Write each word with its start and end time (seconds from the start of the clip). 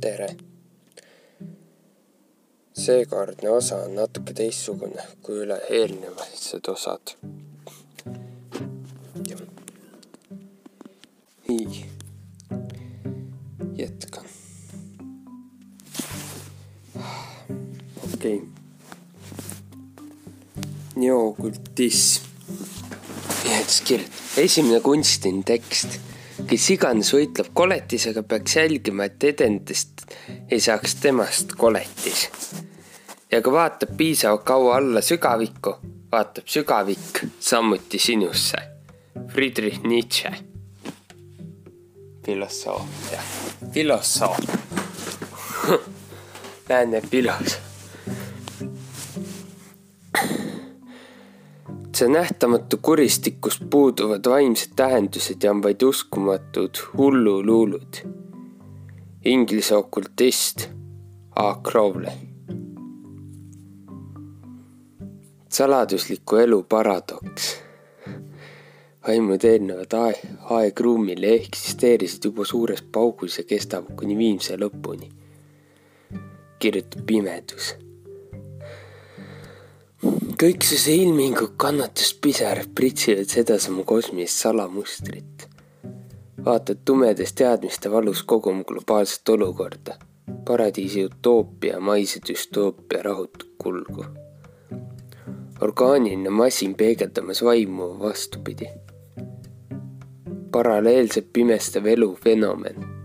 tere! 0.00 0.28
seekordne 2.80 3.50
osa 3.50 3.76
on 3.84 3.94
natuke 3.98 4.32
teistsugune 4.36 5.04
kui 5.24 5.42
üle 5.44 5.58
eelnevad 5.68 6.68
osad. 6.72 7.12
nii, 11.48 11.84
jätkan. 13.76 14.24
okei 18.04 18.36
okay.. 18.36 18.38
neokultism. 20.96 22.24
jätskirjad, 23.50 24.22
esimene 24.36 24.80
kunstiline 24.80 25.42
tekst 25.42 26.00
kes 26.50 26.70
iganes 26.74 27.12
võitleb 27.14 27.52
koletisega, 27.54 28.24
peaks 28.26 28.56
jälgima, 28.56 29.06
et 29.06 29.24
edendist 29.24 30.02
ei 30.50 30.60
saaks 30.60 30.96
temast 30.98 31.54
koletis. 31.58 32.28
ja 33.30 33.42
kui 33.42 33.52
vaatab 33.52 33.94
piisavalt 33.96 34.42
kaua 34.44 34.76
alla 34.76 35.00
sügavikku, 35.00 35.76
vaatab 36.12 36.50
sügavik 36.50 37.24
samuti 37.38 37.98
sinusse. 37.98 38.58
Friedrich 39.28 39.82
Nietzsche. 39.84 40.30
filosoofia, 42.26 43.22
filosoof 43.72 44.38
Lääne 46.68 47.00
filosoof. 47.00 47.69
See 52.00 52.08
nähtamatu 52.08 52.78
kuristik, 52.82 53.40
kus 53.40 53.60
puuduvad 53.70 54.24
vaimsed 54.30 54.72
tähendused 54.76 55.42
ja 55.42 55.50
on 55.50 55.62
vaid 55.62 55.82
uskumatud 55.82 56.78
hulluluulud. 56.96 57.96
Inglise 59.24 59.76
okultist 59.76 60.68
A. 61.36 61.54
Crowley. 61.54 62.16
saladusliku 65.48 66.36
elu 66.36 66.62
paradoks. 66.62 67.56
vaimud 69.08 69.44
eelnevad 69.44 69.92
aeg, 69.92 70.24
aegruumile 70.56 71.34
eksisteerisid 71.34 72.24
juba 72.24 72.44
suures 72.44 72.82
paugus 72.82 73.38
ja 73.38 73.44
kestavad 73.44 73.92
kuni 73.96 74.18
viimse 74.18 74.56
lõpuni. 74.56 75.12
kirjutab 76.58 77.06
pimedus 77.06 77.74
kõiksuse 80.00 80.94
ilmingud 80.96 81.56
kannatus 81.60 82.14
pisarad 82.24 82.70
pritsivad 82.74 83.28
sedasama 83.28 83.82
kosmilist 83.84 84.40
salamustrit. 84.40 85.48
vaatad 86.44 86.78
tumedas 86.84 87.32
teadmiste 87.32 87.90
valus 87.90 88.22
kogum 88.22 88.64
globaalset 88.64 89.28
olukorda, 89.28 89.98
paradiisi 90.44 91.04
utoopia, 91.04 91.80
maise 91.80 92.20
düstoopia 92.28 93.02
rahutut 93.02 93.50
kulgu. 93.58 94.04
orgaaniline 95.60 96.30
masin 96.30 96.74
peegeldamas 96.74 97.44
vaimu 97.44 97.98
vastupidi. 97.98 98.68
paralleelselt 100.52 101.32
pimestav 101.32 101.86
elu 101.86 102.18
fenomen 102.24 102.99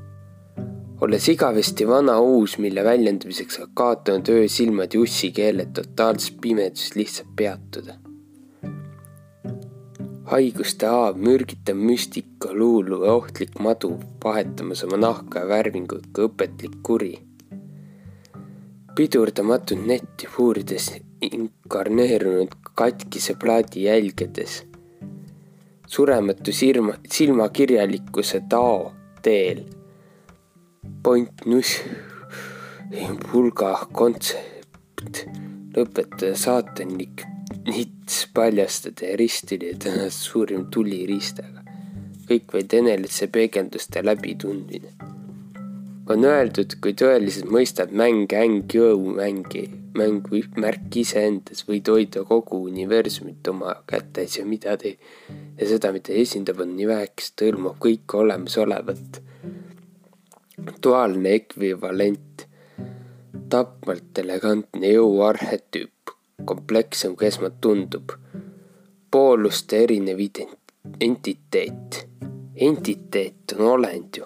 olles 1.01 1.27
igavesti 1.29 1.88
vana 1.88 2.19
uus, 2.19 2.57
mille 2.57 2.83
väljendamiseks 2.83 3.59
on 3.59 3.69
kaotanud 3.73 4.29
öösilmad 4.29 4.93
ja 4.93 5.01
ussikeeled 5.01 5.73
totaalses 5.73 6.31
pimeduses 6.41 6.95
lihtsalt 6.95 7.35
peatuda. 7.35 7.95
haiguste 10.25 10.88
haav, 10.89 11.19
mürgitav 11.21 11.77
müstika, 11.77 12.53
luulu 12.53 13.03
ja 13.03 13.13
ohtlik 13.13 13.59
madu 13.59 13.91
vahetamas 14.23 14.83
oma 14.88 14.97
nahka 14.97 15.43
ja 15.43 15.47
värvingut 15.47 16.07
kui 16.13 16.25
õpetlik 16.29 16.79
kuri. 16.83 17.13
pidurdamatult 18.95 19.85
netti 19.85 20.28
puurides 20.35 20.91
inkarneerunud 21.22 22.55
katkise 22.75 23.35
plaadi 23.35 23.84
jälgedes. 23.84 24.63
surematu 25.88 26.51
silma, 26.51 26.94
silmakirjalikkuse 27.07 28.41
tao 28.50 28.94
teel 29.22 29.75
point 31.03 31.46
nuss, 31.46 31.79
pulga 33.29 33.75
kontsept, 33.94 35.25
lõpetaja 35.75 36.35
saatanlik 36.40 37.25
nits 37.66 38.28
paljastada 38.34 39.12
ja 39.12 39.18
ristida 39.18 39.73
tänast 39.79 40.25
suurim 40.29 40.68
tuliriistaga. 40.72 41.63
kõik 42.25 42.53
vaid 42.53 42.73
enelise 42.73 43.28
peegelduste 43.28 44.01
läbitundmine. 44.06 44.94
on 46.09 46.25
öeldud, 46.25 46.78
kui 46.81 46.94
tõeliselt 46.94 47.50
mõistab 47.50 47.91
mäng 47.91 48.34
äng 48.34 48.73
jõumängi, 48.73 49.69
mäng 49.97 50.28
võib 50.29 50.57
märk 50.57 50.96
iseendas, 50.96 51.66
võid 51.67 51.90
hoida 51.90 52.23
kogu 52.23 52.63
universumit 52.69 53.47
oma 53.47 53.75
kätes 53.88 54.38
ja 54.38 54.46
mida 54.46 54.78
te 54.78 54.97
ja 55.59 55.67
seda, 55.67 55.91
mida 55.91 56.13
esindab, 56.13 56.59
on 56.59 56.75
nii 56.78 56.88
vähekest, 56.88 57.41
hõlmab 57.41 57.79
kõike 57.81 58.22
olemasolevat 58.22 59.25
duaalne 60.57 61.33
ekvivalent, 61.39 62.47
tapmalt 63.49 64.17
elegantne 64.21 64.88
jõuarhetüüp, 64.93 66.11
komplekssem 66.45 67.16
kui 67.16 67.27
esmalt 67.27 67.61
tundub, 67.61 68.11
pooluste 69.11 69.83
erinev 69.83 70.19
entiteet, 71.01 72.07
entiteet 72.55 73.53
on 73.57 73.66
olend 73.75 74.17
ju, 74.17 74.23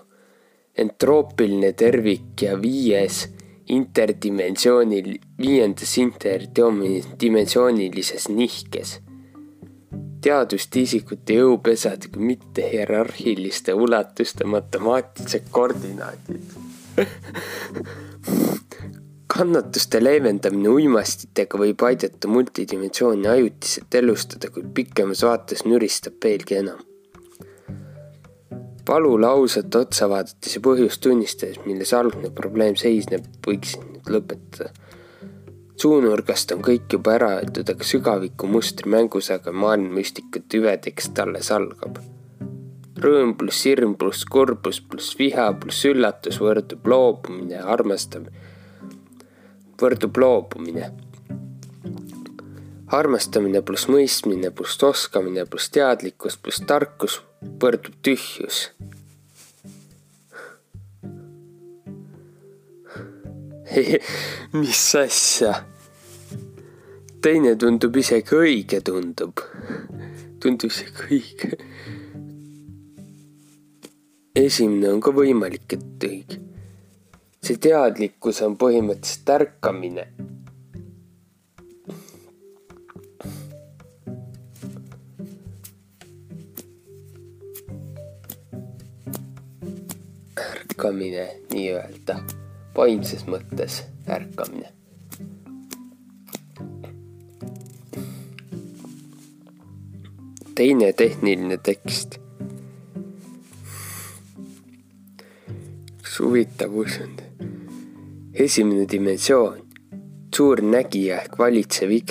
entroopiline 0.77 1.73
tervik 1.73 2.41
ja 2.41 2.61
viies 2.61 3.27
interdimensioonil, 3.69 5.17
viiendas 5.37 5.97
interdimensioonilises 6.01 8.29
nihkes 8.33 8.99
teaduste 10.21 10.83
isikute 10.83 11.39
jõupesad 11.39 12.09
kui 12.11 12.21
mitte 12.33 12.61
hierarhiliste 12.71 13.73
ulatuste 13.73 14.43
matemaatilised 14.49 15.45
koordinaadid 15.55 16.43
kannatuste 19.29 20.01
leevendamine 20.03 20.69
uimastitega 20.73 21.59
võib 21.61 21.83
aidata 21.85 22.27
multidimensiooni 22.27 23.27
ajutiselt 23.29 23.95
elustada, 24.01 24.49
kuid 24.53 24.71
pikemas 24.75 25.21
vaates 25.23 25.65
nüristab 25.69 26.17
veelgi 26.23 26.59
enam. 26.63 26.85
valule 28.89 29.27
ausalt 29.27 29.75
otsa 29.75 30.07
vaadates 30.09 30.55
ja 30.55 30.61
põhjust 30.65 31.01
tunnistades, 31.05 31.59
milles 31.65 31.93
algne 31.93 32.31
probleem 32.33 32.75
seisneb, 32.75 33.27
võiksin 33.45 33.83
nüüd 33.93 34.09
lõpetada 34.15 34.71
suunurgast 35.79 36.51
on 36.55 36.63
kõik 36.65 36.91
juba 36.91 37.15
ära 37.15 37.29
öeldud, 37.37 37.69
aga 37.71 37.85
sügaviku 37.87 38.47
mustri 38.51 38.89
mängus 38.91 39.29
aga 39.31 39.53
maailmamüstika 39.55 40.41
tüvetekst 40.51 41.19
alles 41.23 41.51
algab. 41.55 41.99
rõõm 42.99 43.31
pluss 43.39 43.63
hirm 43.63 43.93
pluss 43.95 44.25
kurbus 44.27 44.81
pluss 44.81 45.15
viha 45.19 45.45
pluss 45.61 45.85
üllatus 45.87 46.41
võrdub 46.43 46.87
loobumine, 46.93 47.61
armastamine, 47.75 48.43
võrdub 49.81 50.17
loobumine. 50.17 50.91
armastamine 52.91 53.61
pluss 53.61 53.87
mõistmine 53.87 54.51
pluss 54.51 54.83
oskamine 54.83 55.45
pluss 55.45 55.69
teadlikkus 55.69 56.37
pluss 56.37 56.65
tarkus 56.67 57.21
võrdub 57.63 57.95
tühjus 58.03 58.67
mis 64.59 64.95
asja? 64.95 65.53
teine 67.21 67.55
tundub 67.59 67.97
isegi 67.99 68.37
õige, 68.37 68.79
tundub. 68.85 69.43
tundub 70.41 70.71
isegi 70.71 71.05
õige. 71.09 71.51
esimene 74.39 74.89
on 74.93 75.03
ka 75.03 75.13
võimalik, 75.13 75.67
et 75.77 76.07
õige. 76.09 76.41
see 77.43 77.61
teadlikkus 77.61 78.41
on 78.47 78.57
põhimõtteliselt 78.57 79.35
ärkamine. 79.37 80.09
ärkamine 90.49 91.25
nii-öelda 91.51 92.21
vaimses 92.79 93.25
mõttes 93.27 93.81
ärkamine. 94.07 94.71
teine 100.59 100.89
tehniline 100.93 101.55
tekst. 101.63 102.17
üks 105.99 106.17
huvitav 106.19 106.73
usund. 106.75 107.21
esimene 108.33 108.87
dimensioon, 108.91 109.61
suur 110.35 110.61
nägija 110.63 111.21
ehk 111.21 111.37
valitsev 111.39 111.91
Y 111.91 112.01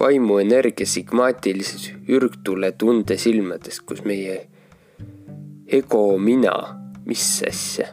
vaimuenergia 0.00 0.86
sigmaatilises 0.86 1.92
ürgtule 2.08 2.72
tunde 2.72 3.16
silmades, 3.18 3.80
kus 3.80 4.02
meie 4.04 4.40
ego 5.66 6.18
mina, 6.18 6.56
mis 7.06 7.42
asja 7.48 7.86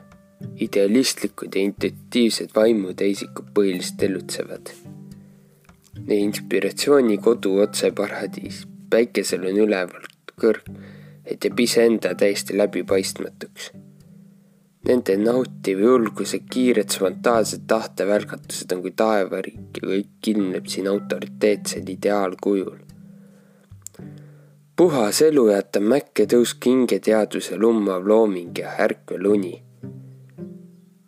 idealistlikud 0.60 1.56
ja 1.56 1.62
intuitiivsed 1.62 2.50
vaimuteisikud 2.56 3.52
põhiliselt 3.54 3.98
tegutsevad. 3.98 4.74
Neie 6.08 6.26
inspiratsiooni 6.26 7.18
kodu 7.18 7.58
otse 7.64 7.92
paradiis, 7.92 8.64
päikesel 8.90 9.46
on 9.50 9.60
ülevalt 9.68 10.34
kõrg, 10.40 10.70
et 11.26 11.46
jääb 11.46 11.60
iseenda 11.60 12.14
täiesti 12.20 12.58
läbipaistmatuks. 12.58 13.72
Nende 14.84 15.16
nautiv 15.16 15.80
julguse 15.80 16.42
kiired 16.52 16.92
spontaansed 16.92 17.64
tahtevälgatused 17.68 18.72
on 18.76 18.82
kui 18.84 18.92
taevariik 18.92 19.80
ja 19.80 19.86
kõik 19.88 20.32
ilmneb 20.34 20.68
siin 20.68 20.90
autoriteetsel 20.92 21.88
ideaalkujul. 21.96 22.82
puhas 24.76 25.22
elu 25.22 25.44
jätab 25.50 25.86
mäkke 25.88 26.26
tõusk 26.26 26.66
hingeteaduse 26.66 27.56
lummav 27.58 28.08
looming 28.08 28.58
ja 28.58 28.74
ärkvel 28.86 29.30
uni 29.30 29.54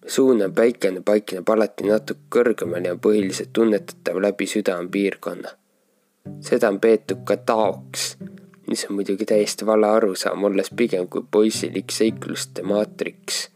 suunav 0.08 0.54
päikene 0.54 1.02
paikneb 1.06 1.50
alati 1.50 1.88
natuke 1.90 2.30
kõrgemal 2.38 2.86
ja 2.86 2.96
põhiliselt 2.96 3.54
tunnetatav 3.54 4.20
läbi 4.22 4.48
südamepiirkonna. 4.48 5.50
seda 6.42 6.70
on 6.70 6.80
peetud 6.80 7.24
ka 7.26 7.38
taoks, 7.38 8.16
mis 8.70 8.86
on 8.90 8.96
muidugi 8.96 9.26
täiesti 9.26 9.66
vale 9.66 9.88
arusaam, 9.88 10.44
olles 10.44 10.70
pigem 10.76 11.08
kui 11.08 11.26
poisilik 11.32 11.92
seikluste 11.92 12.64
maatriks, 12.64 13.50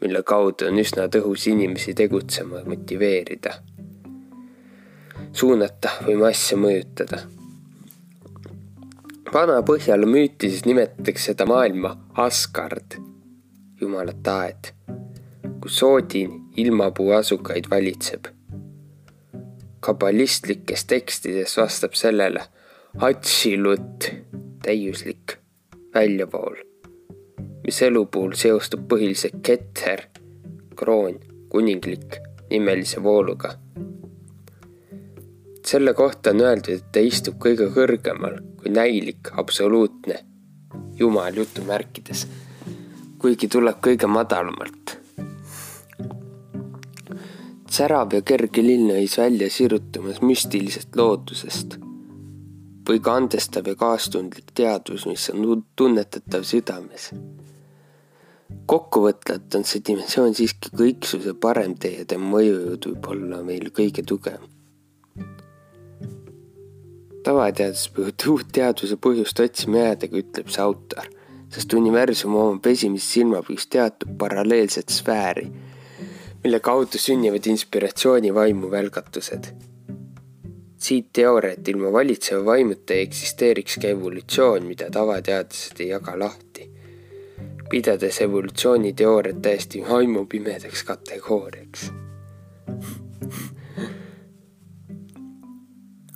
mille 0.00 0.22
kaudu 0.22 0.66
on 0.70 0.78
üsna 0.82 1.08
tõhus 1.08 1.46
inimesi 1.50 1.94
tegutsema 1.94 2.64
motiveerida, 2.66 3.54
suunata 5.32 5.96
või 6.06 6.18
masse 6.22 6.58
mõjutada. 6.58 7.22
Vana 9.32 9.62
Põhjala 9.64 10.06
müütises 10.06 10.66
nimetatakse 10.68 11.32
seda 11.32 11.46
maailma 11.48 11.94
Asgard, 12.20 12.98
jumalate 13.80 14.30
aed 14.30 14.72
kus 15.62 15.82
Oodin 15.82 16.40
ilmapuu 16.56 17.10
asukaid 17.12 17.64
valitseb. 17.70 18.24
kabalistlikes 19.80 20.84
tekstides 20.84 21.56
vastab 21.56 21.92
sellele 21.92 22.40
Hatsilut 22.98 24.04
täiuslik 24.62 25.32
väljavool, 25.94 26.56
mis 27.64 27.82
elu 27.82 28.06
puhul 28.06 28.34
seostub 28.34 28.84
põhiliselt 28.88 29.38
keter, 29.42 30.02
kroon, 30.76 31.20
kuninglik 31.48 32.18
nimelise 32.50 33.02
vooluga. 33.02 33.54
selle 35.66 35.94
kohta 35.94 36.30
on 36.30 36.40
öeldud, 36.40 36.74
et 36.74 36.92
ta 36.92 37.00
istub 37.00 37.38
kõige 37.38 37.70
kõrgemal 37.74 38.40
kui 38.58 38.70
näilik, 38.70 39.30
absoluutne 39.32 40.18
jumal 40.98 41.34
jutumärkides, 41.34 42.26
kuigi 43.18 43.48
tuleb 43.48 43.78
kõige 43.80 44.06
madalamalt 44.06 45.01
särav 47.72 48.12
ja 48.12 48.20
kerge 48.20 48.60
lill 48.62 48.84
näis 48.84 49.14
välja 49.18 49.48
sirutamas 49.50 50.20
müstilisest 50.20 50.96
loodusest 50.96 51.78
või 52.88 52.98
ka 53.00 53.14
andestav 53.16 53.70
ja 53.70 53.76
kaastundlik 53.78 54.50
teadvus, 54.58 55.06
mis 55.08 55.28
on 55.32 55.62
tunnetatav 55.76 56.44
südames. 56.44 57.12
kokkuvõtvalt 58.66 59.56
on 59.56 59.64
see 59.64 59.80
dimensioon 59.88 60.34
siiski 60.34 60.74
kõiksuse 60.76 61.34
parem 61.40 61.74
tee 61.80 61.94
ja 62.02 62.04
tema 62.04 62.28
mõjujõud 62.34 62.90
võib 62.90 63.10
olla 63.14 63.42
meil 63.42 63.72
kõige 63.80 64.04
tugevam. 64.04 64.48
tavateadus 67.24 67.88
peab 67.96 68.28
uut 68.34 68.52
teadvuse 68.52 68.96
põhjust 68.96 69.40
otsima 69.40 69.86
jäädagi, 69.86 70.26
ütleb 70.26 70.52
see 70.52 70.62
autor, 70.62 71.08
sest 71.48 71.72
universum 71.72 72.36
omab 72.36 72.66
esimest 72.66 73.16
silmapilgust 73.16 73.70
teatud 73.70 74.18
paralleelset 74.18 74.90
sfääri 74.90 75.48
mille 76.44 76.60
kaudu 76.60 76.98
sünnivad 76.98 77.46
inspiratsiooni 77.46 78.34
vaimu 78.34 78.70
välgatused. 78.70 79.44
siit 80.82 81.12
teooria, 81.12 81.52
et 81.52 81.68
ilma 81.68 81.92
valitseva 81.92 82.44
vaimuta 82.44 82.94
ei 82.94 83.04
eksisteeriks 83.06 83.76
ka 83.78 83.92
evolutsioon, 83.94 84.64
mida 84.66 84.88
tavateadlased 84.90 85.78
ei 85.80 85.88
jaga 85.92 86.16
lahti, 86.18 86.66
pidades 87.70 88.18
evolutsiooniteooriat 88.26 89.42
täiesti 89.42 89.84
vaimupimedaks 89.88 90.82
kategooriaks. 90.84 91.90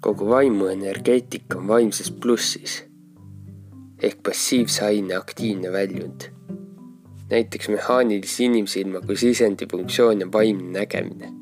Kogu 0.01 0.29
vaimu 0.29 0.67
energeetika 0.67 1.59
on 1.59 1.69
vaimses 1.69 2.11
plussis. 2.11 2.85
Ehk 4.03 4.23
passiivse 4.23 4.85
aine 4.85 5.15
aktiivne 5.15 5.73
väljund 5.73 6.36
näiteks 7.31 7.69
mehaanilise 7.69 8.45
inimsilma 8.45 9.01
kui 9.01 9.17
sisendi 9.17 9.67
funktsioon 9.71 10.21
ja 10.21 10.33
vaimne 10.33 10.79
nägemine. 10.79 11.33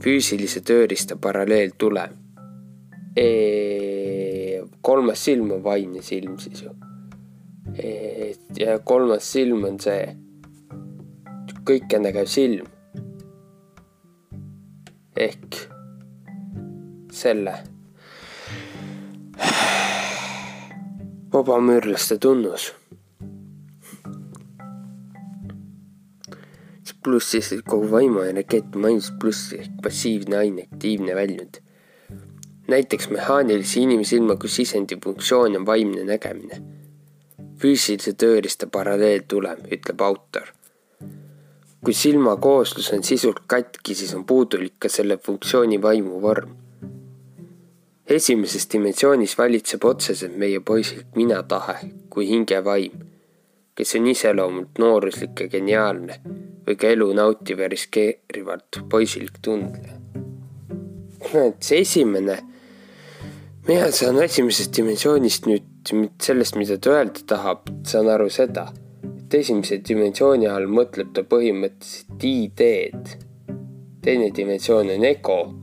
füüsilise 0.00 0.60
tööriista 0.64 1.16
paralleeltulem. 1.16 2.10
kolmas 4.80 5.24
silm 5.24 5.50
on 5.50 5.64
vaimne 5.64 6.02
silm 6.02 6.38
siis 6.38 6.62
ju. 6.62 6.70
ja 8.58 8.78
kolmas 8.78 9.32
silm 9.32 9.64
on 9.64 9.80
see 9.80 10.16
kõikenägev 11.64 12.26
silm. 12.26 12.66
ehk 15.16 15.56
selle 17.12 17.54
vabamüürlaste 21.32 22.18
tunnus 22.18 22.79
pluss 27.02 27.30
siis 27.30 27.62
kogu 27.64 27.90
vaimuenergeetika 27.90 28.78
mainis 28.78 29.10
pluss 29.20 29.52
ehk 29.56 29.80
passiivne 29.82 30.36
aine, 30.36 30.66
aktiivne 30.72 31.14
väljund. 31.14 31.60
näiteks 32.68 33.08
mehaanilise 33.10 33.80
inimsilma 33.80 34.36
kui 34.36 34.48
sisendi 34.48 34.96
funktsioon 35.04 35.56
on 35.56 35.66
vaimne 35.66 36.04
nägemine. 36.04 36.62
füüsilise 37.60 38.12
tööriista 38.12 38.66
paralleeltulem, 38.66 39.58
ütleb 39.76 40.00
autor. 40.00 40.52
kui 41.84 41.94
silma 41.94 42.36
kooslus 42.36 42.92
on 42.92 43.02
sisult 43.02 43.40
katki, 43.46 43.94
siis 43.94 44.14
on 44.14 44.24
puudulik 44.24 44.74
ka 44.78 44.88
selle 44.88 45.16
funktsiooni 45.16 45.82
vaimuvorm. 45.82 46.50
esimeses 48.06 48.68
dimensioonis 48.72 49.38
valitseb 49.38 49.84
otseselt 49.84 50.36
meie 50.36 50.60
poisilik 50.60 51.16
mina 51.16 51.42
tahe 51.42 51.78
kui 52.10 52.28
hingevaim, 52.28 52.92
kes 53.80 53.94
on 53.96 54.06
iseloomult 54.12 54.76
nooruslik 54.78 55.40
ja 55.40 55.46
geniaalne 55.48 56.18
või 56.66 56.76
ka 56.76 56.90
elu 56.92 57.06
nautiv 57.16 57.62
ja 57.64 57.68
riskeerivalt 57.72 58.82
poisilik 58.92 59.38
tundle. 59.40 59.96
et 61.30 61.62
see 61.64 61.80
esimene, 61.80 62.36
mina 63.68 63.88
saan 63.92 64.20
esimesest 64.22 64.76
dimensioonist 64.76 65.46
nüüd 65.48 65.64
sellest, 66.20 66.56
mida 66.60 66.76
ta 66.76 66.90
öelda 66.98 67.20
tahab, 67.32 67.60
saan 67.88 68.08
aru 68.12 68.28
seda, 68.30 68.66
et 69.08 69.34
esimese 69.40 69.80
dimensiooni 69.88 70.46
all 70.50 70.68
mõtleb 70.68 71.14
ta 71.16 71.22
põhimõtteliselt 71.24 72.20
ideed. 72.28 73.16
teine 74.04 74.30
dimensioon 74.36 74.90
on 74.92 75.04
ego 75.04 75.54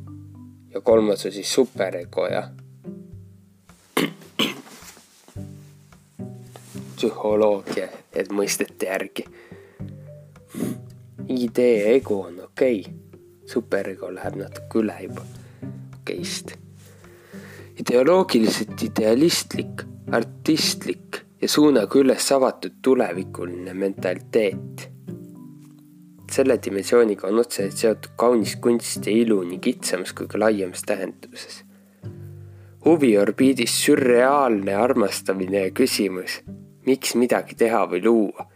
ja 0.74 0.82
kolmas 0.82 1.26
on 1.26 1.32
siis 1.32 1.54
superego 1.54 2.28
ja 2.28 2.44
psühholoogia, 6.98 7.88
et 8.18 8.32
mõistete 8.34 8.90
järgi 8.90 9.26
idee 11.28 11.96
ego 11.96 12.22
on 12.22 12.40
okei 12.44 12.80
okay., 12.80 12.94
superego 13.46 14.10
läheb 14.14 14.36
natuke 14.42 14.80
üle 14.82 14.96
juba 15.04 15.24
okeist. 16.00 16.54
ideoloogiliselt 17.80 18.84
idealistlik, 18.84 19.84
artistlik 20.12 21.22
ja 21.42 21.50
suunaga 21.50 22.00
üles 22.00 22.32
avatud 22.32 22.80
tulevikuline 22.82 23.74
mentaliteet. 23.74 24.90
selle 26.32 26.60
dimensiooniga 26.64 27.28
on 27.28 27.40
otseselt 27.40 27.78
seotud 27.78 28.12
kaunis 28.16 28.56
kunst 28.56 29.06
ja 29.06 29.12
ilu 29.12 29.42
nii 29.44 29.60
kitsamas 29.60 30.14
kui 30.14 30.28
ka 30.28 30.40
laiemas 30.40 30.84
tähenduses. 30.86 31.64
huviorbiidis 32.86 33.84
sürreaalne 33.86 34.76
armastamine 34.76 35.66
ja 35.68 35.72
küsimus, 35.72 36.42
miks 36.88 37.16
midagi 37.20 37.56
teha 37.60 37.86
või 37.92 38.04
luua. 38.04 38.48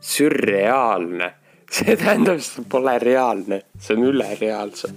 sürreaalne 0.00 1.34
see 1.70 1.96
tähendab, 1.96 2.40
see 2.42 2.64
pole 2.70 2.98
reaalne, 3.02 3.62
see 3.78 3.96
on 3.96 4.06
ülereaalse. 4.10 4.92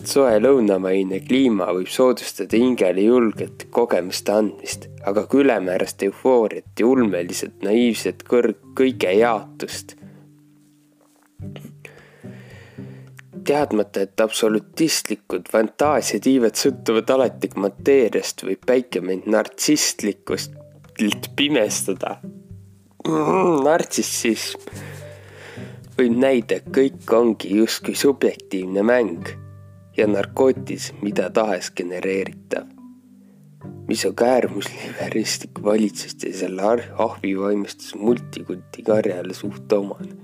soe 0.00 0.38
lõunamaine 0.40 1.18
kliima 1.20 1.66
võib 1.76 1.90
soodustada 1.92 2.56
hingele 2.56 3.02
julget 3.04 3.66
kogemuste 3.70 4.32
andmist, 4.32 4.86
aga 5.04 5.26
ka 5.28 5.40
ülemäärast 5.42 6.02
eufooriat 6.06 6.80
ja 6.80 6.86
ulmeliselt 6.88 7.60
naiivset 7.66 8.24
kõrg-, 8.28 8.62
kõige 8.76 9.12
jaotust. 9.18 9.96
teadmata, 13.50 14.02
et 14.04 14.20
absolutistlikud 14.20 15.48
fantaasiatiivad 15.50 16.54
sõltuvad 16.60 17.08
alati 17.10 17.48
mateeriast, 17.56 18.44
võib 18.46 18.60
päike 18.66 19.00
meid 19.02 19.24
nartsistlikust 19.26 20.52
pimestada 21.36 22.16
mm,. 22.22 23.62
nartsissism 23.64 24.60
võib 25.98 26.16
näida, 26.16 26.60
kõik 26.72 27.12
ongi 27.12 27.56
justkui 27.60 27.94
subjektiivne 27.98 28.82
mäng 28.82 29.32
ja 29.96 30.06
narkootis 30.08 30.92
mida 31.02 31.30
tahes 31.30 31.72
genereeritav. 31.76 32.68
mis 33.88 34.04
on 34.06 34.14
ka 34.14 34.24
äärmusliberistlik 34.24 35.62
valitsuste 35.64 36.28
ja 36.28 36.38
selle 36.44 36.62
ahvivaimustus 36.96 37.94
multikulti 37.94 38.82
karjale 38.82 39.34
suht 39.34 39.72
omane 39.72 40.20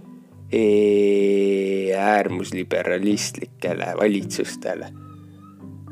äärmusliberalistlikele 1.96 3.86
valitsustele. 4.00 4.92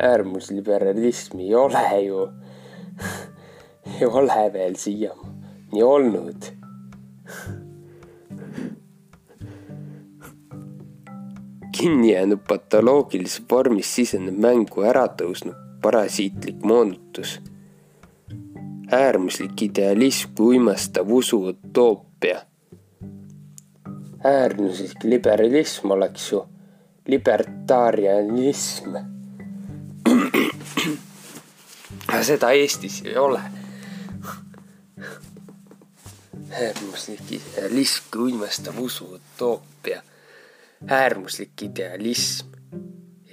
äärmusliberalismi 0.02 1.42
ei 1.42 1.54
ole 1.54 2.00
ju 2.06 2.28
ei 4.00 4.06
ole 4.06 4.52
veel 4.52 4.76
siiamaani 4.76 5.82
olnud 5.82 6.54
kinni 11.78 12.12
jäänud 12.12 12.38
patoloogilises 12.48 13.42
vormis 13.50 13.94
siseneb 13.94 14.36
mängu 14.40 14.82
ära 14.88 15.06
tõusnud 15.20 15.56
parasiitlik 15.82 16.62
moonutus. 16.62 17.40
äärmuslik 18.92 19.62
idealism 19.62 20.30
kui 20.36 20.56
uimestav 20.56 21.10
usu 21.12 21.46
utoopia. 21.48 22.40
äärmuslik 24.24 25.04
liberalism 25.04 25.90
oleks 25.90 26.32
ju 26.32 26.46
libertarianism. 27.06 28.96
seda 32.22 32.50
Eestis 32.50 33.02
ei 33.04 33.16
ole. 33.16 33.40
Äärmuslik 36.54 37.30
idealism 37.38 38.10
kui 38.12 38.30
uimestav 38.30 38.78
usu 38.78 39.14
utoopia 39.18 40.02
äärmuslik 40.86 41.62
idealism. 41.62 42.46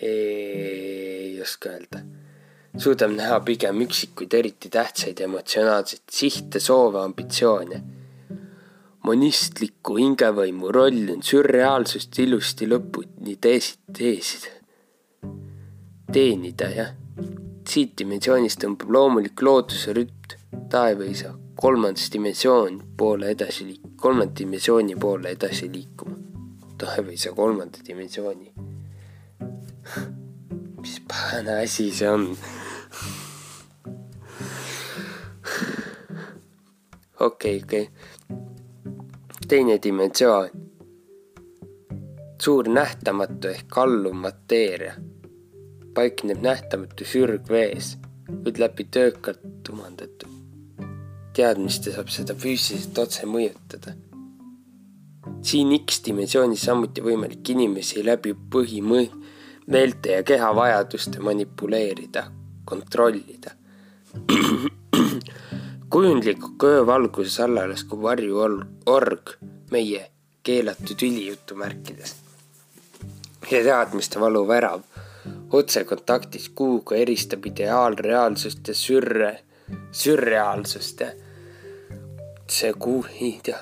ei 0.01 1.41
oska 1.41 1.69
öelda. 1.69 1.99
suudab 2.77 3.11
näha 3.11 3.39
pigem 3.39 3.81
üksikuid 3.85 4.33
eriti 4.33 4.69
tähtsaid 4.69 5.19
emotsionaalseid 5.19 6.01
sihte, 6.11 6.59
soove, 6.59 7.01
ambitsioone. 7.03 7.81
monistliku 9.03 9.97
hingevõimu 9.97 10.71
roll 10.71 11.13
on 11.13 11.23
sürreaalsust 11.23 12.19
ilusti 12.19 12.67
lõpuni 12.69 13.37
teesid, 13.41 13.79
teesid, 13.97 14.49
teenida, 16.11 16.69
jah. 16.69 16.95
siit 17.67 17.97
dimensioonist 17.97 18.63
tõmbab 18.63 18.89
loomulik 18.89 19.41
looduse 19.41 19.93
rütm 19.93 20.67
taevaisa 20.69 21.35
kolmandas 21.61 22.09
dimensioon 22.13 22.81
poole 22.97 23.29
edasi 23.35 23.65
liik-, 23.69 23.95
kolmanda 24.01 24.33
dimensiooni 24.39 24.95
poole 24.95 25.29
edasi 25.37 25.69
liikuma 25.73 26.15
taevaisa 26.81 27.31
kolmanda 27.31 27.77
dimensiooni. 27.87 28.53
mis 30.81 30.95
pahane 31.07 31.53
asi 31.63 31.91
see 31.91 32.09
on? 32.09 32.23
okei 37.19 37.57
okay,, 37.57 37.57
okei 37.57 37.61
okay.. 37.63 37.85
teine 39.47 39.79
dimensioon. 39.83 40.49
suur 42.41 42.65
nähtamatu 42.73 43.47
ehk 43.53 43.77
alluv 43.77 44.15
mateeria 44.25 44.93
paikneb 45.93 46.39
nähtamatu 46.47 47.05
sürgvees, 47.13 47.87
kuid 48.43 48.57
läbi 48.63 48.83
töökalt 48.95 49.43
tumandatud. 49.63 50.30
Teadmiste 51.33 51.93
saab 51.95 52.09
seda 52.13 52.35
füüsiliselt 52.38 52.97
otse 53.05 53.27
mõjutada 53.29 53.95
siin 55.41 55.73
X-dimensioonis 55.77 56.65
samuti 56.65 57.01
võimalik 57.03 57.50
inimesi 57.53 58.03
läbi 58.05 58.33
põhimõ-, 58.53 59.09
meelte 59.71 60.17
ja 60.17 60.23
keha 60.23 60.51
vajaduste 60.55 61.21
manipuleerida, 61.23 62.25
kontrollida. 62.65 63.55
kujundliku 65.93 66.53
köövalguses 66.59 67.39
alla 67.43 67.67
laskuv 67.69 68.03
varjuorg, 68.07 69.35
meie 69.71 70.05
keelatud 70.43 71.05
üli 71.07 71.27
jutumärkides. 71.27 72.15
ja 73.51 73.59
teadmiste 73.63 74.19
valuv 74.19 74.47
värav 74.47 74.83
otsekontaktis 75.51 76.50
kuuga 76.55 76.95
eristab 76.95 77.45
ideaalreaalsust 77.45 78.67
ja 78.67 78.75
sürre, 78.75 79.31
sürreaalsust 79.91 81.03
see 82.51 82.73
kuu, 82.73 83.05
ei 83.21 83.39
tea 83.43 83.59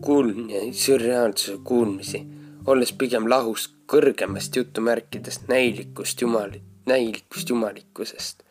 kuuln 0.00 0.50
ja 0.50 0.60
sürreaalsuse 0.72 1.58
kuulmisi, 1.64 2.20
olles 2.66 2.92
pigem 2.98 3.26
lahus 3.30 3.66
kõrgemast 3.90 4.56
jutumärkidest 4.56 5.48
näilikust 5.50 6.22
jumal, 6.22 6.54
näilikust 6.86 7.50
jumalikkusest. 7.50 8.42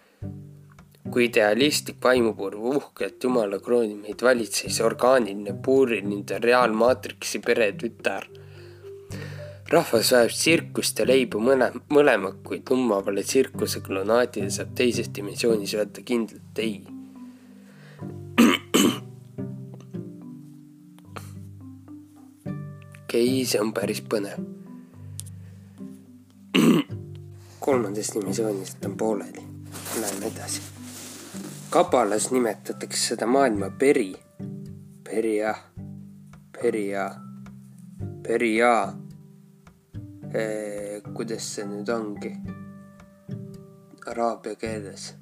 kui 1.11 1.25
idealistlik 1.25 1.97
vaimupurv 2.03 2.67
uhkelt 2.71 3.23
jumala 3.23 3.57
krooni 3.59 3.97
meid 3.99 4.21
valitses 4.23 4.77
orgaaniline 4.81 5.53
puuriline 5.65 6.37
reaalmaatriksi 6.43 7.41
peretütar. 7.45 8.27
Rahvas 9.71 10.11
vajab 10.11 10.33
tsirkust 10.35 10.99
ja 10.99 11.05
leiba 11.07 11.39
mõle, 11.39 11.71
mõlemat, 11.89 12.41
kuid 12.47 12.67
lummavale 12.69 13.23
tsirkuse 13.23 13.83
klonaadile 13.85 14.51
saab 14.51 14.73
teises 14.75 15.11
dimensioonis 15.15 15.77
öelda 15.79 16.03
kindlalt 16.03 16.59
ei 16.59 16.81
okei 23.11 23.45
see 23.45 23.59
on 23.59 23.73
päris 23.75 23.99
põnev. 24.07 24.39
kolmandas 27.59 28.13
dimensioonis 28.15 28.77
on 28.85 28.95
pooleli, 28.97 29.43
läheme 30.01 30.25
edasi. 30.31 30.61
kabalas 31.69 32.31
nimetatakse 32.31 33.01
seda 33.07 33.27
maailma 33.27 33.69
peri, 33.69 34.15
peria, 35.03 35.55
peria, 36.61 37.09
peria. 38.23 38.93
Kuidas 41.13 41.47
see 41.55 41.65
nüüd 41.67 41.89
ongi? 41.91 42.31
araabia 44.07 44.55
keeles. 44.55 45.13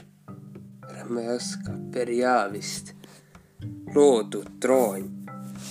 ma 1.09 1.21
ei 1.21 1.29
oska, 1.35 1.73
peria 1.93 2.35
vist. 2.51 2.93
loodud 3.95 4.59
troon 4.61 5.09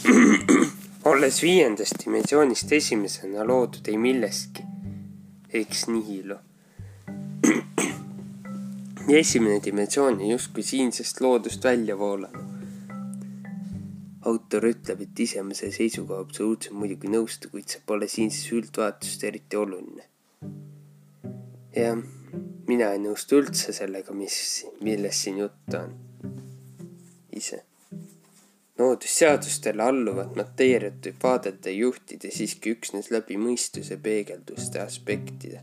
olles 1.11 1.43
viiendast 1.43 2.03
dimensioonist 2.05 2.73
esimesena 2.73 3.47
loodud 3.47 3.87
ei 3.89 3.97
millestki, 3.97 4.65
eks 5.55 5.87
nihilo. 5.89 6.39
esimene 9.23 9.61
dimensioon 9.65 10.19
on 10.21 10.31
justkui 10.31 10.63
siinsest 10.63 11.21
loodust 11.21 11.65
välja 11.65 11.99
voolanud. 11.99 12.58
Autor 14.29 14.69
ütleb, 14.71 15.03
et 15.07 15.23
isemise 15.25 15.71
seisuga 15.75 16.21
absoluutselt 16.23 16.77
muidugi 16.79 17.11
nõustu, 17.13 17.51
kuid 17.53 17.69
see 17.69 17.85
pole 17.87 18.09
siinses 18.09 18.53
üldvaatust 18.57 19.25
eriti 19.29 19.61
oluline. 19.61 20.05
jah, 21.77 22.03
mina 22.69 22.93
ei 22.93 23.01
nõustu 23.03 23.41
üldse 23.43 23.73
sellega, 23.77 24.15
mis, 24.15 24.67
millest 24.85 25.27
siin 25.27 25.43
juttu 25.45 25.81
on. 25.83 25.97
ise 27.39 27.65
loodusseadustele 28.79 29.83
alluvat 29.83 30.37
mateeriat 30.39 31.07
võib 31.07 31.23
vaadelda 31.23 31.71
ja 31.71 31.81
juhtida 31.83 32.31
siiski 32.35 32.75
üksnes 32.77 33.11
läbi 33.11 33.39
mõistuse 33.41 33.99
peegelduste 34.03 34.81
aspektide. 34.81 35.63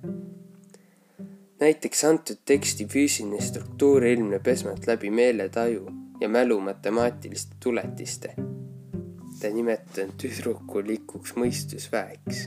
näiteks 1.59 2.03
antud 2.03 2.41
teksti 2.45 2.87
füüsiline 2.91 3.41
struktuur 3.41 4.03
ilmneb 4.05 4.47
esmalt 4.47 4.87
läbi 4.87 5.09
meeletaju 5.09 5.87
ja 6.21 6.29
mälu 6.29 6.59
matemaatiliste 6.59 7.55
tuletiste. 7.63 8.35
Ta 9.45 9.51
nimetab 9.53 10.15
tüdrukulikuks 10.17 11.35
mõistusväeks. 11.37 12.39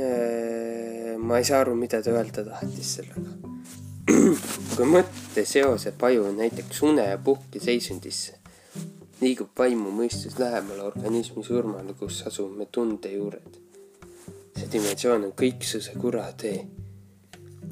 Äh, 0.00 1.18
ma 1.20 1.36
ei 1.36 1.44
saa 1.44 1.60
aru, 1.60 1.74
mida 1.76 2.00
ta 2.00 2.14
öelda 2.14 2.46
tahtis 2.46 2.94
sellega. 2.96 3.34
kui 4.74 4.88
mõtteseosed 4.88 6.00
vajuvad 6.00 6.38
näiteks 6.40 6.80
une 6.88 7.04
ja 7.10 7.20
puhke 7.20 7.60
seisundisse, 7.60 8.38
liigub 9.20 9.52
vaimu 9.58 9.92
mõistus 9.92 10.38
lähemale 10.40 10.86
organismi 10.88 11.44
surmale, 11.44 11.92
kus 11.98 12.22
asume 12.30 12.70
tunde 12.72 13.12
juured. 13.12 13.60
see 14.56 14.68
dimensioon 14.72 15.28
on 15.28 15.36
kõiksuse 15.36 15.92
kuratee. 16.00 16.66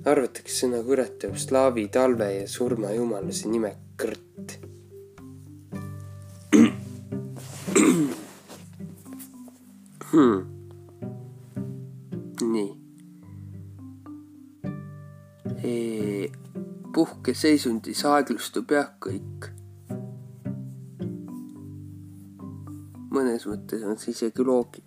arvatakse 0.05 0.67
sõna 0.67 0.85
kurat 0.85 1.19
teeb 1.19 1.37
slaavi 1.37 1.89
talve 1.89 2.35
ja 2.35 2.49
surma 2.49 2.93
jumalase 2.93 3.49
nime 3.49 3.77
kõrt. 3.97 4.68
Hmm. 10.13 10.41
nii. 12.53 12.73
puhkeseisundis 16.95 18.05
aeglustub 18.09 18.73
jah 18.73 18.89
kõik 19.05 19.51
mõnes 23.19 23.47
mõttes 23.51 23.83
on 23.85 23.99
see 23.99 24.15
isegi 24.15 24.45
loogiline. 24.47 24.87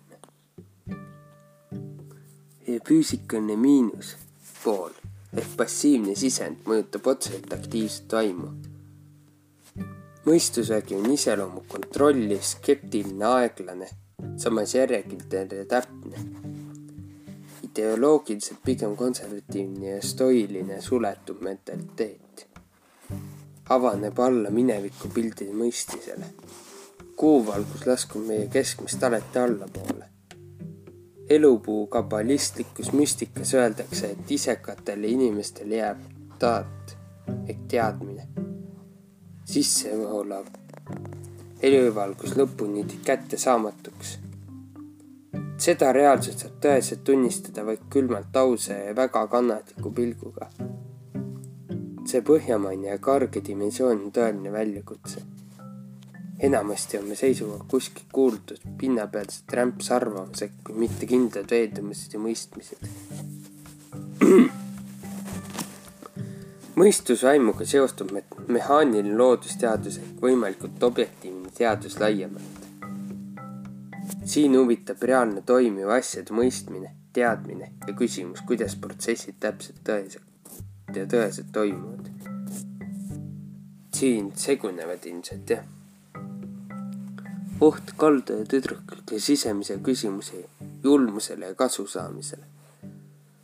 füüsikaline 2.88 3.56
miinus 3.60 4.14
pool 4.62 4.94
ehk 5.36 5.56
passiivne 5.56 6.14
sisend 6.18 6.64
mõjutab 6.68 7.06
otseselt 7.12 7.52
aktiivset 7.52 8.12
vaimu. 8.16 8.48
Mõistusvägi 10.26 10.96
on 10.98 11.10
iseloomu 11.12 11.64
kontrolliv, 11.68 12.40
skeptiline, 12.46 13.24
aeglane, 13.26 13.88
samas 14.36 14.74
järjekindel 14.74 15.58
ja 15.58 15.64
täpne. 15.64 16.28
ideoloogiliselt 17.62 18.58
pigem 18.64 18.96
konservatiivne 18.96 19.94
ja 19.94 20.02
stoiline 20.02 20.80
suletud 20.80 21.40
mentaliteet 21.40 22.22
avaneb 23.70 24.18
alla 24.18 24.50
mineviku 24.50 25.08
pildide 25.14 25.54
mõistisele. 25.56 26.26
kuuvalgus 27.16 27.84
laskub 27.86 28.24
meie 28.26 28.48
keskmist 28.50 29.02
alati 29.02 29.38
allapoole. 29.38 30.08
elupuu 31.28 31.86
kabalistlikus 31.86 32.92
müstikas 32.92 33.54
öeldakse, 33.54 34.10
et 34.10 34.30
isekatele 34.30 35.06
inimestele 35.06 35.76
jääb 35.76 36.00
taat 36.38 36.96
ehk 37.48 37.60
teadmine. 37.68 38.26
Sissevoolav 39.44 40.46
eluvalgus 41.62 42.36
lõpuni 42.36 42.84
kättesaamatuks. 43.04 44.18
seda 45.62 45.92
reaalsust 45.92 46.38
saab 46.38 46.60
tõeliselt 46.60 47.04
tunnistada 47.04 47.66
vaid 47.66 47.84
külmalt 47.90 48.36
ausa 48.36 48.72
ja 48.72 48.96
väga 48.96 49.26
kannatliku 49.26 49.90
pilguga 49.90 50.50
see 52.12 52.22
põhjamaine 52.26 52.90
ja 52.90 52.98
karge 52.98 53.40
dimensioon 53.46 54.00
on 54.06 54.10
tõeline 54.16 54.52
väljakutse. 54.52 55.22
enamasti 56.42 56.98
on 56.98 57.04
me 57.08 57.14
seisukohal 57.14 57.62
kuskilt 57.70 58.08
kuuldud 58.12 58.64
pinnapealsed 58.78 59.52
rämpsarvamused, 59.58 60.56
kui 60.64 60.74
mitte 60.74 61.06
kindlad 61.06 61.50
veendumused 61.50 62.16
ja 62.16 62.18
mõistmised. 62.18 62.82
mõistusvaimuga 66.76 67.66
seostub 67.68 68.12
me 68.14 68.22
mehaaniline 68.48 69.16
loodusteadus 69.16 69.98
ehk 70.00 70.20
võimalikult 70.24 70.82
objektiivne 70.88 71.50
teadus 71.56 71.98
laiemalt. 72.00 72.60
siin 74.24 74.56
huvitab 74.56 75.02
reaalne 75.02 75.42
toimiva 75.46 75.94
asjade 75.94 76.32
mõistmine, 76.32 76.92
teadmine 77.12 77.72
ja 77.86 77.94
küsimus, 77.94 78.40
kuidas 78.46 78.76
protsessid 78.76 79.36
täpselt 79.40 79.82
tõeliselt 79.84 80.96
ja 80.96 81.04
tõeliselt 81.06 81.52
toimuvad. 81.52 82.08
siin 83.94 84.32
segunevad 84.36 85.04
ilmselt 85.06 85.50
jah. 85.50 85.64
oht 87.60 87.92
kalda 87.96 88.32
ja 88.32 88.44
tüdrukute 88.44 89.20
sisemise 89.20 89.76
küsimuse 89.78 90.44
julmusele 90.84 91.46
ja 91.46 91.54
kasu 91.54 91.86
saamisele. 91.86 92.44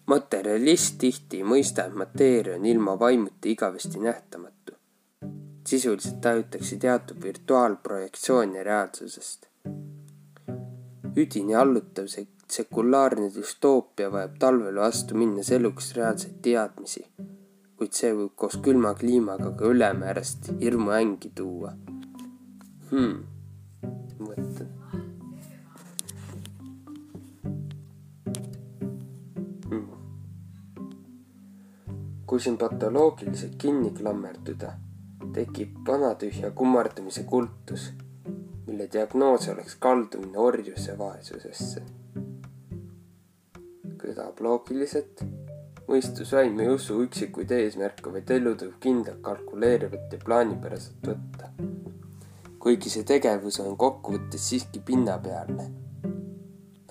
Materjalist 0.09 0.97
tihti 0.99 1.43
ei 1.43 1.45
mõista, 1.45 1.85
et 1.87 1.95
mateeria 1.95 2.57
on 2.57 2.67
ilma 2.67 2.97
vaimuta 3.01 3.49
igavesti 3.53 4.01
nähtamatu. 4.01 4.73
sisuliselt 5.69 6.21
tajutakse 6.21 6.77
teatud 6.77 7.23
virtuaalprojektsiooni 7.23 8.65
reaalsusest. 8.65 9.47
üdini 11.17 11.55
allutav 11.55 12.07
see 12.07 12.27
sekulaarne 12.53 13.29
düstoopia 13.35 14.13
vajab 14.13 14.39
talvele 14.39 14.81
vastu 14.81 15.15
minnes 15.15 15.51
eluks 15.53 15.93
reaalseid 15.97 16.39
teadmisi 16.43 17.05
kuid 17.79 17.95
see 18.01 18.15
võib 18.21 18.33
koos 18.43 18.57
külma 18.65 18.95
kliimaga 19.01 19.53
ka 19.61 19.71
ülemäärast 19.75 20.51
hirmu 20.63 20.97
ängi 20.99 21.31
tuua 21.41 21.77
hmm.. 22.91 23.17
mõtlen 24.25 24.78
kui 32.29 32.41
siin 32.41 32.59
patoloogiliselt 32.61 33.55
kinni 33.59 33.91
klammerduda, 33.97 34.75
tekib 35.33 35.79
vanatühja 35.87 36.51
kummardamise 36.51 37.23
kultus, 37.25 37.87
mille 38.67 38.89
diagnoos 38.93 39.49
oleks 39.49 39.77
kaldumine 39.81 40.39
orjuse 40.39 40.99
vaesusesse. 40.99 41.83
kõlab 43.99 44.39
loogiliselt 44.45 45.25
mõistusvaim 45.89 46.61
ei 46.61 46.69
usu 46.71 46.99
üksikuid 47.07 47.51
eesmärke, 47.57 48.13
vaid 48.13 48.31
ellu 48.37 48.53
tuleb 48.61 48.77
kindlalt 48.85 49.23
kalkuleerivat 49.25 50.13
ja 50.13 50.21
plaanipäraselt 50.25 51.09
võtta. 51.11 51.49
kuigi 52.59 52.91
see 52.93 53.09
tegevus 53.09 53.61
on 53.65 53.77
kokkuvõttes 53.77 54.49
siiski 54.53 54.85
pinnapealne. 54.85 55.71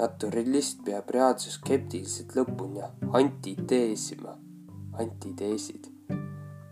naturalist 0.01 0.83
peab 0.85 1.09
reaalsust 1.09 1.61
skeptiliselt 1.61 2.35
lõpuni 2.41 2.83
antiteesima, 3.21 4.37
antiteesid. 4.99 5.85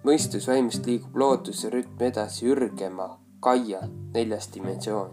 mõistusvaimust 0.05 0.85
liigub 0.85 1.15
looduse 1.17 1.69
rütm 1.69 2.01
edasi 2.07 2.45
ürgema 2.49 3.07
Kaia 3.39 3.81
neljas 4.13 4.49
dimensioon 4.53 5.11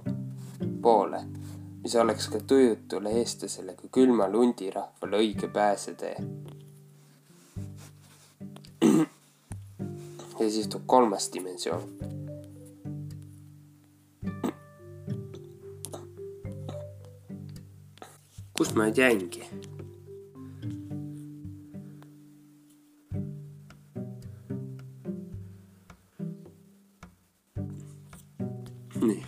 poole, 0.82 1.20
mis 1.82 1.96
oleks 1.96 2.28
ka 2.32 2.40
tujutule 2.46 3.10
eestlasele 3.20 3.74
kui 3.76 3.88
külmale 3.92 4.36
hundirahvale 4.36 5.16
õige 5.18 5.48
pääsetee 5.52 6.16
ja 10.40 10.50
siis 10.50 10.68
tuleb 10.68 10.86
kolmas 10.86 11.30
dimensioon. 11.34 11.88
kus 18.56 18.74
ma 18.74 18.82
nüüd 18.88 18.98
jäingi? 19.04 19.51
Nii, 29.02 29.22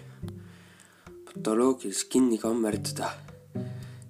patoloogiliselt 1.27 2.11
kinni 2.13 2.39
kammerduda 2.39 3.11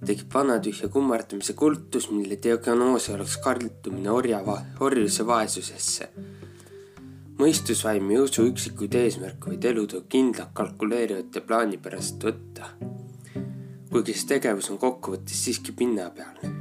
tekib 0.05 0.33
vanatühja 0.33 0.87
kummardamise 0.93 1.55
kultus, 1.57 2.11
mille 2.13 2.37
diagnoos 2.43 3.09
oleks 3.09 3.37
kaldumine 3.41 4.11
orja, 4.13 4.41
orjuse 4.85 5.25
vaesusesse 5.25 6.11
mõistusvaim 7.39 8.11
ei 8.13 8.19
usu 8.23 8.45
üksikuid 8.49 8.95
eesmärke, 8.95 9.51
vaid 9.51 9.65
elu 9.71 9.85
tuleb 9.91 10.07
kindlalt 10.11 10.53
kalkuleerivat 10.55 11.35
ja 11.35 11.41
plaanipärast 11.41 12.23
võtta. 12.23 12.69
kuigi 13.91 14.13
see 14.13 14.27
tegevus 14.27 14.69
on 14.71 14.77
kokkuvõttes 14.77 15.43
siiski 15.45 15.71
pinnapealne. 15.71 16.53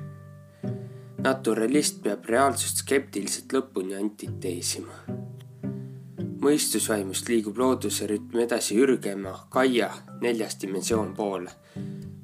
naturalist 1.23 2.03
peab 2.03 2.27
reaalsust 2.27 2.83
skeptiliselt 2.83 3.53
lõpuni 3.53 3.95
antiteesima. 4.01 5.14
Mõistusvaimust 6.45 7.29
liigub 7.29 7.59
looduse 7.59 8.07
rütm 8.11 8.43
edasi 8.45 8.77
ürgema 8.81 9.35
Kaia 9.51 9.91
neljas 10.21 10.59
dimensioon 10.61 11.15
poole, 11.17 11.51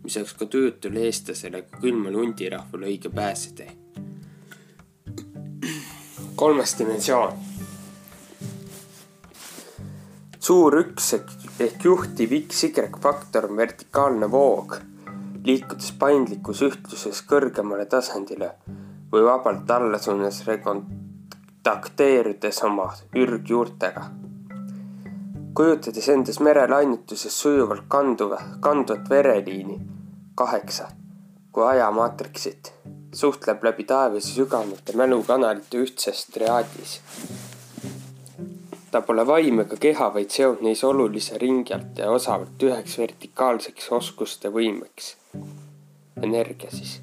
mis 0.05 0.17
oleks 0.21 0.35
ka 0.39 0.49
töötule 0.51 1.07
eestlasele 1.09 1.63
kui 1.69 1.89
külmale 1.89 2.21
hundirahvale 2.21 2.91
õige 2.93 3.13
pääsetee. 3.15 3.71
kolmas 6.41 6.73
dimensioon 6.79 7.51
suur 10.51 10.79
üks 10.81 11.13
ehk 11.61 11.85
juhtiv 11.85 12.33
XY 12.49 12.87
faktor 13.03 13.51
on 13.51 13.59
vertikaalne 13.59 14.27
voog, 14.33 14.79
liikudes 15.45 15.93
paindlikus 16.01 16.63
ühtluses 16.67 17.21
kõrgemale 17.29 17.85
tasandile 17.93 18.55
või 19.13 19.27
vabalt 19.27 19.71
allasuunas 19.77 20.41
rekontakteerudes 21.65 22.63
oma 22.65 22.93
ürgjuurtega. 23.15 24.05
kujutades 25.55 26.09
endas 26.09 26.41
merelainetuses 26.41 27.41
sujuvalt 27.41 27.83
kanduva, 27.89 28.39
kandvat 28.61 29.11
vereliini 29.11 29.81
kaheksa 30.35 30.89
kui 31.53 31.65
ajamaatriksit, 31.67 32.73
suhtleb 33.13 33.65
läbi 33.65 33.85
taevase 33.85 34.29
sügavamate 34.29 34.97
mälukanalite 34.97 35.83
ühtses 35.83 36.27
triaadis 36.33 37.01
ta 38.91 39.03
pole 39.03 39.27
vaim 39.27 39.61
ega 39.61 39.77
keha, 39.77 40.15
vaid 40.15 40.31
seob 40.31 40.63
neis 40.63 40.85
olulise 40.85 41.39
ringjalt 41.39 41.99
ja 41.99 42.11
osavalt 42.11 42.63
üheks 42.63 42.99
vertikaalseks 42.99 43.93
oskuste 43.93 44.49
võimeks. 44.49 45.17
energia 46.23 46.71
siis, 46.71 47.01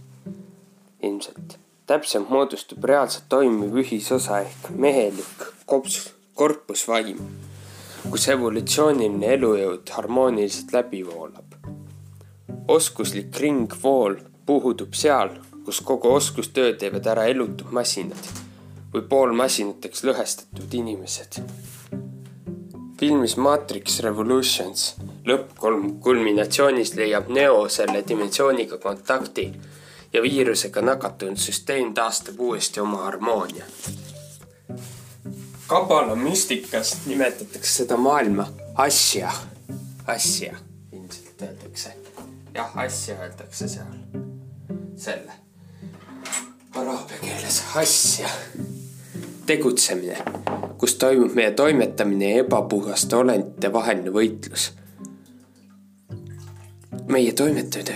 ilmselt. 1.03 1.66
Täpselt 1.87 2.29
moodustub 2.29 2.83
reaalselt 2.83 3.29
toimiv 3.29 3.77
ühisosa 3.81 4.41
ehk 4.43 4.69
mehelik 4.75 5.45
kops, 5.65 5.99
korpusvaim, 6.35 7.21
kus 8.11 8.27
evolutsiooniline 8.33 9.33
elujõud 9.37 9.93
harmooniliselt 9.97 10.73
läbi 10.75 11.03
voolab. 11.07 11.55
oskuslik 12.67 13.39
ringvool 13.39 14.19
puhudub 14.45 14.93
seal, 14.93 15.31
kus 15.65 15.79
kogu 15.81 16.11
oskustöö 16.19 16.73
teevad 16.73 17.07
ära 17.07 17.25
elutud 17.31 17.71
masinad 17.71 18.29
või 18.93 19.07
poolmasinateks 19.13 20.03
lõhestatud 20.03 20.77
inimesed 20.81 21.41
filmis 22.99 23.35
Matrix 23.37 23.99
Revolutions 24.01 24.95
lõppkolm 25.27 25.99
kulminatsioonis 26.01 26.95
leiab 26.97 27.27
Neo 27.29 27.67
selle 27.69 28.01
dimensiooniga 28.09 28.79
kontakti 28.81 29.51
ja 30.13 30.21
viirusega 30.21 30.81
nakatunud 30.81 31.37
süsteem 31.37 31.93
taastab 31.93 32.39
uuesti 32.39 32.79
oma 32.79 32.97
harmoonia. 32.97 33.65
kabala 35.67 36.15
müstikas 36.15 36.97
nimetatakse 37.05 37.83
seda 37.83 37.97
maailma 37.97 38.47
asja, 38.75 39.31
asja 40.07 40.55
ilmselt 40.91 41.41
öeldakse. 41.41 41.93
jah, 42.53 42.77
asja 42.77 43.15
öeldakse 43.19 43.67
seal, 43.67 43.93
selle 44.95 45.31
araabia 46.75 47.17
keeles 47.21 47.63
asja. 47.75 48.29
tegutsemine, 49.45 50.17
kus 50.77 50.95
toimub 50.95 51.33
meie 51.33 51.51
toimetamine 51.51 52.31
ja 52.31 52.43
ebapuhaste 52.43 53.15
olendite 53.15 53.73
vaheline 53.73 54.11
võitlus 54.11 54.71
meie 57.07 57.33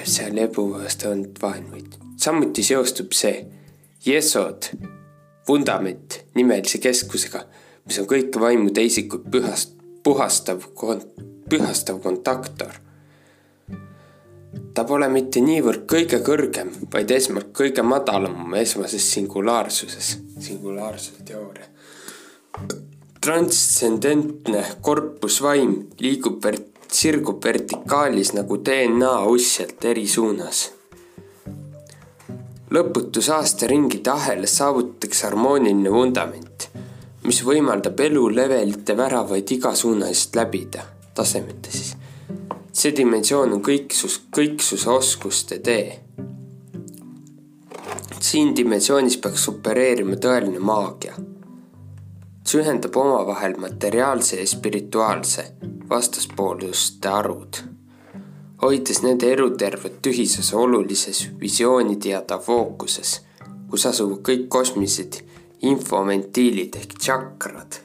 seal 0.05 0.37
ebapuhaste 0.37 1.07
olendite 1.07 1.41
vaheline 1.41 1.71
võitlus 1.71 2.01
samuti 2.21 2.63
seostub 2.63 3.13
see 3.17 3.45
Jesod, 4.05 4.69
vundament 5.47 6.19
nimelise 6.37 6.81
keskusega, 6.81 7.43
mis 7.85 7.99
on 8.01 8.07
kõiki 8.09 8.41
vaimu 8.41 8.73
teisikuid 8.73 9.27
pühast, 9.33 9.75
puhastav, 10.03 10.65
pühastav 11.49 12.01
kontaktor. 12.03 12.79
ta 14.73 14.83
pole 14.87 15.07
mitte 15.11 15.41
niivõrd 15.43 15.85
kõige 15.89 16.21
kõrgem, 16.25 16.71
vaid 16.93 17.11
esmalt 17.11 17.51
kõige 17.57 17.83
madalam 17.83 18.53
esmases 18.55 19.11
singulaarsuses, 19.13 20.17
singulaarsuse 20.39 21.23
teooria. 21.25 21.67
transtsendentne 23.21 24.65
korpusvaim 24.81 25.75
liigub 25.99 26.43
vert-, 26.45 26.70
sirgub 26.91 27.43
vertikaalis 27.43 28.33
nagu 28.33 28.59
DNA 28.65 29.15
ussjalt 29.31 29.89
eri 29.93 30.07
suunas 30.07 30.69
lõputus 32.71 33.27
aastaringide 33.35 34.11
ahelas 34.11 34.55
saavutatakse 34.59 35.27
harmooniline 35.27 35.91
vundament, 35.91 36.69
mis 37.27 37.41
võimaldab 37.43 37.99
elulevelite 37.99 38.95
väravaid 38.97 39.51
igasuunaliselt 39.57 40.39
läbida, 40.39 40.85
tasemete 41.15 41.71
siis. 41.71 41.95
see 42.71 42.93
dimensioon 42.95 43.51
on 43.57 43.61
kõiksus, 43.61 44.21
kõiksuse 44.37 44.89
oskuste 44.89 45.59
tee. 45.59 45.99
siin 48.21 48.55
dimensioonis 48.55 49.17
peaks 49.17 49.49
opereerima 49.49 50.15
tõeline 50.15 50.59
maagia. 50.59 51.13
See 52.51 52.63
ühendab 52.63 52.97
omavahel 52.99 53.55
materiaalse 53.63 54.41
ja 54.41 54.47
spirituaalse 54.47 55.45
vastaspooluste 55.89 57.09
arvud 57.09 57.63
hoides 58.61 59.01
nende 59.01 59.31
elutervet 59.33 60.01
tühisuse 60.05 60.55
olulises 60.55 61.23
visiooniteada 61.39 62.37
fookuses, 62.37 63.15
kus 63.69 63.85
asuvad 63.89 64.21
kõik 64.27 64.47
kosmilised 64.53 65.21
infoventiilid 65.65 66.77
ehk 66.77 66.97
tšakrad. 66.99 67.81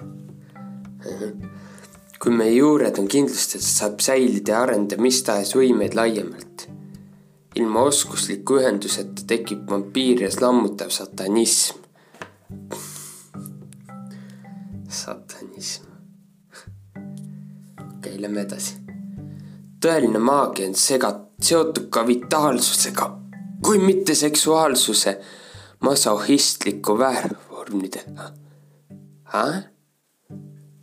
kui 2.20 2.32
meie 2.32 2.54
juured 2.56 2.98
on 2.98 3.08
kindlustatud, 3.08 3.62
saab 3.64 4.00
säilida 4.00 4.52
ja 4.52 4.62
arendada 4.64 5.02
mis 5.02 5.22
tahes 5.22 5.54
võimeid 5.56 5.94
laiemalt. 5.94 6.68
ilma 7.56 7.86
oskusliku 7.88 8.58
ühenduseta 8.60 9.24
tekib 9.26 9.70
vampiirias 9.70 10.40
lammutav 10.40 10.90
satanism. 10.90 11.80
Satanism. 14.96 15.92
okei 16.96 17.96
okay,, 17.98 18.20
lähme 18.20 18.40
edasi 18.48 18.86
tõeline 19.86 20.20
maagia 20.22 20.68
on 20.70 20.76
sega-, 20.78 21.14
seotud 21.42 21.88
ka 21.92 22.04
vitaalsusega, 22.06 23.10
kui 23.64 23.78
mitte 23.82 24.14
seksuaalsuse 24.14 25.18
masohhistliku 25.84 26.98
väärvormidega. 26.98 28.30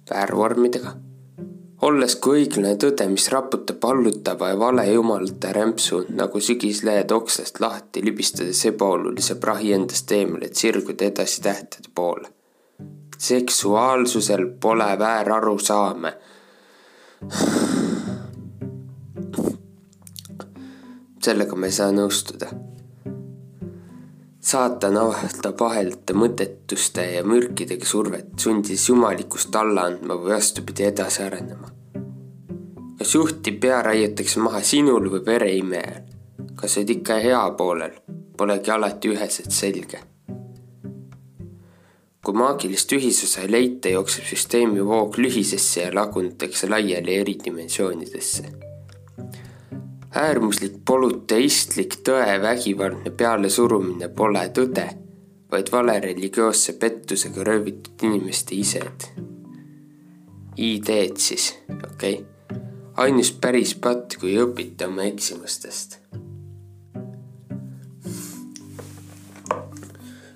väärvormidega? 0.10 0.96
olles 1.84 2.14
kui 2.24 2.46
õiglane 2.46 2.78
tõde, 2.80 3.10
mis 3.12 3.26
raputab 3.32 3.84
allutava 3.84 4.54
ja 4.54 4.60
vale 4.60 4.86
jumalate 4.88 5.50
rämpsu 5.52 6.06
nagu 6.16 6.40
sügislehed 6.40 7.12
okslast 7.12 7.60
lahti, 7.60 8.00
libistades 8.06 8.62
ebaolulise 8.70 9.36
prahi 9.36 9.74
endast 9.76 10.12
eemale, 10.16 10.48
et 10.48 10.56
sirguda 10.56 11.10
edasi 11.10 11.42
tähtede 11.44 11.92
poole. 11.96 12.32
Seksuaalsusel 13.18 14.46
pole 14.62 15.00
väärarusaame 15.00 16.14
sellega 21.24 21.56
ma 21.56 21.70
ei 21.70 21.76
saa 21.76 21.92
nõustuda. 21.96 22.50
saatan 24.44 24.98
avaldab 25.00 25.62
ahelate 25.66 26.14
mõttetuste 26.14 27.06
ja 27.14 27.22
mürkidega 27.24 27.88
survet, 27.88 28.34
sundides 28.40 28.90
jumalikust 28.90 29.56
alla 29.56 29.88
andma 29.90 30.18
või 30.20 30.36
vastupidi 30.36 30.88
edasi 30.90 31.24
arenema. 31.24 31.72
kas 32.98 33.16
juhti 33.16 33.52
pea 33.52 33.82
raiutakse 33.82 34.40
maha 34.40 34.62
sinul 34.62 35.12
või 35.16 35.26
vereimejal? 35.26 36.02
kas 36.56 36.78
oled 36.78 36.90
ikka 36.98 37.22
hea 37.28 37.44
poolel? 37.58 37.96
Polegi 38.38 38.72
alati 38.72 39.14
üheselt 39.14 39.52
selge. 39.52 40.00
Kui 42.24 42.36
maagilist 42.40 42.92
ühisosa 42.96 43.42
ei 43.44 43.52
leita, 43.52 43.90
jookseb 43.90 44.24
süsteemi 44.24 44.86
voog 44.86 45.18
lühisesse 45.20 45.88
ja 45.88 45.96
lagunetakse 45.96 46.70
laiali 46.72 47.18
eri 47.20 47.36
dimensioonidesse 47.46 48.54
äärmuslik 50.16 50.76
polüteistlik 50.86 51.98
tõe 52.06 52.38
vägivaldne 52.42 53.14
pealesurumine 53.18 54.10
pole 54.14 54.44
tõde, 54.56 54.86
vaid 55.52 55.72
vale 55.74 55.98
religioosse 56.04 56.78
pettusega 56.82 57.46
röövitud 57.48 58.06
inimeste 58.10 58.56
ised. 58.56 59.08
ideed 60.58 61.18
siis, 61.18 61.56
okei 61.70 62.14
okay.. 62.14 62.60
ainus 62.98 63.32
päris 63.32 63.74
patt, 63.76 64.18
kui 64.22 64.38
õpite 64.38 64.86
oma 64.88 65.08
eksimustest. 65.10 65.98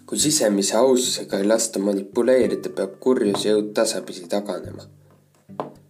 Kui 0.07 0.19
sisemise 0.19 0.77
aususega 0.79 1.41
ei 1.41 1.47
lasta 1.47 1.79
manipuleerida, 1.83 2.71
peab 2.75 2.95
kurjuse 3.03 3.51
jõud 3.51 3.73
tasapisi 3.75 4.27
taganema. 4.31 4.87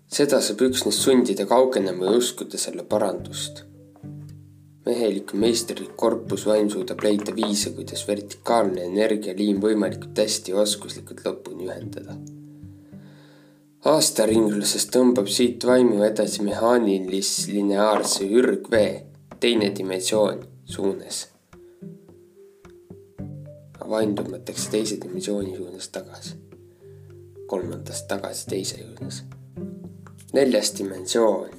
seda 0.07 0.41
saab 0.41 0.61
üksnes 0.69 0.99
sundida 1.03 1.45
kaugenema 1.45 2.05
ja 2.05 2.19
uskuda 2.21 2.57
selle 2.57 2.83
parandust 2.83 3.67
mehelik 4.87 5.33
meisterlik 5.43 5.95
korpusvaim 5.99 6.69
suudab 6.71 7.03
leida 7.03 7.33
viise, 7.35 7.73
kuidas 7.75 8.05
vertikaalne 8.07 8.85
energialiin 8.87 9.61
võimalikult 9.63 10.19
hästi 10.23 10.53
ja 10.53 10.63
oskuslikult 10.63 11.23
lõpuni 11.27 11.67
ühendada. 11.67 12.17
aastaringluses 13.87 14.87
tõmbab 14.93 15.29
siit 15.31 15.65
vaimu 15.69 16.01
edasi 16.07 16.43
mehaanilis-lineaarse 16.47 18.27
ürgvee, 18.39 18.91
teine 19.43 19.69
dimensioon 19.79 20.41
suunas. 20.75 21.25
Vaim 23.89 24.15
tõmmatakse 24.15 24.69
teise 24.71 24.97
dimensiooni 25.01 25.55
suunas 25.57 25.89
tagasi, 25.89 26.35
kolmandast 27.47 28.07
tagasi 28.07 28.47
teise 28.49 28.83
suunas. 28.83 29.23
neljas 30.33 30.73
dimensioon, 30.77 31.49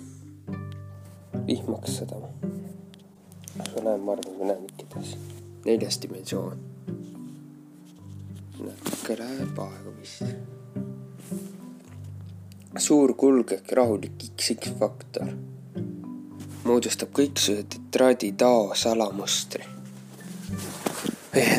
vihmaks 1.46 1.96
seda 1.98 2.20
ma 3.58 3.82
näen, 3.84 4.00
ma 4.00 4.12
arvan, 4.12 4.38
ma 4.38 4.44
näen 4.52 4.64
ikkides. 4.64 5.16
neljas 5.64 6.02
dimensioon. 6.02 6.58
natuke 8.58 9.18
läheb 9.18 9.58
aega 9.58 9.92
vist. 10.00 10.24
suur 12.78 13.14
kulgek 13.14 13.72
rahulik 13.72 14.30
XX 14.36 14.78
faktor 14.78 15.32
moodustab 16.64 17.08
kõiksuguse 17.16 17.64
tetraadi 17.74 18.32
tao 18.32 18.74
salamustri. 18.74 19.77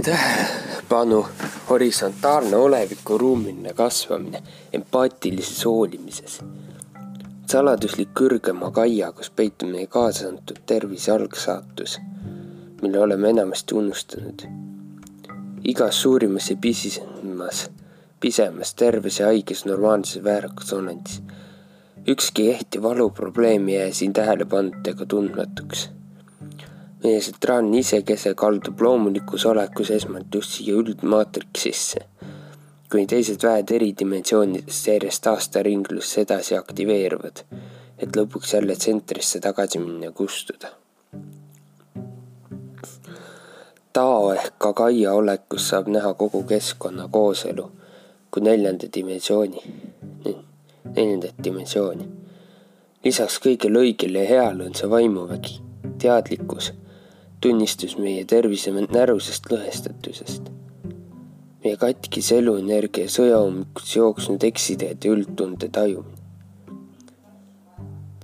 Tähelepanu 0.03 1.25
horisontaalne 1.69 2.55
oleviku 2.55 3.17
ruumiline 3.17 3.73
kasvamine 3.73 4.43
empaatilises 4.73 5.65
hoolimises 5.65 6.41
saladuslik 7.49 8.11
kõrgema 8.13 8.69
kaia, 8.69 9.07
kus 9.15 9.31
peitub 9.33 9.71
meie 9.73 9.87
kaasa 9.89 10.27
antud 10.29 10.59
tervise 10.69 11.09
algsaatus, 11.15 11.95
mille 12.81 12.99
oleme 13.01 13.29
enamasti 13.33 13.75
unustanud. 13.75 14.43
igas 15.63 16.01
suurimas 16.01 16.49
ja 16.49 16.55
pisisemas, 16.61 17.69
pisemas, 18.19 18.73
terves 18.73 19.19
ja 19.19 19.25
haiges 19.25 19.65
normaalses 19.65 20.23
väärakas 20.23 20.73
olendis. 20.73 21.21
ükski 22.07 22.51
ehti 22.51 22.81
valuprobleem 22.81 23.67
ei 23.67 23.75
jää 23.75 23.91
siin 23.91 24.13
tähelepanuta 24.13 24.89
ega 24.89 25.05
tundmatuks. 25.05 25.89
Meie 27.03 27.19
tsentraalne 27.19 27.79
isekese 27.79 28.33
kaldub 28.35 28.81
loomulikus 28.81 29.45
olekus 29.45 29.91
esmalt 29.95 30.35
just 30.35 30.57
siia 30.57 30.75
üldmaatriksisse 30.83 32.05
kuni 32.91 33.05
teised 33.07 33.43
väed 33.45 33.71
eri 33.75 33.91
dimensioonidest 33.99 34.87
järjest 34.93 35.27
aastaringlusse 35.33 36.25
edasi 36.25 36.57
aktiveeruvad 36.57 37.45
et 37.99 38.15
lõpuks 38.15 38.53
jälle 38.53 38.75
tsentrisse 38.75 39.39
tagasi 39.39 39.79
minna 39.79 40.05
ja 40.05 40.11
kustuda. 40.11 40.71
Tao 43.93 44.33
ehk 44.33 44.53
Kagaia 44.57 45.13
olekus 45.13 45.69
saab 45.69 45.89
näha 45.91 46.13
kogu 46.13 46.43
keskkonna 46.47 47.07
kooselu 47.11 47.71
kui 48.31 48.43
neljanda 48.45 48.87
dimensiooni, 48.93 49.63
neljandat 50.95 51.43
dimensiooni. 51.43 52.09
lisaks 53.03 53.39
kõigele 53.39 53.79
õigele 53.79 54.23
ja 54.23 54.29
heale 54.29 54.65
on 54.65 54.75
see 54.75 54.89
vaimuvägi, 54.89 55.61
teadlikkus, 56.01 56.73
tunnistus 57.41 57.97
meie 57.97 58.25
tervise 58.25 58.71
närusest 58.71 59.51
lõhestatusest. 59.51 60.53
meie 61.63 61.75
katkis 61.75 62.31
eluenergia 62.31 63.09
sõjaummikus 63.11 63.95
jooksnud 63.95 64.43
eksiteed 64.43 65.05
ja 65.05 65.11
üldtunde 65.11 65.67
tajumine 65.67 66.19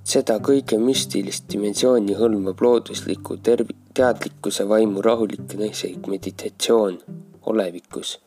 seda 0.06 0.36
kõige 0.38 0.78
müstilist 0.78 1.48
dimensiooni 1.50 2.14
hõlmab 2.14 2.60
loodusliku 2.62 3.40
terv-, 3.42 3.72
teadlikkuse 3.96 4.66
vaimu 4.70 5.02
rahulik 5.02 5.50
ja 5.50 5.64
naislik 5.64 6.06
meditatsioon 6.12 7.00
olevikus. 7.50 8.18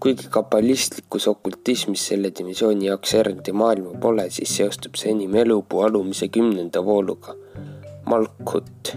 kuigi 0.00 0.28
kabalistlikus 0.30 1.26
okultismis 1.26 2.04
selle 2.10 2.30
dimensiooni 2.38 2.86
jaoks 2.86 3.14
eraldi 3.18 3.52
maailma 3.52 3.96
pole, 4.00 4.28
siis 4.30 4.52
seostub 4.56 4.94
see 5.00 5.10
enim 5.10 5.34
elupuu 5.34 5.80
alumise 5.82 6.28
kümnenda 6.28 6.84
vooluga, 6.84 7.34
Malkut, 8.06 8.92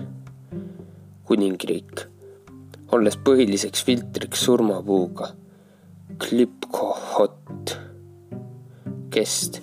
kuningriik, 1.32 2.02
olles 2.92 3.16
põhiliseks 3.24 3.86
filtriks 3.88 4.42
surmapuuga, 4.44 5.30
Klipkohot, 6.20 7.72
kest 9.16 9.62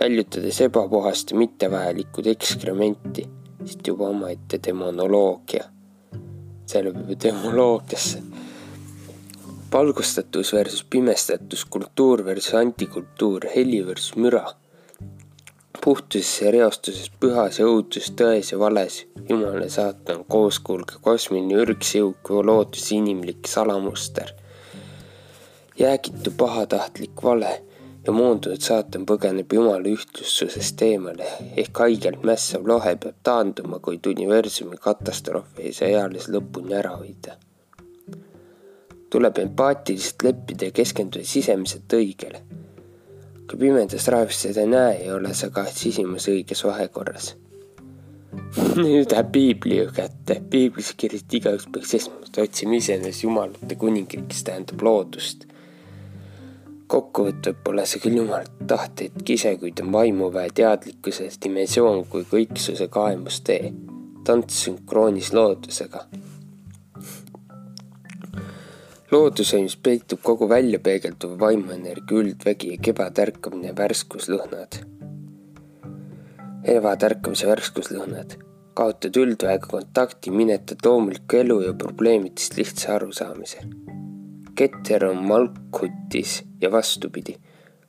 väljutades 0.00 0.58
ebapuhast 0.66 1.30
ja 1.30 1.38
mittevajalikku 1.38 2.24
ekskrementi, 2.32 3.22
siit 3.62 3.86
juba 3.86 4.10
omaette 4.10 4.58
demonoloogia. 4.66 5.70
see 6.66 6.82
läheb 6.82 6.98
juba 7.04 7.20
demoloogiasse. 7.22 8.22
valgustatus 9.72 10.52
versus 10.52 10.84
pimestatus, 10.90 11.64
kultuur 11.64 12.24
versus 12.24 12.54
antikultuur, 12.54 13.46
heli 13.54 13.86
versus 13.86 14.16
müra. 14.16 14.42
Puhtuses 15.84 16.42
ja 16.42 16.50
reostuses, 16.54 17.10
pühas 17.20 17.60
ja 17.60 17.66
õudus, 17.66 18.10
tões 18.18 18.52
ja 18.52 18.58
vales, 18.58 19.04
jumala 19.28 19.68
saatan, 19.72 20.24
kooskuulge, 20.28 21.00
kosmiline 21.02 21.62
ürgsjõuk, 21.62 22.32
lootus, 22.44 22.90
inimlik 22.92 23.48
salamuster. 23.48 24.32
jäägitu 25.78 26.32
pahatahtlik 26.36 27.22
vale 27.22 27.62
ja 28.06 28.12
moondunud 28.14 28.62
saatan 28.62 29.06
põgeneb 29.08 29.50
Jumala 29.52 29.90
ühtlustusest 29.90 30.82
eemale 30.86 31.26
ehk 31.58 31.80
haigelt 31.82 32.22
mässav 32.26 32.66
lohe 32.68 32.92
peab 33.02 33.16
taanduma, 33.26 33.80
kuid 33.82 34.06
universumi 34.06 34.78
katastroofi 34.82 35.66
ei 35.70 35.74
saa 35.74 35.88
eales 35.88 36.28
lõpuni 36.30 36.76
ära 36.78 36.94
hoida. 37.00 37.36
tuleb 39.10 39.38
empaatiliselt 39.38 40.22
leppida 40.22 40.68
ja 40.68 40.74
keskenduda 40.76 41.24
sisemiselt 41.24 41.92
õigele. 41.98 42.40
Kui 43.46 43.58
pimedas 43.60 44.08
raevis 44.12 44.42
seda 44.46 44.64
ei 44.64 44.70
näe, 44.70 44.94
ei 45.06 45.10
ole 45.14 45.34
sa 45.34 45.50
ka 45.54 45.66
sisimas 45.70 46.28
õiges 46.32 46.64
vahekorras. 46.66 47.34
nüüd 48.82 49.12
läheb 49.12 49.28
piibli 49.32 49.80
ju 49.80 49.90
kätte, 49.96 50.40
piiblis 50.50 50.92
kirjas, 50.98 51.24
et 51.24 51.40
igaüks 51.40 51.68
peaks 51.72 51.94
esmalt 52.00 52.40
otsima 52.42 52.76
iseenesest 52.80 53.24
jumalate 53.24 53.78
kuningriigis 53.80 54.44
tähendab 54.44 54.82
loodust 54.82 55.46
kokkuvõtvalt 56.86 57.62
pole 57.66 57.84
see 57.86 58.02
küll 58.02 58.20
jumal 58.20 58.46
tahteid 58.70 59.22
kise, 59.26 59.56
kuid 59.60 59.80
on 59.82 59.90
vaimuväe 59.94 60.50
teadlikkuse 60.54 61.28
dimensioon 61.42 62.04
kui 62.10 62.26
kõiksuse 62.30 62.88
kaemustee, 62.92 63.72
tants 64.26 64.62
sünkroonis 64.66 65.32
loodusega. 65.34 66.06
Looduse, 69.12 69.60
mis 69.62 69.76
peitub 69.76 70.22
kogu 70.22 70.48
välja 70.48 70.78
peegelduv 70.82 71.38
vaimuenergia 71.40 72.22
üldvägi 72.22 72.74
ja 72.74 72.82
kevadärkamine 72.82 73.74
värskuslõhnad. 73.76 74.80
kevadärkamise 76.66 77.46
värskuslõhnad, 77.46 78.38
kaotad 78.74 79.16
üldväega 79.16 79.66
kontakti, 79.70 80.30
minetad 80.30 80.82
loomulikku 80.84 81.36
elu 81.36 81.60
ja 81.68 81.74
probleemidest 81.74 82.56
lihtsa 82.58 82.94
arusaamise 82.94 83.68
keter 84.56 85.04
on 85.04 85.24
malkutis 85.26 86.44
ja 86.60 86.70
vastupidi, 86.72 87.36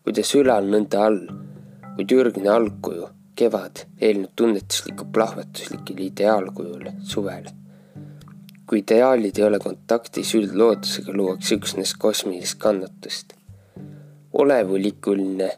kuidas 0.03 0.33
ülal, 0.35 0.67
nõnda 0.67 1.05
all, 1.07 1.21
kuid 1.95 2.11
ürgne 2.11 2.51
algkuju, 2.51 3.07
kevad, 3.39 3.85
eelneb 4.03 4.33
tunnetusliku 4.35 5.07
plahvatuslikule 5.15 6.09
ideaalkujule, 6.09 6.93
suvele. 7.07 7.53
Kui 8.67 8.81
ideaalid 8.83 9.39
ei 9.39 9.45
ole 9.47 9.59
kontaktis 9.63 10.33
üldloodusega, 10.35 11.15
luuakse 11.15 11.55
üksnes 11.55 11.95
kosmilist 11.99 12.59
kannatust. 12.59 13.33
olevulikuline 14.33 15.49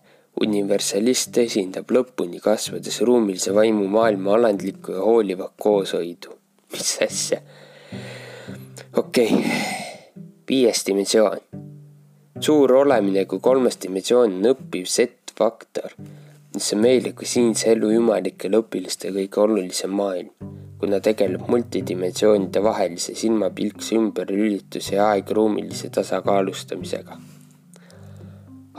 universalist 0.42 1.38
esindab 1.38 1.92
lõpuni 1.92 2.40
kasvades 2.40 3.02
ruumilise 3.02 3.56
vaimu 3.56 3.88
maailma 3.88 4.38
alandlikku 4.38 4.92
ja 4.92 5.04
hoolivat 5.04 5.54
kooshoidu. 5.58 6.38
mis 6.72 6.98
asja? 7.10 7.42
okei 8.94 9.34
okay 9.34 9.88
viies 10.50 10.86
dimensioon. 10.86 11.42
suur 12.40 12.72
olemine 12.74 13.26
kui 13.30 13.40
kolmes 13.40 13.76
dimensioon 13.84 14.38
on 14.40 14.48
õppiv 14.54 14.88
set-faktor, 14.90 15.94
mis 16.56 16.70
on 16.74 16.82
meile 16.82 17.12
kui 17.14 17.28
siinse 17.30 17.70
elu 17.74 17.92
jumalikele 17.94 18.62
õpilastele 18.64 19.28
kõige 19.28 19.44
olulisem 19.44 19.94
maailm, 20.00 20.32
kuna 20.80 21.00
tegeleb 21.04 21.48
multidimensioonide 21.48 22.64
vahelise 22.64 23.16
silmapilkse 23.16 23.96
ümberlülituse 23.96 24.96
ja 24.96 25.10
aegruumilise 25.16 25.90
tasakaalustamisega. 25.90 27.18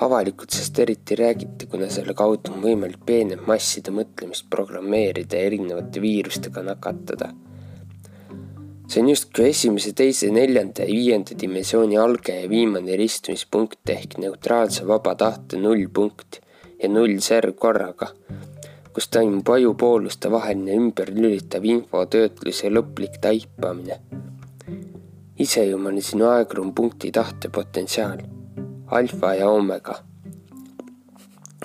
avalikult 0.01 0.51
sellest 0.51 0.79
eriti 0.79 1.17
räägiti, 1.17 1.67
kuna 1.67 1.91
selle 1.93 2.15
kaudu 2.17 2.55
on 2.55 2.63
võimalik 2.65 3.03
peenemasside 3.07 3.93
mõtlemist 3.93 4.47
programmeerida 4.51 5.37
ja 5.37 5.51
erinevate 5.51 6.01
viirustega 6.01 6.63
nakatada 6.65 7.35
see 8.91 9.03
on 9.03 9.09
justkui 9.13 9.51
esimese, 9.53 9.93
teise, 9.95 10.33
neljanda 10.35 10.83
ja 10.83 10.91
viienda 10.91 11.37
dimensiooni 11.39 11.99
alge 12.01 12.35
ja 12.41 12.49
viimane 12.51 12.97
ristumispunkt 12.99 13.93
ehk 13.93 14.17
neutraalse 14.19 14.87
vaba 14.89 15.15
tahte 15.15 15.61
nullpunkt 15.63 16.41
ja 16.83 16.89
nullserv 16.91 17.55
korraga, 17.61 18.09
kus 18.95 19.09
toimub 19.09 19.49
ajupooluste 19.49 20.31
vaheline 20.31 20.75
ümberlülitav 20.75 21.65
infotöötlus 21.65 22.65
ja 22.65 22.71
lõplik 22.71 23.21
taipamine. 23.21 24.01
isejumal 25.39 25.95
on 25.95 26.03
sinu 26.03 26.27
aegruum 26.29 26.75
punkti 26.75 27.13
tahte 27.13 27.51
alfa 28.87 29.35
ja 29.35 29.49
omega. 29.49 29.95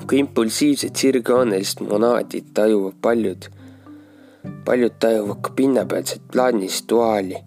kui 0.07 0.19
impulsiivsed 0.19 0.95
sirgjoonelised 0.95 1.81
monaadid 1.89 2.45
tajuvad 2.53 2.93
paljud 3.01 3.49
paljud 4.65 4.91
tajuvad 4.99 5.41
ka 5.41 5.49
pinnapealset 5.55 6.21
plaanilist 6.31 6.89
duaali. 6.89 7.37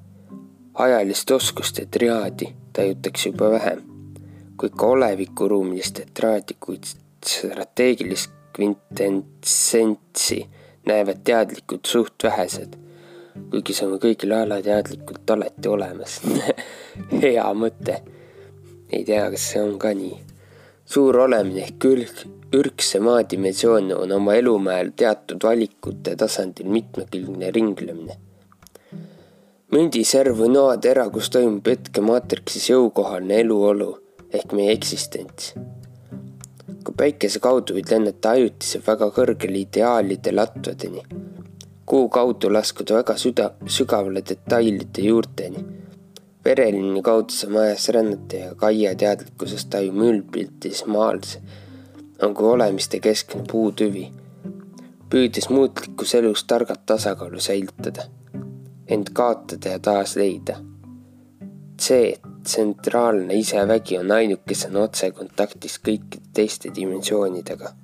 ajalist 0.75 1.31
oskuste 1.31 1.87
triaadi 1.87 2.55
tajutakse 2.73 3.29
juba 3.29 3.51
vähem, 3.51 3.83
kuid 4.57 4.73
ka 4.79 4.87
olevikuruumilist 4.87 5.95
tetraadi, 5.95 6.57
kuid 6.61 6.85
strateegilist 7.27 8.38
kvintessentsi 8.59 10.41
näevad 10.87 11.23
teadlikud 11.25 11.87
suht 11.87 12.25
vähesed. 12.25 12.75
kuigi 13.51 13.75
see 13.77 13.87
on 13.87 14.01
kõigil 14.03 14.33
alateadlikult 14.35 15.31
alati 15.31 15.71
olemas 15.71 16.17
hea 17.23 17.45
mõte. 17.55 18.01
ei 18.91 19.05
tea, 19.07 19.29
kas 19.31 19.45
see 19.53 19.63
on 19.63 19.77
ka 19.79 19.95
nii. 19.95 20.17
suur 20.95 21.21
olemine 21.27 21.63
ehk 21.69 21.79
külg 21.85 22.25
ürgse 22.59 22.99
maadimensioon 23.05 23.93
on 23.95 24.17
oma 24.19 24.35
elumäel 24.41 24.91
teatud 24.97 25.47
valikute 25.47 26.17
tasandil 26.17 26.75
mitmekülgne 26.75 27.55
ringlemine. 27.55 28.19
mündiserv 29.71 30.43
või 30.43 30.55
noatera, 30.59 31.07
kus 31.15 31.31
toimub 31.31 31.75
hetkemaatriksis 31.77 32.71
jõukohane 32.75 33.43
eluolu 33.47 33.93
ehk 34.33 34.53
meie 34.53 34.75
eksistents. 34.75 35.55
Päikese 36.99 37.41
kaudu 37.41 37.79
võid 37.79 37.91
lennata 37.95 38.35
ajutiselt 38.37 38.87
väga 38.87 39.11
kõrgele 39.15 39.63
ideaalide 39.65 40.35
latvadeni, 40.35 41.05
kuu 41.87 42.09
kaudu 42.13 42.53
laskuda 42.53 43.01
väga 43.01 43.17
süda, 43.17 43.51
sügavale 43.67 44.25
detailide 44.27 45.07
juurteni 45.09 45.65
vereliini 46.45 47.03
kaudu 47.03 47.35
saame 47.35 47.61
ajas 47.61 47.89
rännata 47.95 48.37
ja 48.37 48.55
Kaia 48.55 48.95
teadlikkusest 48.95 49.71
tajume 49.71 50.07
üldpiltis 50.13 50.87
maalse 50.87 51.43
kui 52.19 52.49
olemiste 52.51 52.99
keskne 53.01 53.45
puutüvi, 53.51 54.09
püüdes 55.11 55.49
muutlikus 55.55 56.15
elus 56.19 56.43
targalt 56.51 56.83
tasakaalu 56.87 57.41
säilitada, 57.41 58.09
end 58.89 59.13
kaotada 59.13 59.77
ja 59.77 59.79
taas 59.79 60.17
leida. 60.17 60.59
C 61.79 62.19
tsentraalne 62.43 63.35
isevägi 63.35 63.99
on 63.99 64.11
ainukesena 64.11 64.81
otsekontaktis 64.89 65.79
kõikide 65.85 66.33
teiste 66.35 66.73
dimensioonidega. 66.75 67.75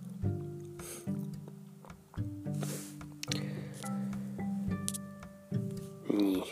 nii. 6.15 6.43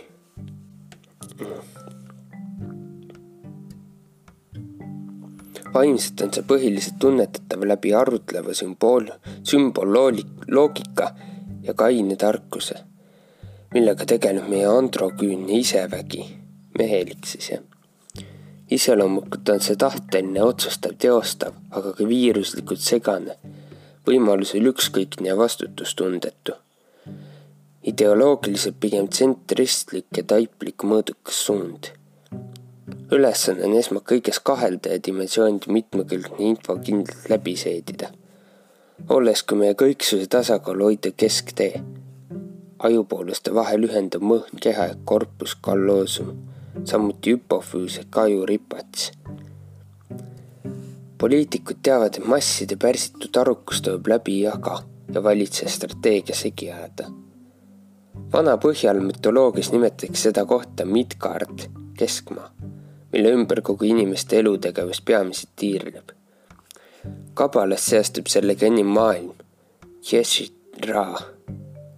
vaimselt 5.75 6.21
on 6.21 6.33
see 6.35 6.45
põhiliselt 6.47 6.99
tunnetatav 7.01 7.63
läbi 7.67 7.95
arutleva 7.97 8.55
sümbool, 8.55 9.09
sümboloolik-, 9.49 10.47
loogika 10.51 11.11
ja 11.63 11.75
kaine 11.75 12.19
tarkuse, 12.21 12.83
millega 13.75 14.07
tegeleb 14.15 14.51
meie 14.53 14.69
androküünne 14.69 15.59
isevägi 15.63 16.42
mehelik 16.79 17.27
siis 17.27 17.51
jah. 17.51 17.63
iseloomulikult 18.71 19.49
on 19.49 19.61
see 19.61 19.77
tahteline, 19.77 20.43
otsustav, 20.43 20.97
teostav, 20.99 21.55
aga 21.71 21.93
ka 21.93 22.09
viiruslikult 22.09 22.81
segane, 22.81 23.37
võimalusel 24.09 24.71
ükskõikne 24.73 25.29
ja 25.29 25.37
vastutustundetu 25.37 26.57
ideoloogiliselt 27.83 28.77
pigem 28.81 29.09
tsentristlik 29.11 30.07
ja 30.17 30.23
taiplik 30.23 30.85
mõõdukas 30.87 31.39
suund. 31.47 31.91
ülesanne 33.13 33.67
on 33.67 33.75
esmalt 33.77 34.07
kõiges 34.09 34.39
kahelda 34.43 34.95
ja 34.95 35.03
dimensioonide 35.07 35.73
mitmekülgne 35.73 36.47
info 36.51 36.77
kindlalt 36.79 37.29
läbi 37.31 37.57
seedida. 37.57 38.11
olles 39.09 39.43
kui 39.43 39.59
meie 39.59 39.75
kõiksuse 39.75 40.27
tasakaalu 40.27 40.85
hoida 40.85 41.11
kesktee, 41.11 41.83
ajupooluste 42.79 43.55
vahel 43.55 43.89
ühendav 43.89 44.23
mõhn 44.23 44.63
keha 44.63 44.87
ja 44.87 44.97
korpus 45.05 45.55
kalloosum, 45.55 46.39
samuti 46.85 47.37
hüpofüüs 47.37 47.99
ehk 48.03 48.19
ajuripats 48.25 49.11
poliitikud 51.19 51.79
teavad, 51.83 52.17
et 52.19 52.27
masside 52.27 52.77
pärsitud 52.77 53.37
arukus 53.37 53.83
tuleb 53.83 54.09
läbi 54.15 54.41
jaga 54.43 54.81
ja 55.15 55.23
valitseja 55.23 55.71
strateegia 55.71 56.35
segi 56.35 56.73
ajada 56.73 57.13
vana 58.33 58.57
Põhjal 58.57 59.01
mütoloogias 59.05 59.71
nimetatakse 59.73 60.29
seda 60.29 60.45
kohta 60.49 60.85
Midgard, 60.89 61.67
keskmaa, 61.99 62.49
mille 63.13 63.33
ümber 63.37 63.61
kogu 63.61 63.85
inimeste 63.85 64.39
elutegevus 64.41 65.01
peamiselt 65.01 65.53
tiirleb. 65.57 66.11
kabalas 67.35 67.87
seastub 67.87 68.27
sellega 68.27 68.67
enim 68.67 68.87
maailm, 68.87 69.33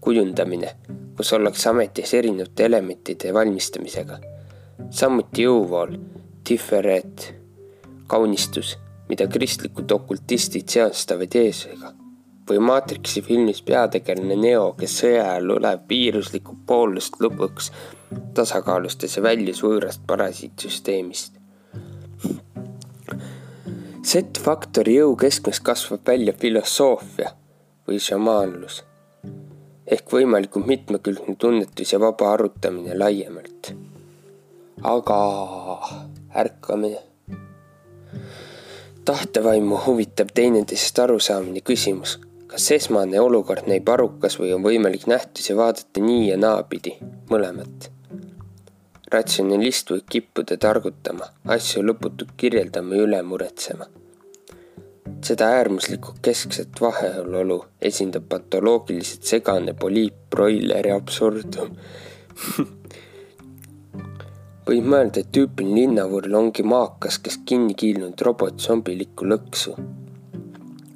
kujundamine, 0.01 0.71
kus 1.17 1.33
ollakse 1.33 1.69
ametis 1.69 2.15
erinevate 2.15 2.65
elementide 2.65 3.35
valmistamisega. 3.35 4.19
Samuti 4.91 5.45
jõuvool, 5.47 5.97
Tiferet, 6.45 7.31
kaunistus, 8.07 8.75
mida 9.09 9.27
kristlikud 9.33 9.91
okultistid 9.97 10.69
seostavad 10.69 11.35
Jeesusega 11.35 11.95
või 12.49 12.61
Matrixi 12.61 13.23
filmis 13.25 13.63
peategelane 13.65 14.37
Neo, 14.37 14.73
kes 14.77 14.99
sõja 15.01 15.23
ajal 15.31 15.55
tuleb 15.55 15.87
viiruslikku 15.89 16.59
poolust 16.67 17.17
lõpuks 17.25 17.71
tasakaalustas 18.37 19.17
ja 19.17 19.25
väljus 19.25 19.63
võõrast 19.65 20.05
parasiitsüsteemist. 20.07 21.41
Z-faktori 24.05 24.99
jõu 24.99 25.15
keskmes 25.17 25.63
kasvab 25.65 26.05
välja 26.07 26.37
filosoofia 26.37 27.33
või 27.89 28.03
šamaanlus 28.05 28.83
ehk 29.85 30.13
võimalikult 30.13 30.67
mitmekülgne 30.69 31.37
tunnetus 31.41 31.93
ja 31.93 32.01
vaba 32.01 32.31
arutamine 32.33 32.97
laiemalt. 32.99 33.73
Aga 34.83 35.19
ärkamine 36.37 36.99
tahtevaimu 39.05 39.79
huvitab 39.87 40.29
teineteisest 40.35 40.99
arusaamine 40.99 41.61
küsimus, 41.61 42.19
kas 42.49 42.71
esmane 42.77 43.21
olukord 43.21 43.69
näib 43.69 43.89
arukas 43.89 44.39
või 44.41 44.55
on 44.57 44.65
võimalik 44.65 45.05
nähtusi 45.11 45.57
vaadata 45.57 46.05
nii 46.05 46.31
ja 46.31 46.39
naapidi, 46.41 46.97
mõlemat. 47.31 47.91
ratsionalist 49.15 49.91
võib 49.91 50.07
kippuda 50.11 50.57
targutama, 50.59 51.29
asju 51.57 51.83
lõputult 51.85 52.33
kirjeldama 52.37 52.95
ja 52.95 53.03
üle 53.03 53.23
muretsema. 53.23 53.87
seda 55.25 55.47
äärmuslikku 55.59 56.15
keskset 56.23 56.81
vaheolu 56.81 57.65
esindab 57.81 58.25
patoloogiliselt 58.29 59.23
segane 59.25 59.75
poliitbroileri 59.75 60.91
absurdum 60.91 61.77
võib 64.69 64.89
mõelda, 64.95 65.21
et 65.21 65.33
tüüpiline 65.35 65.81
linnavurl 65.81 66.41
ongi 66.41 66.63
maakas, 66.63 67.19
kes 67.19 67.43
kinni 67.45 67.77
kiilnud 67.79 68.21
robotzombilikku 68.29 69.29
lõksu 69.29 69.77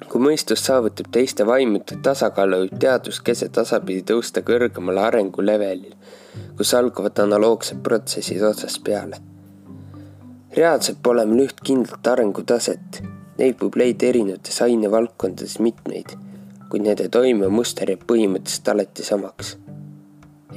kui 0.09 0.21
mõistus 0.25 0.63
saavutab 0.65 1.09
teiste 1.13 1.45
vaimude 1.45 1.99
tasakaalu, 2.03 2.63
võib 2.63 2.79
teaduskese 2.81 3.49
tasapisi 3.53 4.03
tõusta 4.09 4.41
kõrgemale 4.45 5.03
arengulevelil, 5.05 5.93
kus 6.57 6.73
algavad 6.77 7.21
analoogsed 7.25 7.83
protsessid 7.85 8.43
otsast 8.43 8.83
peale. 8.83 9.21
reaalselt 10.57 10.97
pole 11.03 11.25
meil 11.29 11.45
üht 11.45 11.61
kindlat 11.63 12.07
arengutaset, 12.07 13.01
neid 13.37 13.59
võib 13.61 13.75
leida 13.77 14.07
erinevates 14.07 14.61
ainevaldkondades 14.65 15.59
mitmeid, 15.59 16.15
kuid 16.69 16.83
nende 16.87 17.09
toimemuster 17.09 17.89
jääb 17.93 18.07
põhimõtteliselt 18.09 18.73
alati 18.73 19.05
samaks. 19.05 19.57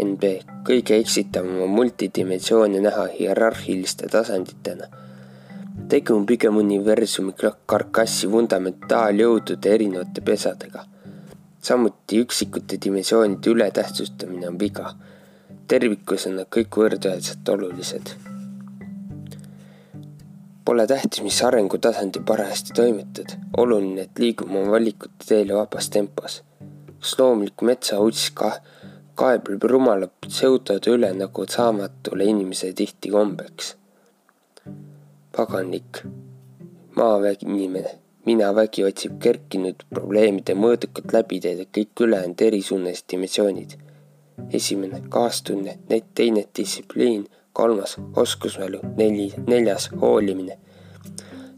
NB, 0.01 0.35
kõige 0.65 0.97
eksitavam 0.97 1.65
on 1.67 1.75
multidimensioone 1.77 2.81
näha 2.81 3.09
hierarhiliste 3.19 4.09
tasanditena 4.09 4.89
tegu 5.89 6.15
on 6.15 6.27
pigem 6.27 6.57
universumi 6.57 7.35
karkassi 7.67 8.29
fundamentaaljõudude 8.33 9.75
erinevate 9.75 10.25
pesadega. 10.25 10.85
samuti 11.63 12.19
üksikute 12.19 12.79
dimensioonide 12.85 13.51
ületähtsustamine 13.51 14.49
on 14.49 14.59
viga. 14.61 14.95
tervikus 15.69 16.27
on 16.27 16.37
nad 16.37 16.49
kõik 16.57 16.77
võrdväärselt 16.77 17.49
olulised. 17.49 18.15
Pole 20.65 20.87
tähtis, 20.87 21.23
mis 21.23 21.43
arengutasandil 21.43 22.23
parajasti 22.23 22.73
toimetad, 22.75 23.37
oluline, 23.57 24.03
et 24.03 24.19
liigume 24.19 24.67
valikute 24.71 25.27
teel 25.27 25.55
vabas 25.57 25.89
tempos. 25.91 26.43
kas 27.01 27.19
loomulik 27.19 27.63
metsauss 27.63 28.31
ka 28.31 28.53
kaebleb 29.15 29.63
rumala 29.75 30.09
pseudode 30.27 30.91
üle 30.91 31.13
nagu 31.13 31.47
saamatule 31.57 32.25
inimese 32.25 32.73
tihti 32.73 33.11
kombeks 33.13 33.77
paganlik, 35.37 36.03
maavägi 36.97 37.47
inimene, 37.47 37.91
minavägi 38.27 38.85
otsib 38.85 39.15
kerkinud 39.25 39.85
probleemide 39.91 40.55
mõõdukalt 40.59 41.15
läbiteed 41.17 41.63
kõik 41.77 42.03
ülejäänud 42.07 42.45
erisuunelised 42.49 43.09
dimensioonid. 43.13 43.79
esimene 44.53 45.01
kaastunne, 45.09 45.79
teine 46.15 46.45
distsipliin, 46.57 47.27
kolmas 47.53 47.97
oskusmälu, 48.17 48.81
neli, 48.97 49.33
neljas 49.47 49.91
hoolimine. 50.01 50.59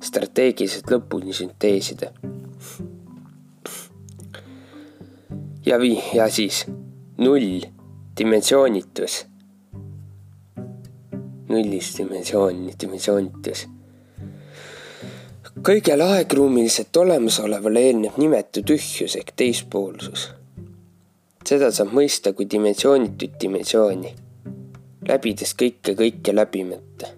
strateegiliselt 0.02 0.90
lõpuni 0.90 1.32
sünteesida. 1.32 2.12
ja 5.66 5.80
vii, 5.80 6.02
ja 6.14 6.28
siis 6.28 6.66
null, 7.18 7.62
dimensioonitus 8.18 9.24
nullis 11.48 11.94
dimensioon, 11.98 12.70
dimensioonitus. 12.80 13.66
kõigele 15.64 16.04
aegruumiliselt 16.16 16.96
olemasolevale 16.96 17.82
eelneb 17.88 18.16
nimetu 18.18 18.62
tühjus 18.70 19.16
ehk 19.20 19.32
teispoolsus. 19.36 20.30
seda 21.44 21.70
saab 21.70 21.92
mõista 21.92 22.32
kui 22.32 22.48
dimensioonitut 22.50 23.36
dimensiooni, 23.40 24.14
läbides 25.08 25.54
kõike 25.62 25.94
kõike 26.00 26.34
läbimata. 26.34 27.12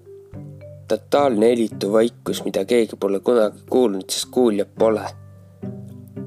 totaalne 0.89 1.53
helitu 1.53 1.93
vaikus, 1.93 2.45
mida 2.45 2.65
keegi 2.65 2.97
pole 2.97 3.21
kunagi 3.21 3.65
kuulnud, 3.71 4.11
sest 4.11 4.31
kuuljat 4.31 4.75
pole 4.79 5.07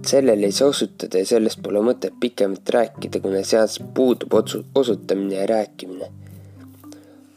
sellele 0.06 0.45
ei 0.45 0.52
saa 0.56 0.68
osutada 0.68 1.20
ja 1.20 1.26
sellest 1.26 1.62
pole 1.64 1.82
mõtet 1.84 2.16
pikemalt 2.20 2.70
rääkida, 2.70 3.20
kuna 3.20 3.43
sealt 3.43 3.82
puudub 3.93 4.34
otsu-, 4.34 4.66
osutamine 4.76 5.36
ja 5.36 5.45
rääkimine 5.47 6.12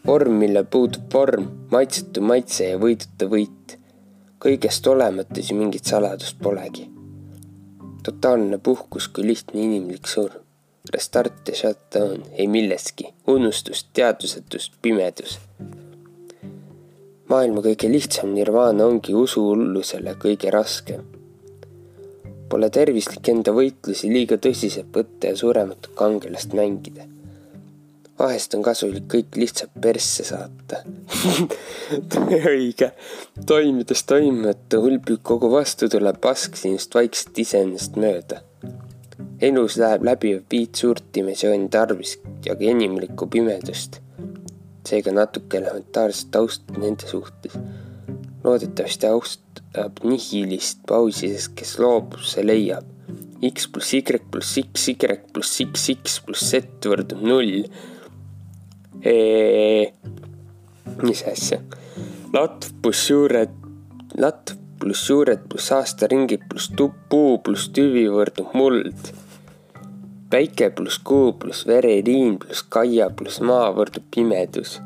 vorm, 0.07 0.35
millel 0.39 0.65
puudub 0.65 1.15
vorm, 1.15 1.47
maitsetu 1.71 2.23
maitse 2.27 2.73
ja 2.73 2.79
võiduta 2.79 3.29
võit. 3.31 3.79
kõigest 4.43 4.87
olematus 4.91 5.51
ja 5.51 5.57
mingit 5.57 5.87
saladust 5.87 6.39
polegi. 6.43 6.89
totaalne 8.03 8.59
puhkus 8.59 9.09
kui 9.09 9.27
lihtne 9.27 9.63
inimlik 9.63 10.07
surm. 10.07 10.41
Restart 10.91 11.49
ja 11.49 11.55
shutdown 11.55 12.25
ei 12.33 12.49
millestki, 12.49 13.15
unustus, 13.27 13.87
teadvusetus, 13.93 14.73
pimedus. 14.83 15.39
maailma 17.29 17.63
kõige 17.63 17.93
lihtsam 17.93 18.35
nirvaana 18.35 18.87
ongi 18.87 19.15
usuhullusele 19.15 20.17
kõige 20.19 20.51
raskem. 20.51 21.05
Pole 22.53 22.69
tervislik 22.69 23.33
enda 23.33 23.55
võitlusi 23.57 24.13
liiga 24.13 24.37
tõsiselt 24.37 24.93
võtta 24.93 25.33
ja 25.33 25.39
surematut 25.41 25.95
kangelast 25.97 26.53
mängida 26.59 27.09
vahest 28.23 28.55
on 28.55 28.63
kasulik 28.65 29.09
kõik 29.11 29.37
lihtsalt 29.41 29.73
persse 29.83 30.25
saata 30.27 30.83
õige, 32.53 32.93
toimides 33.49 34.05
toimimata 34.09 34.81
hulbib 34.83 35.23
kogu 35.27 35.51
vastu, 35.53 35.89
tuleb 35.93 36.21
pask 36.23 36.57
sinust 36.59 36.95
vaikselt 36.95 37.39
iseenesest 37.45 37.99
mööda. 38.01 38.43
elus 39.41 39.77
läheb 39.81 40.05
läbi 40.07 40.35
viit 40.55 40.79
suurt 40.79 41.05
dimensiooni 41.15 41.69
tarvis 41.69 42.19
ja 42.47 42.57
ka 42.57 42.69
inimlikku 42.75 43.27
pimedust. 43.27 44.01
seega 44.89 45.13
natuke 45.13 45.59
elementaarset 45.59 46.31
taust 46.31 46.77
nende 46.79 47.09
suhtes. 47.09 47.59
loodetavasti 48.45 49.07
austab 49.73 50.05
nihilist 50.05 50.83
pausi, 50.87 51.31
sest 51.33 51.55
kes 51.57 51.79
loobub, 51.81 52.21
see 52.21 52.45
leiab. 52.45 52.85
X 53.43 53.69
pluss 53.73 53.93
Y 53.95 54.03
pluss 54.31 54.59
X, 54.59 54.89
Y 54.89 55.17
pluss 55.33 55.61
X, 55.61 55.89
X 55.91 56.21
pluss 56.21 56.51
Z 56.51 56.85
võrdub 56.85 57.23
null. 57.23 57.65
mis 61.03 61.23
asja? 61.27 61.59
latv 62.33 62.69
pluss 62.83 63.09
juured, 63.09 63.51
latv 64.17 64.59
pluss 64.79 65.09
juured 65.09 65.49
pluss 65.49 65.73
aastaringid 65.73 66.45
pluss 66.49 66.71
puu 67.09 67.39
pluss 67.43 67.73
tüvi 67.73 68.07
võrdub 68.13 68.53
muld 68.55 69.11
päike 70.31 70.71
pluss 70.71 71.01
kuu 71.03 71.33
pluss 71.33 71.67
vereriin 71.67 72.39
pluss 72.39 72.63
kaia 72.63 73.11
pluss 73.11 73.41
maa 73.41 73.73
võrdub 73.75 74.05
pimedus. 74.15 74.81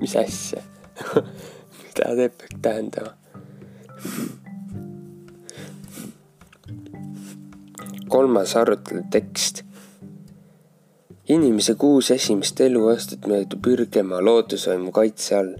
mis 0.00 0.14
asja 0.16 0.62
mida 1.80 2.14
see 2.18 2.28
peaks 2.28 2.60
tähendama? 2.62 3.21
Kolmas 8.08 8.56
arutelu 8.56 9.02
tekst. 9.10 9.62
inimese 11.28 11.74
kuus 11.74 12.10
esimest 12.10 12.60
eluaastat 12.60 13.26
möödub 13.26 13.66
ürgema 13.66 14.20
loodusvaimu 14.24 14.92
kaitse 14.92 15.36
all. 15.36 15.54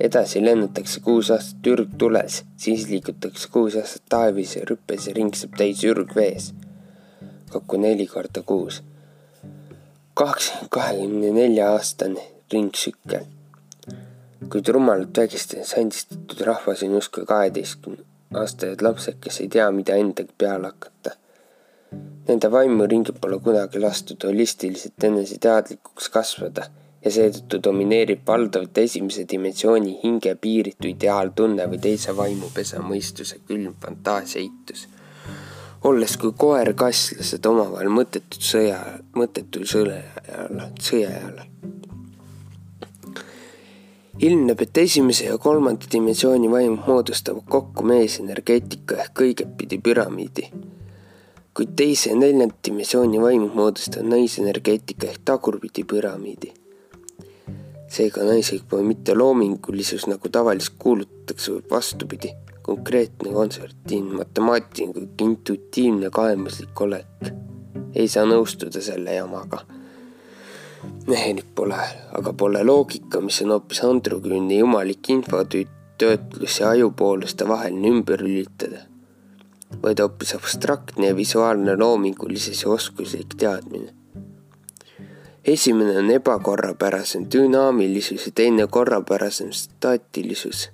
edasi 0.00 0.44
lennatakse 0.44 1.00
kuus 1.00 1.30
aastat 1.30 1.66
ürgtules, 1.66 2.44
siis 2.56 2.88
liigutakse 2.88 3.48
kuus 3.52 3.76
aastat 3.76 4.02
taevis 4.08 4.56
ja 4.56 4.64
rüppes 4.70 5.06
ja 5.08 5.14
ring 5.14 5.34
saab 5.34 5.56
täis 5.58 5.84
ürgvees 5.84 6.52
kokku 7.50 7.76
neli 7.76 8.06
korda 8.06 8.42
kuus. 8.42 8.82
kaheksakümne, 10.14 10.68
kahekümne 10.70 11.30
nelja 11.32 11.72
aastane 11.72 12.22
ringsükkel. 12.52 13.24
Kuid 14.46 14.68
rumalalt 14.74 15.18
vägistades 15.18 15.74
andistatud 15.80 16.40
rahvas 16.46 16.82
on 16.86 16.94
justkui 16.98 17.26
kaheteistkümne 17.26 18.04
aastased 18.36 18.82
lapsed, 18.84 19.16
kes 19.20 19.40
ei 19.40 19.48
tea, 19.48 19.70
mida 19.72 19.96
endaga 19.96 20.34
peale 20.38 20.72
hakata. 20.72 21.14
Nende 22.28 22.50
vaimuringi 22.52 23.14
pole 23.20 23.38
kunagi 23.44 23.80
lastud 23.80 24.26
holistiliselt 24.28 25.04
eneseteadlikuks 25.08 26.10
kasvada 26.12 26.66
ja 27.04 27.12
seetõttu 27.14 27.62
domineerib 27.64 28.26
valdavalt 28.26 28.78
esimese 28.84 29.24
dimensiooni 29.30 29.96
hinge 30.02 30.34
piiritu 30.42 30.90
ideaaltunne 30.90 31.66
või 31.72 31.80
teise 31.88 32.16
vaimupesa 32.16 32.84
mõistuse 32.84 33.40
külm 33.48 33.74
fantaasiaitus 33.80 34.86
olles 35.88 36.16
kui 36.18 36.32
koer-kasslased 36.34 37.46
omavahel 37.46 37.90
mõttetud 37.94 38.42
sõja, 38.42 38.78
mõttetul 39.14 39.66
sõle 39.70 40.00
ajal, 40.26 40.64
sõja 40.82 41.12
ajal. 41.14 41.44
Ilmneb, 44.18 44.60
et 44.60 44.78
esimese 44.78 45.28
ja 45.28 45.38
kolmanda 45.38 45.86
dimensiooni 45.92 46.50
vaim 46.50 46.78
moodustavad 46.86 47.46
kokku 47.50 47.84
meesenergeetika 47.86 48.96
ehk 49.04 49.14
kõigetpidi 49.20 49.78
püramiidi. 49.82 50.48
kuid 51.54 51.70
teise 51.76 52.10
ja 52.10 52.16
neljanda 52.16 52.54
dimensiooni 52.66 53.20
vaimud 53.22 53.54
moodustavad 53.54 54.10
naisenergeetika 54.10 55.06
ehk 55.06 55.22
tagurpidi 55.24 55.84
püramiidi. 55.84 56.52
seega 57.88 58.24
naisega 58.24 58.64
pole 58.68 58.82
mitte 58.82 59.14
loomingulisus, 59.14 60.06
nagu 60.06 60.28
tavaliselt 60.28 60.76
kuulutatakse, 60.78 61.52
vaid 61.52 61.70
vastupidi 61.70 62.34
konkreetne 62.62 63.32
konsertiivne 63.32 64.14
matemaatiline 64.14 65.08
intuitiivne 65.22 66.10
kaemuslik 66.10 66.80
olek. 66.80 67.34
ei 67.94 68.08
saa 68.08 68.24
nõustuda 68.26 68.80
selle 68.80 69.14
jamaga. 69.14 69.77
Mehelik 71.06 71.54
pole, 71.54 71.80
aga 72.18 72.32
pole 72.32 72.62
loogika, 72.64 73.20
mis 73.20 73.42
on 73.42 73.54
hoopis 73.56 73.82
androküünne 73.84 74.60
jumalik 74.60 75.10
infotöötlus 75.10 76.60
ja 76.60 76.70
ajupooluste 76.76 77.48
vaheline 77.48 77.88
ümber 77.88 78.24
lülitada, 78.24 78.84
vaid 79.82 80.00
hoopis 80.04 80.34
abstraktne 80.34 81.12
ja 81.12 81.16
visuaalne 81.16 81.76
loomingulises 81.76 82.62
ja 82.62 82.74
oskuslik 82.76 83.38
teadmine 83.38 83.94
esimene 85.48 85.98
on 85.98 86.10
ebakorrapärasem 86.10 87.24
dünaamilisus 87.32 88.26
ja 88.26 88.32
teine 88.34 88.66
korrapärasem 88.66 89.52
staatilisus 89.52 90.68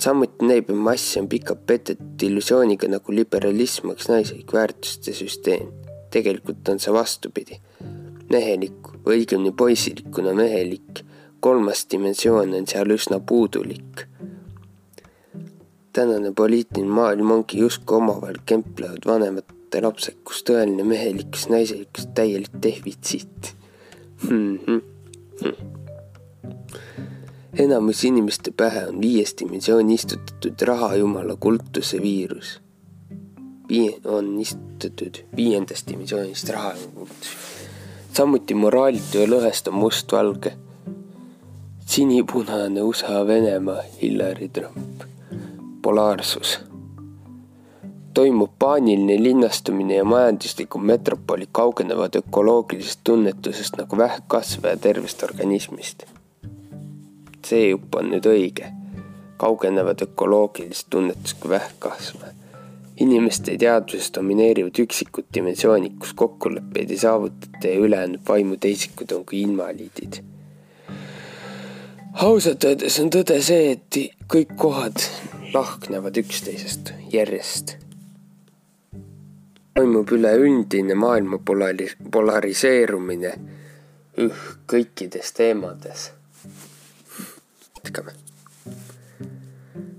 samuti 0.00 0.46
näib, 0.46 0.70
et 0.70 0.76
mass 0.76 1.16
on 1.20 1.28
pikalt 1.28 1.66
petetud 1.66 2.22
illusiooniga 2.24 2.88
nagu 2.88 3.14
liberalism 3.14 3.92
oleks 3.92 4.08
naislik 4.08 4.52
väärtuste 4.52 5.12
süsteem. 5.12 5.68
tegelikult 6.10 6.68
on 6.68 6.80
see 6.80 6.92
vastupidi. 6.92 7.60
Mehelik 8.30 8.92
või 9.04 9.20
õigemini 9.20 9.52
poisilikuna 9.56 10.34
mehelik, 10.38 11.02
kolmas 11.40 11.86
dimensioon 11.90 12.54
on 12.54 12.68
seal 12.70 12.94
üsna 12.94 13.20
puudulik. 13.20 14.06
tänane 15.92 16.30
poliitiline 16.32 16.88
maailm 16.88 17.30
ongi 17.30 17.58
justkui 17.58 17.96
omavahel 17.96 18.38
kemplevad 18.46 19.06
vanemate 19.06 19.80
lapsed, 19.82 20.20
kus 20.24 20.44
tõeline 20.46 20.84
mehelikkus, 20.86 21.48
naiselikkus 21.50 22.06
täielik 22.14 22.54
defitsiit 22.62 23.54
hmm,. 24.28 24.58
Hmm, 25.40 25.70
enamus 27.58 28.04
inimeste 28.04 28.50
pähe 28.50 28.86
on 28.88 29.00
viies 29.00 29.34
dimensioon 29.40 29.90
istutatud 29.90 30.62
rahajumala 30.62 31.36
kultuse 31.36 32.02
viirus. 32.02 32.60
Vii-, 33.68 34.00
on 34.04 34.38
istutatud 34.40 35.24
viiendast 35.36 35.88
dimensioonist 35.88 36.48
rahajumala 36.48 37.06
kultus. 37.06 37.59
Samuti 38.12 38.54
moraalitu 38.54 39.18
ja 39.18 39.26
lõhestav 39.28 39.72
mustvalge. 39.72 40.52
sinipunane 41.86 42.82
USA 42.82 43.26
Venemaa 43.26 43.82
Hillary 44.02 44.48
Trump. 44.48 45.02
polaarsus. 45.82 46.58
toimub 48.14 48.50
paaniline 48.58 49.22
linnastumine 49.22 49.94
ja 49.94 50.04
majanduslikud 50.04 50.80
metropolid 50.80 51.48
kaugenevad 51.52 52.14
ökoloogilisest 52.14 53.00
tunnetusest 53.04 53.76
nagu 53.76 53.96
vähkkasv 53.96 54.64
ja 54.64 54.76
tervest 54.76 55.22
organismist 55.22 56.04
see 57.50 57.70
jupp 57.70 57.94
on 57.98 58.12
nüüd 58.14 58.26
õige. 58.30 58.70
kaugenevad 59.40 60.02
ökoloogilist 60.04 60.90
tunnetust 60.92 61.38
kui 61.40 61.50
vähkkasve. 61.50 62.34
Inimeste 63.00 63.56
teadvuses 63.58 64.10
domineerivad 64.14 64.78
üksikud 64.82 65.28
dimensioonid, 65.34 65.96
kus 65.98 66.12
kokkuleppeid 66.14 66.90
ei 66.90 67.00
saavutata 67.00 67.68
ja 67.68 67.80
ülejäänud 67.80 68.24
vaimuteisikud 68.28 69.12
on 69.16 69.24
kui 69.24 69.40
invaliidid. 69.40 70.22
ausalt 72.12 72.64
öeldes 72.64 72.98
on 73.00 73.10
tõde 73.10 73.38
see, 73.42 73.70
et 73.76 74.00
kõik 74.28 74.56
kohad 74.56 75.06
lahknevad 75.54 76.16
üksteisest 76.20 76.92
järjest 77.12 77.76
toimub 79.74 80.10
üleüldine 80.12 80.94
maailma 80.94 81.38
polari-, 81.38 81.94
polariseerumine 82.12 83.30
üh, 84.20 84.40
kõikides 84.68 85.32
teemades 85.36 86.10
jätkame. 87.78 88.12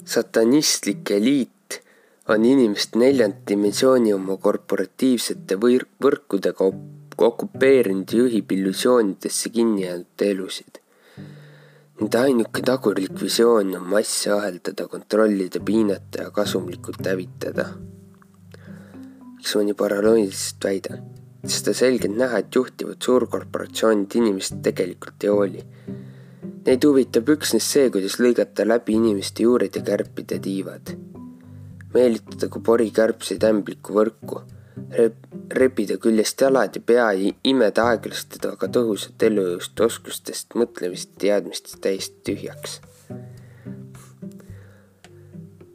satanistlik 0.05 1.11
eliit 1.15 1.60
on 2.31 2.45
inimest 2.45 2.95
neljanda 2.95 3.43
dimensiooni 3.49 4.13
oma 4.15 4.37
korporatiivsete 4.41 5.57
võr 5.61 5.85
võrkudega 6.03 6.67
okupeerinud 7.27 8.13
ja 8.13 8.23
juhib 8.23 8.51
illusioonidesse 8.55 9.51
kinni 9.53 9.83
jäänud 9.85 10.25
elusid. 10.25 10.79
Nende 12.01 12.17
ainuke 12.17 12.63
tagurlik 12.65 13.13
visioon 13.21 13.75
on 13.77 13.89
masse 13.91 14.31
aheldada, 14.33 14.87
kontrollida, 14.89 15.59
piinata 15.59 16.27
ja 16.27 16.31
kasumlikult 16.31 17.05
hävitada. 17.05 17.67
miks 19.35 19.55
ma 19.55 19.63
nii 19.67 19.73
paranoiliselt 19.73 20.63
väidan? 20.63 21.03
on 21.43 21.73
selgelt 21.73 22.17
näha, 22.17 22.37
et 22.37 22.55
juhtivad 22.55 23.01
suurkorporatsioonid 23.01 24.15
inimest 24.15 24.61
tegelikult 24.63 25.23
ei 25.23 25.29
hooli 25.29 25.63
Neid 26.61 26.83
huvitab 26.85 27.29
üksnes 27.33 27.65
see, 27.65 27.87
kuidas 27.89 28.19
lõigata 28.21 28.67
läbi 28.67 28.93
inimeste 28.93 29.41
juured 29.47 29.73
ja 29.73 29.81
kärpida 29.81 30.37
tiivad. 30.37 30.91
Meelitada 31.93 32.49
kui 32.51 32.63
porikärbseid 32.65 33.43
ämblikku 33.47 33.95
võrku, 33.95 34.41
rebida 35.51 35.97
küljest 36.01 36.41
jalad 36.41 36.75
ja 36.75 36.81
pea 36.85 37.09
ja 37.17 37.33
imeda 37.47 37.87
aeglaselt, 37.91 38.39
aga 38.53 38.69
tõhusat 38.77 39.25
elujõust, 39.27 39.83
oskustest, 39.87 40.55
mõtlemist, 40.57 41.13
teadmistest 41.19 41.81
täiesti 41.83 42.31
tühjaks. 42.31 42.79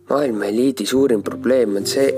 maailma 0.06 0.46
eliidi 0.46 0.86
suurim 0.86 1.22
probleem 1.26 1.76
on 1.76 1.86
see, 1.90 2.12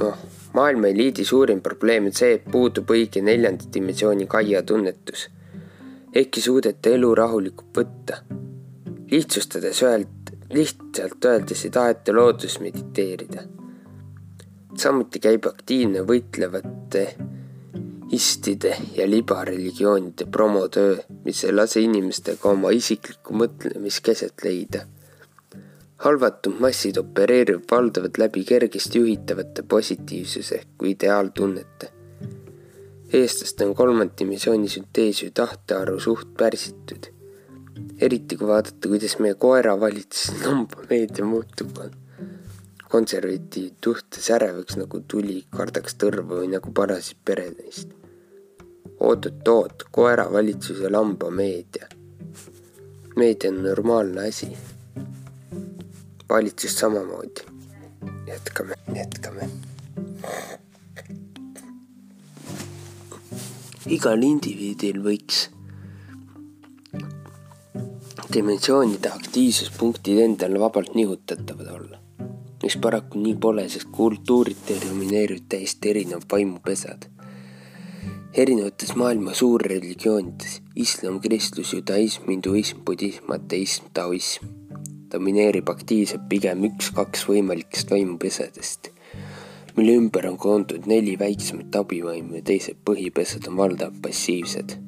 noh, 0.00 0.16
maailma 0.54 0.88
eliidi 0.88 1.26
suurim 1.28 1.60
probleem 1.60 2.08
on 2.08 2.16
see, 2.16 2.38
et 2.38 2.46
puudub 2.50 2.88
õige 2.90 3.20
neljanda 3.20 3.68
dimensiooni 3.74 4.26
kaia 4.26 4.62
tunnetus 4.62 5.28
ehkki 6.12 6.40
suudeta 6.40 6.92
elu 6.92 7.14
rahulikult 7.14 7.76
võtta. 7.76 8.22
lihtsustades 9.10 9.82
öeld-, 9.82 10.21
lihtsalt 10.52 11.24
öeldes 11.24 11.64
ei 11.64 11.70
taheta 11.70 12.12
loodus 12.12 12.60
mediteerida. 12.60 13.42
samuti 14.78 15.20
käib 15.20 15.46
aktiivne 15.46 16.00
võitlevate 16.08 17.06
istide 18.12 18.76
ja 18.96 19.10
libareligioonide 19.10 20.24
promotöö, 20.24 20.96
mis 21.24 21.44
ei 21.44 21.52
lase 21.52 21.80
inimestega 21.80 22.48
oma 22.48 22.70
isiklikku 22.70 23.34
mõtlemiskeset 23.34 24.44
leida. 24.44 24.84
halvatud 26.02 26.58
massid 26.60 26.96
opereerivad 26.98 27.64
valdavalt 27.70 28.18
läbi 28.18 28.44
kergesti 28.44 28.98
juhitavate 28.98 29.62
positiivsuse 29.62 30.60
kui 30.78 30.90
ideaaltunnete. 30.90 31.92
eestlaste 33.12 33.66
on 33.66 33.74
kolmanda 33.74 34.14
dimensiooni 34.18 34.68
sünteesi 34.68 35.30
tahtearu 35.30 36.00
suht 36.00 36.36
pärsitud. 36.38 37.11
Eriti 38.00 38.36
kui 38.36 38.48
vaadata, 38.48 38.88
kuidas 38.88 39.18
meie 39.18 39.34
koera 39.34 39.74
valitses 39.80 40.44
lambameedia 40.44 41.24
muutub 41.32 41.82
konservatiivid 42.92 43.80
suhtes 43.84 44.30
ärevaks 44.30 44.76
nagu 44.76 45.00
tuli, 45.08 45.40
kardaks 45.56 45.96
tõrva 45.96 46.42
või 46.42 46.52
nagu 46.52 46.72
parasid 46.76 47.20
perenaist 47.24 48.02
oot-oot-oot, 49.02 49.84
koeravalitsus 49.90 50.78
ja 50.80 50.92
lambameedia. 50.92 51.86
meedia 53.16 53.50
on 53.50 53.62
normaalne 53.62 54.28
asi. 54.28 54.56
valitsus 56.28 56.78
samamoodi. 56.78 57.40
jätkame, 58.26 58.74
jätkame. 58.94 59.48
igal 63.86 64.22
indiviidil 64.22 65.02
võiks 65.02 65.48
dimensioonide 68.34 69.08
aktiivsuspunktid 69.08 70.18
endale 70.24 70.60
vabalt 70.60 70.94
nihutatavad 70.94 71.72
olla, 71.74 71.98
mis 72.62 72.76
paraku 72.76 73.18
nii 73.18 73.34
pole, 73.40 73.68
sest 73.68 73.90
kultuurid 73.92 74.70
domineerivad 74.86 75.48
täiesti 75.48 75.90
erinevad 75.90 76.28
vaimupesad 76.32 77.10
erinevates 78.34 78.94
maailma 78.96 79.34
suurreligioonides 79.36 80.62
islam, 80.74 81.20
kristlus, 81.20 81.74
judaism, 81.74 82.30
hinduism, 82.30 82.80
budism, 82.86 83.28
ateism, 83.36 83.90
taoism 83.94 84.48
domineerib 85.12 85.68
aktiivselt 85.68 86.24
pigem 86.30 86.64
üks-kaks 86.68 87.26
võimalikest 87.28 87.90
vaimupesadest, 87.92 88.88
mille 89.76 89.96
ümber 90.00 90.28
on 90.30 90.38
koondunud 90.40 90.88
neli 90.88 91.18
väiksemat 91.20 91.76
abivaimu 91.82 92.38
ja 92.38 92.46
teised 92.52 92.80
põhipesad 92.88 93.48
on 93.50 93.58
valdavalt 93.60 94.00
passiivsed. 94.06 94.78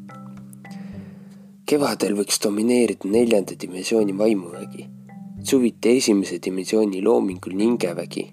Kevadel 1.66 2.16
võiks 2.18 2.40
domineerida 2.44 3.08
neljanda 3.08 3.58
dimensiooni 3.60 4.16
vaimuvägi, 4.18 4.88
suviti 5.42 5.96
esimese 5.98 6.40
dimensiooni 6.44 7.02
loominguline 7.02 7.70
hingevägi, 7.70 8.26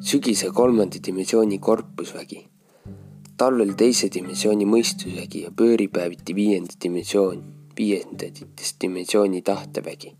sügise 0.00 0.50
kolmanda 0.54 1.02
dimensiooni 1.02 1.58
korpusvägi 1.58 2.44
talvel 3.36 3.74
teise 3.76 4.08
dimensiooni 4.12 4.64
mõistusvägi 4.68 5.42
ja 5.44 5.50
pööripäeviti 5.52 6.34
viienda 6.36 6.72
dimensioon, 6.82 7.42
viiendast 7.76 8.78
dimensiooni 8.80 9.42
tahtevägi. 9.42 10.14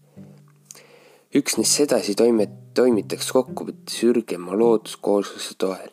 üksnes 1.36 1.72
sedasi 1.78 2.14
toimet-, 2.16 2.58
toimitaks 2.74 3.32
kokkuvõttes 3.32 4.02
ürgema 4.04 4.56
looduskoosluse 4.56 5.56
toel. 5.58 5.90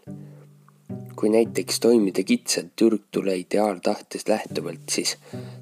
Kui 1.15 1.29
näiteks 1.33 1.79
toimida 1.79 2.23
kitsalt 2.23 2.81
ürgtule 2.81 3.35
ideaaltahtest 3.39 4.29
lähtuvalt, 4.29 4.85
siis 4.91 5.15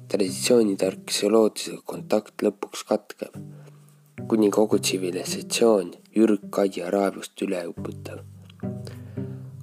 traditsioonitarkuse 0.08 1.26
ja 1.26 1.32
loodusega 1.32 1.82
kontakt 1.94 2.42
lõpuks 2.42 2.84
katkeb, 2.88 3.38
kuni 4.28 4.50
kogu 4.50 4.78
tsivilisatsioon 4.78 5.94
ürgkaia 6.26 6.90
raevust 6.90 7.46
üle 7.46 7.66
uputab 7.70 8.26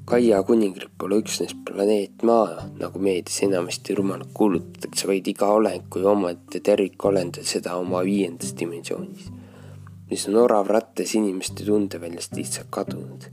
Kaia 0.10 0.40
kuningriik 0.42 0.96
pole 0.98 1.20
üksnes 1.22 1.52
planeet 1.68 2.24
Maa, 2.26 2.64
nagu 2.80 2.98
meedias 3.06 3.36
enamasti 3.46 3.94
rumalalt 3.94 4.32
kuulutatakse, 4.34 5.06
vaid 5.06 5.30
iga 5.30 5.52
oleng 5.54 5.84
kui 5.94 6.02
omaette 6.02 6.64
tervikolend 6.66 7.38
ja 7.38 7.46
seda 7.46 7.76
oma 7.78 8.02
viiendas 8.08 8.56
dimensioonis, 8.58 9.28
mis 10.10 10.26
on 10.32 10.40
orav 10.42 10.74
rattas 10.74 11.14
inimeste 11.20 11.68
tundeväljast 11.70 12.34
lihtsalt 12.42 12.74
kadunud. 12.74 13.30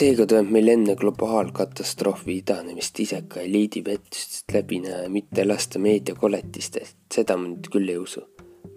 Seega 0.00 0.24
tuleb 0.24 0.48
meil 0.54 0.70
enne 0.72 0.94
globaalkatastroofi 0.96 2.38
idanemist 2.40 3.00
iseka 3.04 3.42
eliidi 3.44 3.82
pettustest 3.84 4.52
läbi 4.54 4.78
näha 4.80 5.02
ja 5.04 5.10
mitte 5.12 5.44
lasta 5.44 5.80
meediakoletistest, 5.82 6.96
seda 7.12 7.36
ma 7.36 7.50
nüüd 7.50 7.68
küll 7.72 7.90
ei 7.92 7.98
usu. 8.00 8.22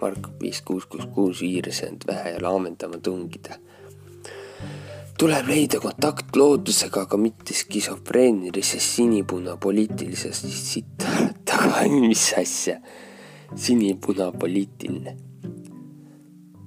Mark 0.01 0.33
viis 0.41 0.59
kuus 0.67 0.87
kuus 0.91 1.05
kuus 1.15 1.43
viiruse 1.45 1.87
end 1.87 2.03
vähe 2.09 2.33
ja 2.33 2.41
laamendama 2.43 2.99
tungida. 2.99 3.55
Tuleb 5.19 5.47
leida 5.47 5.79
kontakt 5.79 6.35
loodusega, 6.35 7.05
aga 7.07 7.19
mitte 7.21 7.55
skisofreenilises 7.55 8.89
sinipuna 8.97 9.55
poliitilises 9.63 10.43
siit 10.57 11.07
taga, 11.47 11.85
mis 11.93 12.25
asja, 12.41 12.81
sinipuna 13.55 14.31
poliitiline, 14.35 15.15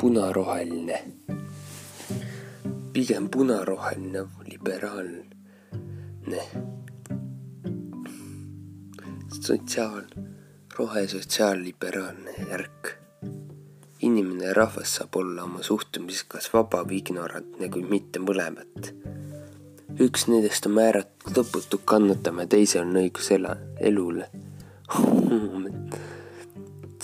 punaroheline, 0.00 1.02
pigem 2.96 3.28
punaroheline 3.28 4.22
liberaalne, 4.50 6.40
sotsiaal, 9.40 10.02
rohesotsiaalliberaalne 10.78 12.32
järk. 12.50 12.88
Inimene 14.00 14.44
ja 14.44 14.54
rahvas 14.56 14.94
saab 14.96 15.16
olla 15.20 15.44
oma 15.44 15.60
suhtumises 15.62 16.24
kas 16.24 16.48
vaba 16.54 16.80
või 16.88 17.02
ignorantne, 17.02 17.68
kuid 17.68 17.92
mitte 17.92 18.24
mõlemat. 18.24 18.92
üks 20.00 20.24
nendest 20.32 20.66
on 20.66 20.78
määratud 20.80 21.36
lõputult 21.36 21.84
kannatama 21.84 22.48
ja 22.48 22.54
teisel 22.56 22.88
on 22.88 22.96
õigus 23.02 23.28
ela, 23.36 23.58
elule. 23.80 24.30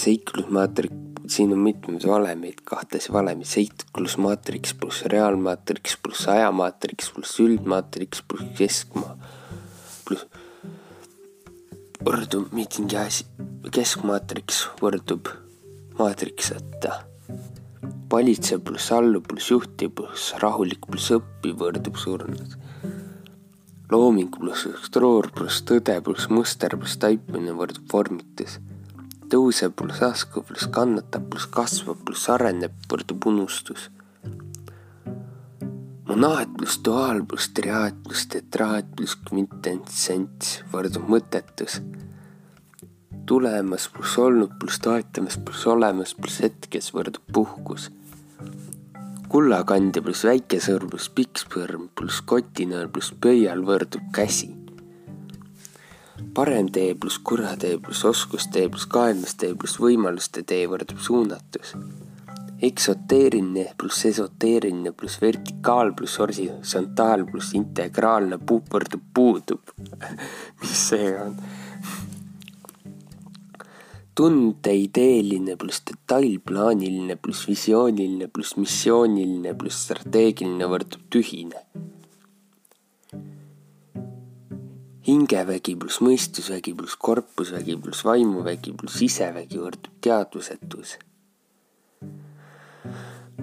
Seiklusmaatriks, 0.02 1.11
siin 1.26 1.52
on 1.52 1.58
mitmeid 1.58 2.06
valemeid, 2.06 2.62
kahtlasi 2.64 3.12
valemeid, 3.12 3.46
seiklusmaatriks 3.46 4.74
pluss 4.74 5.04
reaalmaatriks 5.12 5.96
pluss 6.02 6.28
ajamaatriks 6.28 7.12
pluss 7.14 7.40
üldmaatriks 7.40 8.24
pluss 8.28 8.50
keskmaa 8.58 9.16
pluss 10.08 10.26
võrdub 12.02 12.50
mingi 12.56 12.96
asi, 12.98 13.24
keskmaatriks 13.70 14.64
võrdub 14.82 15.30
maatrikseta. 15.98 17.04
valitsev 18.12 18.60
pluss 18.66 18.92
alluv 18.92 19.22
pluss 19.28 19.50
juhtiv 19.50 19.92
pluss 19.96 20.34
rahulik 20.42 20.88
pluss 20.90 21.12
õppiv 21.14 21.54
võrdub 21.62 21.96
surnud. 21.96 22.56
looming 23.90 24.34
pluss 24.38 24.66
struktuur 24.66 25.30
pluss 25.36 25.62
tõde 25.62 26.00
pluss 26.02 26.28
muster 26.28 26.76
pluss 26.76 26.98
taipamine 26.98 27.52
võrdub 27.52 27.86
vormitus. 27.92 28.58
Tõuseb 29.32 29.74
pluss 29.78 30.04
askuv 30.04 30.46
pluss 30.50 30.68
kannatab 30.76 31.26
pluss 31.32 31.48
kasvab 31.56 32.04
pluss 32.06 32.28
areneb 32.34 32.74
võrdub 32.92 33.26
unustus. 33.32 33.88
monaat 36.08 36.52
pluss 36.58 36.82
duaal 36.84 37.24
pluss 37.24 37.48
triaat 37.56 37.98
pluss 38.04 38.28
tetraat 38.36 38.94
pluss 38.96 39.16
kvintessents 39.28 40.58
võrdub 40.74 41.08
mõttetus 41.16 41.80
tulemas 43.26 43.88
pluss 43.88 44.18
olnud 44.18 44.52
pluss 44.60 44.80
toetamas 44.84 45.38
pluss 45.44 45.66
olemas 45.66 46.14
pluss 46.14 46.40
hetkes 46.44 46.90
võrdub 46.94 47.22
puhkus. 47.32 47.90
kullakandja 49.32 50.02
pluss 50.04 50.26
väikesõrm 50.28 50.90
pluss 50.92 51.08
pikksõrm 51.16 51.86
pluss 51.96 52.20
kotinöör 52.20 52.90
pluss 52.92 53.14
pöial 53.24 53.64
võrdub 53.64 54.10
käsi. 54.12 54.50
Parem 56.34 56.68
tee 56.74 56.94
pluss 56.94 57.18
kuratee 57.28 57.78
pluss 57.84 58.04
oskustee 58.08 58.68
pluss 58.72 58.86
kaemustee 58.94 59.54
pluss 59.58 59.80
võimaluste 59.82 60.44
tee 60.52 60.66
võrdub 60.70 61.00
suunatus. 61.06 61.74
eksoteeriline 62.68 63.64
pluss 63.78 64.06
esoteeriline 64.10 64.92
pluss 64.98 65.20
vertikaal 65.22 65.92
pluss 65.98 66.20
horisontaal 66.22 67.26
pluss 67.30 67.54
integraalne 67.58 68.38
puu 68.38 68.62
võrdub 68.74 69.04
puudub 69.14 69.74
mis 70.60 70.78
see 70.88 71.12
on? 71.24 71.36
tundeideeline 74.14 75.56
pluss 75.56 75.82
detailplaaniline 75.88 77.16
pluss 77.16 77.48
visiooniline 77.48 78.28
pluss 78.28 78.58
missiooniline 78.60 79.54
pluss 79.58 79.86
strateegiline 79.86 80.68
võrdub 80.74 81.06
tühine. 81.14 81.64
Hingevägi 85.06 85.74
pluss 85.78 86.00
mõistusvägi 86.04 86.74
pluss 86.78 86.98
korpusvägi 87.06 87.76
pluss 87.82 88.04
vaimuvägi 88.06 88.74
pluss 88.78 89.00
sisevägi 89.00 89.58
võrdub 89.62 89.94
teadvusetus. 90.04 90.96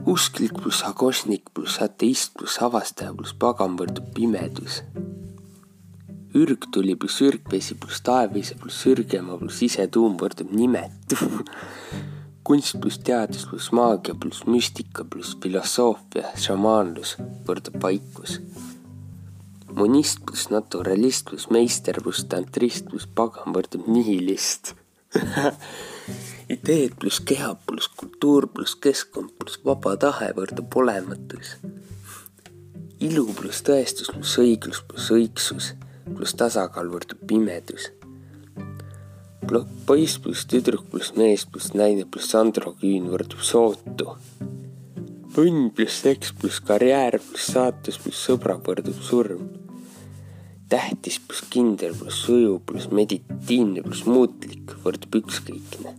usklik 0.06 0.54
pluss 0.62 0.84
agosnik 0.88 1.50
pluss 1.54 1.82
ateist 1.86 2.34
pluss 2.38 2.62
avastaja 2.68 3.14
pluss 3.14 3.36
pagan 3.46 3.76
võrdub 3.80 4.14
pimedus 4.16 4.84
ürgtuli 6.36 6.96
pluss 6.96 7.22
ürgvesi 7.26 7.76
pluss 7.76 8.02
taevise 8.06 8.56
pluss 8.62 8.86
ürgemaa 8.88 9.38
pluss 9.42 9.60
sisetuum 9.64 10.16
võrdub 10.22 10.54
nimetu 10.56 11.18
kunst 12.50 12.80
pluss 12.82 12.98
teadus 13.06 13.44
pluss 13.50 13.68
maagia 13.78 14.16
pluss 14.18 14.46
müstika 14.50 15.04
pluss 15.06 15.36
filosoofia, 15.44 16.32
šamaanlus 16.46 17.12
võrdub 17.46 17.76
vaikus. 17.84 18.40
Monist 19.80 20.20
pluss 20.28 20.50
naturalist 20.52 21.30
pluss 21.30 21.48
meister 21.56 22.02
pluss 22.04 22.26
tantrist 22.32 22.90
pluss 22.92 23.08
pagan 23.16 23.54
võrdub 23.56 23.88
nihilist 23.88 24.74
ideed 26.54 26.96
pluss 27.00 27.22
keha 27.30 27.54
pluss 27.68 27.88
kultuur 28.00 28.50
pluss 28.54 28.76
keskkond 28.84 29.32
pluss 29.40 29.62
vaba 29.66 29.96
tahe 30.02 30.32
võrdub 30.38 30.76
olematus. 30.82 31.54
ilu 33.08 33.24
pluss 33.38 33.64
tõestus 33.70 34.12
pluss 34.12 34.36
õiglus 34.44 34.82
pluss 34.90 35.14
õigsus 35.16 35.70
pluss 36.10 36.36
tasakaal 36.42 36.92
võrdub 36.92 37.24
pimedus. 37.32 37.88
poiss 39.88 40.20
pluss 40.20 40.44
tüdruk 40.52 40.90
pluss 40.92 41.16
mees 41.16 41.46
pluss 41.46 41.72
naine 41.74 42.04
pluss 42.04 42.36
androküün 42.36 43.08
võrdub 43.14 43.48
sootu. 43.54 44.18
õnn 45.40 45.72
pluss 45.72 46.04
seks 46.04 46.36
pluss 46.36 46.60
karjäär 46.60 47.22
pluss 47.30 47.54
saatus 47.56 48.04
pluss 48.04 48.28
sõbra 48.28 48.60
võrdub 48.68 49.00
surm 49.00 49.48
tähtis 50.70 51.18
pluss 51.26 51.42
kindel 51.50 51.96
pluss 51.98 52.22
sujuv 52.26 52.60
pluss 52.70 52.92
meditiivne 52.94 53.82
pluss 53.86 54.06
muutlik 54.06 54.76
võrdub 54.84 55.16
ükskõikne. 55.20 55.96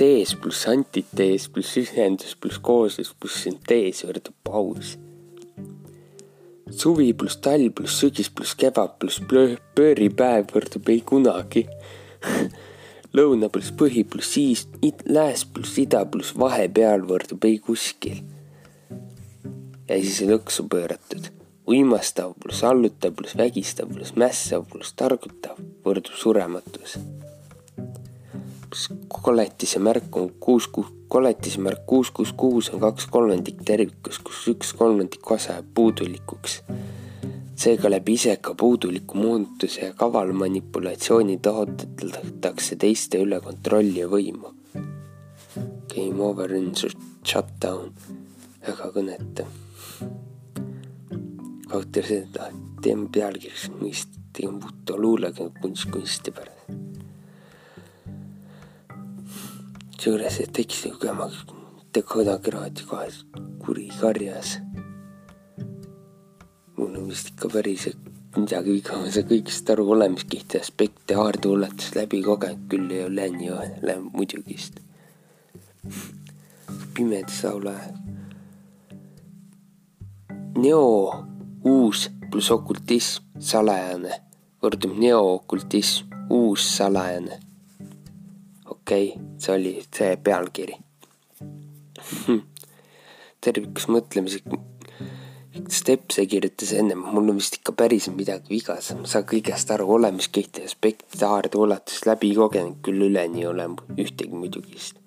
tees 0.00 0.32
pluss 0.40 0.64
antitees 0.72 1.48
pluss 1.52 1.76
ühendus 1.82 2.32
pluss 2.40 2.62
kooslus 2.68 3.10
pluss 3.20 3.42
süntees 3.44 4.00
võrdub 4.08 4.36
paus. 4.48 4.94
suvi 6.82 7.10
pluss 7.12 7.36
talv 7.44 7.74
pluss 7.76 8.00
sügis 8.00 8.30
pluss 8.32 8.56
kevad 8.62 8.96
pluss 9.02 9.20
pööripäev 9.76 10.54
võrdub 10.54 10.88
ei 10.94 11.02
kunagi 11.10 11.66
lõuna 13.18 13.50
pluss 13.52 13.74
põhi 13.82 14.06
pluss 14.14 14.32
siis 14.38 14.64
lääs 15.04 15.44
pluss 15.44 15.76
ida 15.84 16.06
pluss 16.06 16.32
vahepeal 16.44 17.04
võrdub 17.12 17.44
ei 17.50 17.60
kuskil. 17.68 18.24
ja 19.90 20.00
siis 20.00 20.22
lõksu 20.32 20.64
pööratud 20.72 21.28
uimastav 21.66 22.32
pluss 22.40 22.64
allutav 22.64 23.14
pluss 23.14 23.36
vägistav 23.36 23.88
pluss 23.92 24.14
mässav 24.16 24.64
pluss 24.70 24.94
targutav 24.96 25.58
võrdub 25.84 26.16
surematus. 26.16 26.96
koletise 29.08 29.78
märk 29.78 30.16
on 30.16 30.30
kuus, 30.40 30.68
kuus, 30.68 30.86
koletise 31.08 31.60
märk 31.60 31.84
kuus, 31.86 32.10
kuus, 32.10 32.32
kuus 32.32 32.70
on 32.70 32.80
kaks 32.80 33.06
kolmandik 33.06 33.64
tervikus, 33.64 34.18
kus 34.18 34.46
üks 34.48 34.72
kolmandik 34.78 35.30
osa 35.30 35.58
jääb 35.58 35.66
puudulikuks. 35.74 36.62
seega 37.56 37.90
läbi 37.90 38.14
iseka 38.16 38.54
puuduliku 38.54 39.18
moonutuse 39.18 39.84
ja 39.84 39.92
kaval 39.92 40.32
manipulatsiooni 40.32 41.38
taotletakse 41.38 42.76
teiste 42.76 43.20
üle 43.20 43.40
kontrolli 43.40 44.00
ja 44.00 44.08
võimu. 44.08 44.54
Game 45.94 46.22
over 46.22 46.54
in 46.56 46.72
shut 46.76 47.52
down, 47.60 47.92
väga 48.66 48.92
kõnetav 48.94 49.60
autor 51.74 52.06
seda, 52.06 52.50
teeme 52.82 53.08
pealkirjaks 53.12 53.68
mõist, 53.78 54.16
tegime 54.34 54.60
puhta 54.62 54.96
luulega 54.98 55.50
kunst 55.60 55.90
kunsti 55.90 56.34
pärast. 56.34 56.58
seejuures 60.00 60.38
tekkis 60.56 60.86
lugema 60.88 61.26
kunagi 62.08 62.50
raadiokohes 62.50 63.24
kuri 63.64 63.88
karjas. 64.00 64.58
mul 66.76 66.94
on 66.96 67.08
vist 67.08 67.28
ikka 67.28 67.48
päris 67.52 67.88
midagi 68.36 68.72
viga, 68.72 68.96
ma 68.96 69.10
saan 69.10 69.26
kõigest 69.28 69.70
aru, 69.72 69.84
olemiskihti 69.94 70.60
aspekte, 70.60 71.14
haarde 71.18 71.50
ulatust 71.50 71.96
läbi 71.98 72.22
kogenud, 72.22 72.62
küll 72.70 72.92
ei 72.94 73.04
ole 73.04 73.26
nii 73.34 73.50
vähe, 73.50 73.96
muidugist. 74.12 74.80
pimedas 76.94 77.42
laulaja. 77.44 77.92
Neo 80.56 80.86
uus 81.64 82.08
pluss 82.30 82.50
okultism, 82.54 83.24
salajane. 83.38 84.20
Võrdub 84.60 84.96
neookultism, 85.00 86.12
uus 86.30 86.66
salajane. 86.76 87.40
okei 88.66 89.12
okay,, 89.14 89.24
see 89.38 89.54
oli 89.54 89.74
see 89.82 90.16
pealkiri. 90.16 90.76
Hm.. 92.26 92.42
tervikus 93.40 93.88
mõtlemiseks, 93.88 94.68
Stepse 95.70 96.22
kirjutas 96.30 96.70
ennem, 96.78 97.00
mul 97.12 97.32
on 97.32 97.38
vist 97.40 97.56
ikka 97.58 97.72
päriselt 97.74 98.14
midagi 98.16 98.52
viga, 98.52 98.76
ma 98.98 99.08
saan 99.10 99.26
kõigest 99.26 99.72
aru, 99.74 99.88
olemiskihti 99.96 100.62
aspektide 100.66 101.26
haarde 101.26 101.58
ulatust 101.58 102.06
läbi 102.06 102.30
kogenud, 102.36 102.78
küll 102.86 103.08
üleni 103.08 103.42
ei 103.42 103.48
ole 103.50 103.66
ühtegi 103.98 104.30
muidugi. 104.30 104.76
vist 104.78 105.00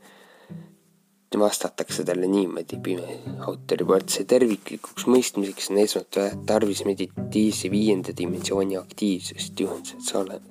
vastatakse 1.40 2.04
talle 2.08 2.28
niimoodi 2.28 2.80
autori 3.48 3.86
poolt, 3.88 4.10
see 4.14 4.26
terviklikuks 4.30 5.08
mõistmiseks 5.10 5.72
on 5.72 5.82
esmalt 5.84 6.20
tarvis 6.50 6.84
meditiivse 6.88 7.72
viienda 7.74 8.16
dimensiooni 8.18 8.78
aktiivsust, 8.80 9.60
juhendused 9.60 10.08
sa 10.08 10.20
oled. 10.22 10.46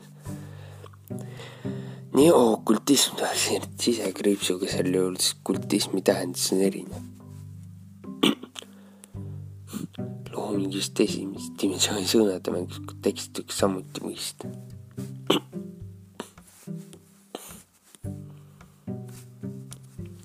neokultism 2.13 3.17
tuleks 3.17 3.49
sisekriipsuga 3.81 4.69
sel 4.69 4.95
juhul, 4.95 5.17
sest 5.17 5.41
kultismi 5.45 6.03
tähendus 6.05 6.53
on 6.53 6.61
erinev. 6.69 7.03
loomingust 10.35 11.01
esimese 11.07 11.57
dimensiooni 11.63 12.09
sõnade 12.09 12.55
mängus 12.55 12.79
tekst 13.03 13.41
võiks 13.41 13.57
samuti 13.65 14.05
mõista 14.05 14.53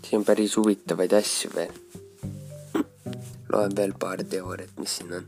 siin 0.07 0.19
on 0.19 0.25
päris 0.25 0.53
huvitavaid 0.55 1.11
asju 1.13 1.49
veel. 1.55 1.71
loen 3.51 3.73
veel 3.75 3.93
paar 3.99 4.21
teooriat, 4.23 4.77
mis 4.79 4.93
siin 4.97 5.11
on. 5.17 5.25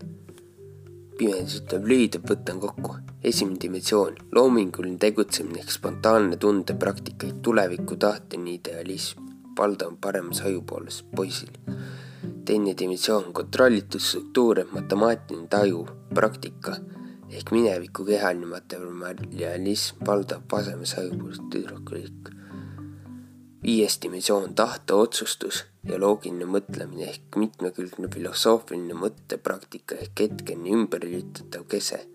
pimedus 1.17 1.57
ütleb 1.57 1.89
lühidalt, 1.91 2.29
võtan 2.31 2.61
kokku. 2.63 2.95
esimene 3.31 3.59
dimensioon, 3.63 4.15
loominguline 4.35 4.97
tegutsemine 5.03 5.65
spontaanne 5.75 6.39
tundepraktikaid, 6.45 7.41
tuleviku 7.43 7.99
tahteni 8.05 8.55
idealism, 8.61 9.27
valdav 9.59 9.99
paremas 10.01 10.41
ajupoolest 10.47 11.11
poisil. 11.15 11.51
teine 12.45 12.77
dimensioon, 12.77 13.33
kontrollitud 13.33 14.01
struktuur 14.01 14.63
matemaatiline 14.71 15.47
taju, 15.57 15.85
praktika 16.15 16.79
ehk 17.29 17.51
mineviku 17.51 18.07
kehaline 18.07 18.47
materialism, 19.03 20.05
valdav 20.07 20.47
vasemas 20.51 20.95
ajupoolest 21.03 21.51
tüdruklik 21.51 22.38
viies 23.63 23.99
dimensioon, 24.01 24.55
tahte 24.55 24.93
otsustus 24.93 25.65
ja 25.87 25.99
loogiline 25.99 26.47
mõtlemine 26.47 27.09
ehk 27.11 27.37
mitmekülgne 27.39 28.09
filosoofiline 28.13 28.95
mõttepraktika 28.99 29.99
ehk 30.03 30.23
hetkeni 30.25 30.73
ümberlülitatav 30.75 31.67
kese. 31.67 32.05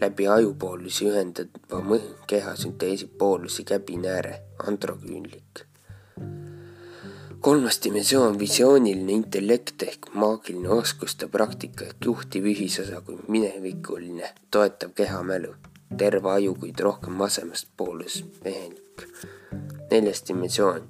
läbi 0.00 0.28
ajupoolusi 0.28 1.06
ühendava 1.08 1.98
kehasünteesi 2.26 3.06
poolusi 3.06 3.64
käbinääre, 3.64 4.40
androküünlik. 4.66 5.64
kolmas 7.40 7.80
dimensioon, 7.84 8.38
visiooniline 8.38 9.12
intellekt 9.12 9.82
ehk 9.82 10.12
maagiline 10.14 10.68
oskuste 10.68 11.28
praktika 11.28 11.84
ehk 11.84 12.04
juhtiv 12.04 12.44
ühisosa 12.44 13.00
kui 13.00 13.18
minevikuline 13.28 14.34
toetav 14.50 14.92
kehamälu, 14.94 15.54
terve 15.98 16.30
aju, 16.30 16.54
kuid 16.54 16.80
rohkem 16.80 17.18
vasemast 17.18 17.68
poolest 17.76 18.24
mehelik 18.44 19.39
neljas 19.90 20.22
dimensioon. 20.28 20.82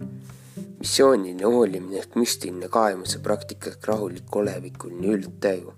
missiooniline 0.79 1.45
hoolimine 1.45 1.99
ehk 2.01 2.15
müstiline 2.17 2.69
kaemuse 2.69 3.19
praktika 3.19 3.71
ehk 3.71 3.87
rahulik 3.89 4.37
olevikuline 4.37 5.15
üldtaju. 5.17 5.73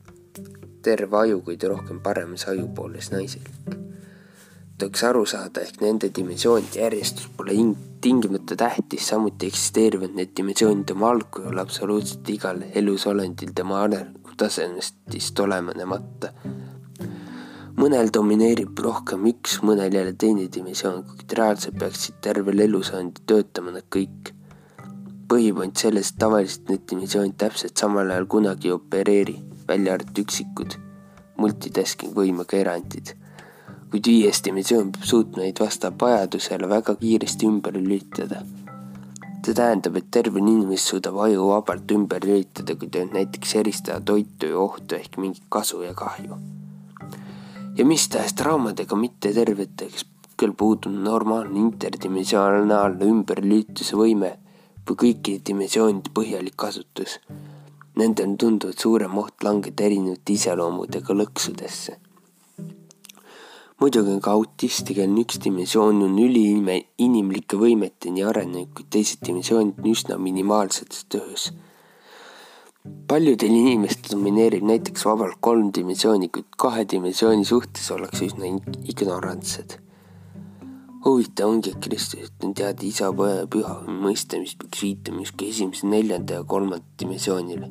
terve 0.83 1.17
aju, 1.17 1.41
kuid 1.41 1.63
rohkem 1.63 2.01
paremas 2.01 2.49
ajupooles 2.49 3.11
naiselik. 3.11 3.77
tuleks 4.79 5.05
aru 5.05 5.27
saada, 5.27 5.61
ehk 5.61 5.81
nende 5.81 6.11
dimensioonide 6.15 6.81
järjestus 6.81 7.29
pole 7.37 7.55
tingimata 8.01 8.57
tähtis, 8.57 9.09
samuti 9.09 9.47
eksisteerivad 9.47 10.17
need 10.19 10.35
dimensioonid 10.37 10.91
oma 10.91 11.11
algkujul 11.11 11.59
absoluutselt 11.59 12.29
igal 12.29 12.65
elusolendil 12.75 13.53
tema 13.55 13.83
arengutasemest 13.83 15.41
olenemata 15.41 16.33
mõnel 17.83 18.13
domineerib 18.15 18.79
rohkem 18.79 19.25
üks, 19.27 19.57
mõnel 19.67 19.95
jälle 19.97 20.13
teine 20.15 20.45
dimensioon, 20.55 21.01
kuid 21.03 21.33
reaalselt 21.35 21.75
peaksid 21.81 22.21
tervel 22.23 22.63
elusajandil 22.63 23.25
töötama 23.27 23.75
nad 23.75 23.89
kõik. 23.97 24.31
põhipoint 25.33 25.81
selles, 25.81 26.13
et 26.13 26.19
tavaliselt 26.21 26.69
need 26.71 26.85
dimensioonid 26.91 27.35
täpselt 27.41 27.81
samal 27.81 28.11
ajal 28.11 28.29
kunagi 28.35 28.69
ei 28.69 28.75
opereeri, 28.77 29.35
välja 29.67 29.97
arvatud 29.97 30.23
üksikud 30.23 30.79
multitasking 31.43 32.15
võimega 32.15 32.61
erandid. 32.61 33.17
kuid 33.91 34.07
viies 34.07 34.45
dimensioon 34.45 34.93
peab 34.93 35.05
suutma 35.05 35.43
neid 35.43 35.59
vastavalt 35.59 36.01
vajadusele 36.07 36.69
väga 36.69 36.95
kiiresti 37.03 37.51
ümber 37.51 37.75
lülitada. 37.81 38.45
see 39.45 39.55
tähendab, 39.55 39.97
et 39.97 40.11
terve 40.11 40.39
inimest 40.39 40.87
suudab 40.87 41.19
aju 41.27 41.51
vabalt 41.51 41.91
ümber 41.91 42.23
lülitada, 42.23 42.79
kui 42.79 42.89
ta 42.89 43.05
näiteks 43.05 43.57
eristada 43.57 44.01
toitu 44.01 44.47
ja 44.47 44.59
ohtu 44.59 44.95
ehk 44.95 45.17
mingit 45.19 45.47
kasu 45.49 45.83
ja 45.83 45.95
kahju 45.95 46.62
ja 47.77 47.85
mis 47.85 48.09
tahes 48.09 48.35
traumadega 48.37 48.97
mitteterveteks, 48.97 50.05
kel 50.37 50.53
puudub 50.59 50.93
normaalne 50.93 51.59
interdimensionaalne 51.61 53.09
ümberlülituse 53.09 53.97
võime 53.97 54.35
või 54.89 54.99
kõikide 55.05 55.41
dimensioonide 55.49 56.13
põhjalik 56.15 56.57
kasutus. 56.59 57.19
Nendel 57.97 58.33
on 58.33 58.39
tunduvalt 58.41 58.81
suurem 58.81 59.19
oht 59.21 59.45
langeda 59.45 59.85
erinevate 59.85 60.37
iseloomudega 60.37 61.17
lõksudesse. 61.17 61.99
muidugi 63.81 64.13
on 64.13 64.21
ka 64.21 64.31
autisti, 64.31 64.95
kellel 64.95 65.25
üks 65.25 65.41
dimensioon 65.43 66.03
on 66.07 66.19
üliinimlike 66.19 67.59
võimeteni 67.59 68.23
arenenud, 68.23 68.71
kuid 68.75 68.89
teised 68.91 69.25
dimensioonid 69.27 69.79
on 69.79 69.91
üsna 69.91 70.19
minimaalsetes 70.19 71.05
töös 71.09 71.51
paljudel 73.13 73.53
inimestel 73.55 74.17
domineerib 74.17 74.65
näiteks 74.67 75.05
vabalt 75.07 75.39
kolm 75.47 75.71
dimensiooni, 75.77 76.29
kuid 76.35 76.49
kahe 76.65 76.85
dimensiooni 76.93 77.45
suhtes 77.47 77.91
ollakse 77.95 78.27
üsna 78.31 78.49
ignorantsed. 78.89 79.79
huvitav 81.05 81.51
ongi, 81.51 81.71
et 81.71 81.83
Kristusest 81.83 82.45
on 82.47 82.55
teada 82.55 82.87
isa, 82.87 83.11
poja 83.19 83.41
ja 83.41 83.47
püha 83.51 83.73
mõiste, 83.87 84.39
mis 84.39 84.55
peaks 84.59 84.83
viitama 84.85 85.25
justkui 85.25 85.49
esimese, 85.51 85.87
neljanda 85.87 86.39
ja 86.41 86.45
kolmanda 86.55 86.85
dimensioonile. 87.03 87.71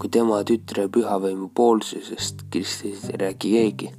kui 0.00 0.08
tema 0.08 0.38
tütre 0.48 0.86
pühavõimu 0.88 1.50
poolsusest 1.54 2.46
Kristusest 2.50 3.10
ei 3.10 3.18
räägi 3.24 3.50
keegi. 3.56 3.90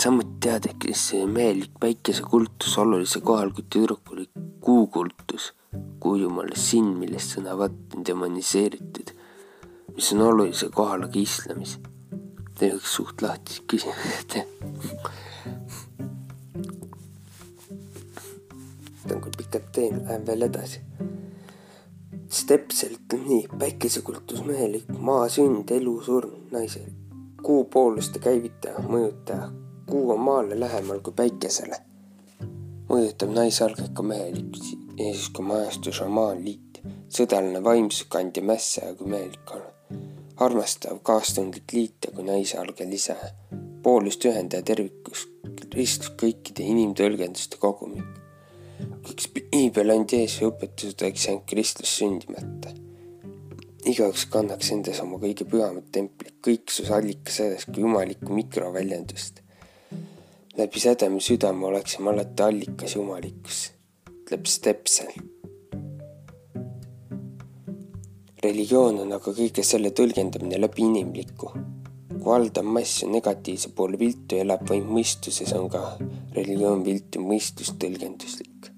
samuti 0.00 0.40
teada, 0.40 0.70
et 0.70 0.78
Kristuse 0.78 1.26
mehelik 1.26 1.76
päikesekultus 1.80 2.78
olulisel 2.78 3.22
kohal, 3.22 3.50
kui 3.50 3.64
tüdrukul 3.68 4.18
oli 4.18 4.30
kuukultus 4.60 5.52
kuu 6.00 6.16
jumala 6.20 6.56
sinn, 6.58 6.94
millest 7.00 7.36
sõna 7.36 7.56
vatt 7.58 7.96
on 7.96 8.04
demoniseeritud, 8.06 9.14
mis 9.94 10.12
on 10.12 10.26
olulisel 10.28 10.72
kohal 10.74 11.06
aga 11.08 11.20
islamis. 11.20 11.78
Teil 12.58 12.76
oleks 12.76 12.92
suht 12.94 13.22
lahtised 13.24 13.64
küsimused 13.70 14.38
on 19.12 19.20
küll 19.20 19.36
pikalt 19.36 19.72
teen, 19.72 20.02
lähen 20.04 20.26
veel 20.26 20.42
edasi. 20.42 20.80
täpselt 22.46 23.14
nii, 23.26 23.46
päikesekultus 23.58 24.44
mehelik, 24.44 24.88
maa 24.98 25.28
sünd, 25.32 25.70
elu, 25.70 25.94
surm, 26.02 26.34
naise, 26.52 26.84
kuu 27.42 27.64
pooluste 27.64 28.18
käivitaja, 28.18 28.84
mõjutaja. 28.88 29.50
kuu 29.90 30.10
on 30.12 30.20
maale 30.20 30.60
lähemal 30.60 31.00
kui 31.00 31.12
päikesele. 31.16 31.76
mõjutab 32.88 33.32
naisalgega 33.32 34.02
mehelikkusi 34.02 34.83
ja 34.98 35.12
siis 35.14 35.30
kui 35.34 35.44
majastu 35.46 35.92
šamaanliit, 35.92 36.80
sõdaline 37.12 37.62
vaimsuse 37.64 38.06
kandja 38.08 38.42
mässaja 38.42 38.94
kui 38.94 39.10
mehelikule. 39.10 39.72
armastav 40.36 40.98
kaastundlik 41.02 41.72
liit 41.72 42.06
ja 42.06 42.12
kui 42.14 42.24
naise 42.26 42.58
algel 42.58 42.92
ise, 42.92 43.16
poolust 43.82 44.24
ühendaja 44.24 44.62
tervikus, 44.62 45.28
Kristus 45.70 46.12
kõikide 46.22 46.66
inimtõlgenduste 46.70 47.58
kogumik. 47.58 48.06
üks 49.10 49.28
piibel 49.34 49.90
andi 49.90 50.22
ees 50.22 50.40
ja 50.40 50.48
õpetused 50.48 51.02
oleks 51.02 51.26
jäänud 51.26 51.46
Kristus 51.50 51.98
sündimata. 51.98 52.74
igaüks 53.84 54.26
kannaks 54.30 54.70
endas 54.70 55.00
oma 55.00 55.18
kõige 55.18 55.44
pühamat 55.44 55.90
templit, 55.92 56.34
kõiksus 56.42 56.90
allikas 56.90 57.36
sellest 57.42 57.72
kui 57.72 57.82
jumalikku 57.82 58.32
mikroväljendust. 58.32 59.40
läbi 60.56 60.80
sädeme 60.80 61.20
südame 61.20 61.66
oleksime 61.66 62.10
alati 62.10 62.42
allikas 62.42 62.94
jumalikkus 62.94 63.73
ütleb 64.24 64.46
Stepsel. 64.48 65.12
religioon 68.44 69.02
on 69.02 69.12
aga 69.12 69.32
kõige 69.36 69.60
selle 69.64 69.90
tõlgendamine 69.92 70.56
läbi 70.60 70.80
inimliku. 70.86 71.50
kui 72.08 72.24
valdav 72.24 72.64
mass 72.64 73.02
on 73.04 73.12
negatiivse 73.12 73.74
poole 73.76 73.98
viltu 74.00 74.38
ja 74.38 74.46
elab 74.46 74.64
vaid 74.70 74.88
mõistuses, 74.88 75.52
on 75.52 75.68
ka 75.68 75.98
religioon 76.32 76.84
viltu 76.84 77.20
mõistust 77.20 77.76
tõlgenduslik. 77.76 78.70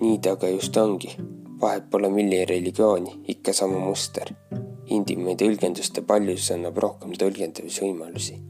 nii 0.00 0.18
ta 0.18 0.32
aga 0.34 0.50
just 0.50 0.76
ongi, 0.76 1.14
vahet 1.60 1.86
pole 1.90 2.10
milline 2.10 2.44
religiooni, 2.44 3.20
ikka 3.28 3.52
sama 3.52 3.78
muster. 3.78 4.34
Indiumi 4.86 5.36
tõlgenduste 5.36 6.02
paljusus 6.02 6.50
annab 6.56 6.82
rohkem 6.82 7.14
tõlgendamisvõimalusi 7.14 8.40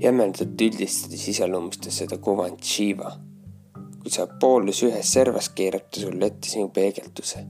jämedalt 0.00 0.60
üldistades 0.60 1.28
iseloomustas 1.32 2.02
seda 2.02 2.18
kuvand 2.20 2.60
Shiva 2.62 3.14
kui 4.06 4.14
sa 4.14 4.28
poolus 4.40 4.84
ühes 4.86 5.08
servas, 5.16 5.48
keerab 5.58 5.88
ta 5.90 5.98
sulle 5.98 6.26
ette 6.30 6.46
sinu 6.46 6.68
peegelduse. 6.74 7.40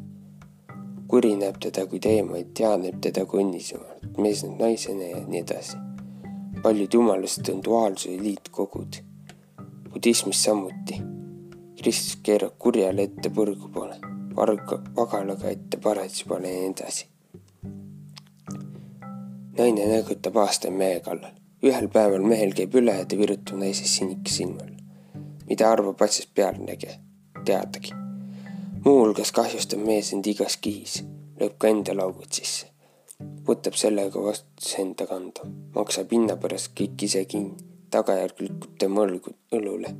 kuri 1.08 1.34
näeb 1.36 1.56
teda 1.60 1.82
kui 1.86 1.98
teemaid, 2.00 2.54
teadneb 2.56 2.94
teda 3.04 3.26
kui 3.28 3.42
õnnisjumalat, 3.42 4.06
mees 4.24 4.40
näeb 4.44 4.62
naisena 4.62 5.10
ja 5.10 5.18
nii 5.26 5.42
edasi. 5.42 5.76
paljud 6.62 6.94
jumalused 6.96 7.50
on 7.52 7.60
duaalsuse 7.64 8.22
liitkogud. 8.22 8.96
budismis 9.92 10.44
samuti. 10.44 11.02
Kristus 11.82 12.16
keerab 12.28 12.56
kurjale 12.58 13.04
ette 13.10 13.28
põrgu 13.40 13.68
poole, 13.74 13.98
varga, 14.38 14.80
vagalaga 14.96 15.50
ette 15.50 15.76
paradisi 15.76 16.24
poole 16.24 16.54
ja 16.54 16.62
nii 16.62 16.70
edasi. 16.70 17.06
naine 19.58 19.90
nõgutab 19.92 20.40
aastaid 20.46 20.72
mehe 20.72 21.04
kallal. 21.10 21.36
ühel 21.68 21.92
päeval 21.98 22.24
mehel 22.32 22.56
käib 22.56 22.80
üle 22.80 22.96
ja 23.02 23.04
ta 23.04 23.20
virutab 23.20 23.60
naise 23.60 23.84
sinika 23.84 24.32
silma 24.38 24.64
all 24.64 24.75
mida 25.48 25.70
arvab 25.70 26.02
asjast 26.02 26.30
pealtnägija, 26.34 26.98
teadagi. 27.44 27.92
muuhulgas 28.84 29.32
kahjustab 29.32 29.82
mees 29.86 30.12
end 30.14 30.26
igas 30.26 30.56
kihis, 30.62 31.02
lööb 31.40 31.54
ka 31.58 31.70
endale 31.70 32.02
augud 32.02 32.32
sisse. 32.38 32.66
võtab 33.48 33.78
sellega 33.78 34.22
vastutuse 34.22 34.82
enda 34.82 35.06
kanda, 35.06 35.46
maksab 35.74 36.12
hinna 36.12 36.36
pärast 36.36 36.72
kõik 36.78 37.06
ise 37.08 37.24
kinni, 37.24 37.56
tagajärg 37.90 38.42
lükkub 38.44 38.78
tema 38.78 39.06
õlule. 39.06 39.94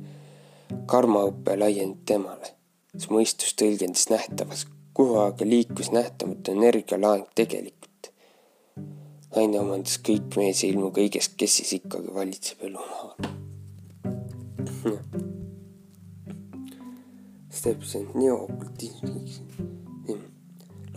karmaõpe 0.85 1.57
laieneb 1.57 2.03
temale, 2.05 2.53
see 2.97 3.13
mõistus 3.13 3.55
tõlgendis 3.55 4.09
nähtavas, 4.11 4.67
kuhu 4.93 5.19
aga 5.23 5.45
liikus 5.45 5.91
nähtamatu 5.91 6.51
energialaeng 6.51 7.27
tegelikult. 7.35 8.11
naine 9.35 9.59
omandas 9.59 9.99
kõik 10.03 10.35
mees 10.35 10.63
ilmu 10.63 10.91
kõigest, 10.99 11.35
kes 11.37 11.59
siis 11.61 11.73
ikkagi 11.81 12.13
valitseb 12.13 12.69
elu 12.69 12.87
maal 17.67 17.83
Stephen 17.83 18.13
neookultismiks 18.15 19.41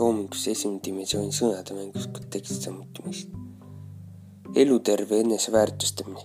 loomingus 0.00 0.46
esimene 0.48 0.80
dimensiooni 0.84 1.34
sõnade 1.34 1.74
mängus, 1.76 2.06
kui 2.08 2.24
tekstid 2.32 2.64
samuti 2.68 3.02
mõista. 3.04 3.40
eluterve 4.62 5.20
eneseväärtustamine. 5.24 6.24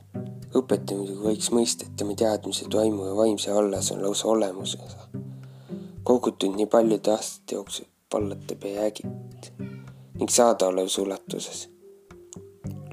õpetaja 0.55 0.97
muidugi 0.97 1.25
võiks 1.25 1.51
mõista, 1.51 1.85
et 1.85 1.97
tema 1.97 2.15
teadmised 2.15 2.73
vaimu 2.73 3.09
ja 3.09 3.15
vaimse 3.15 3.51
vallas 3.53 3.91
on 3.91 4.01
lausa 4.03 4.27
olemuse 4.27 4.79
osa. 4.85 5.09
kogutud 6.03 6.55
nii 6.55 6.65
paljude 6.65 7.11
aastate 7.11 7.55
jooksul 7.55 7.85
vallatab 8.13 8.63
ja 8.63 8.81
jäägib 8.81 9.11
ning 10.19 10.29
saadaolevas 10.29 10.97
ulatuses. 10.97 11.69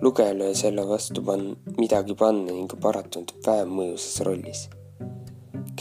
lugejale 0.00 0.44
ja 0.44 0.55
selle 0.55 0.88
vastu 0.88 1.22
panna, 1.22 1.57
midagi 1.78 2.14
panna 2.14 2.53
ning 2.53 2.80
paratamatult 2.80 3.46
vähem 3.46 3.68
mõjusas 3.68 4.24
rollis 4.26 4.68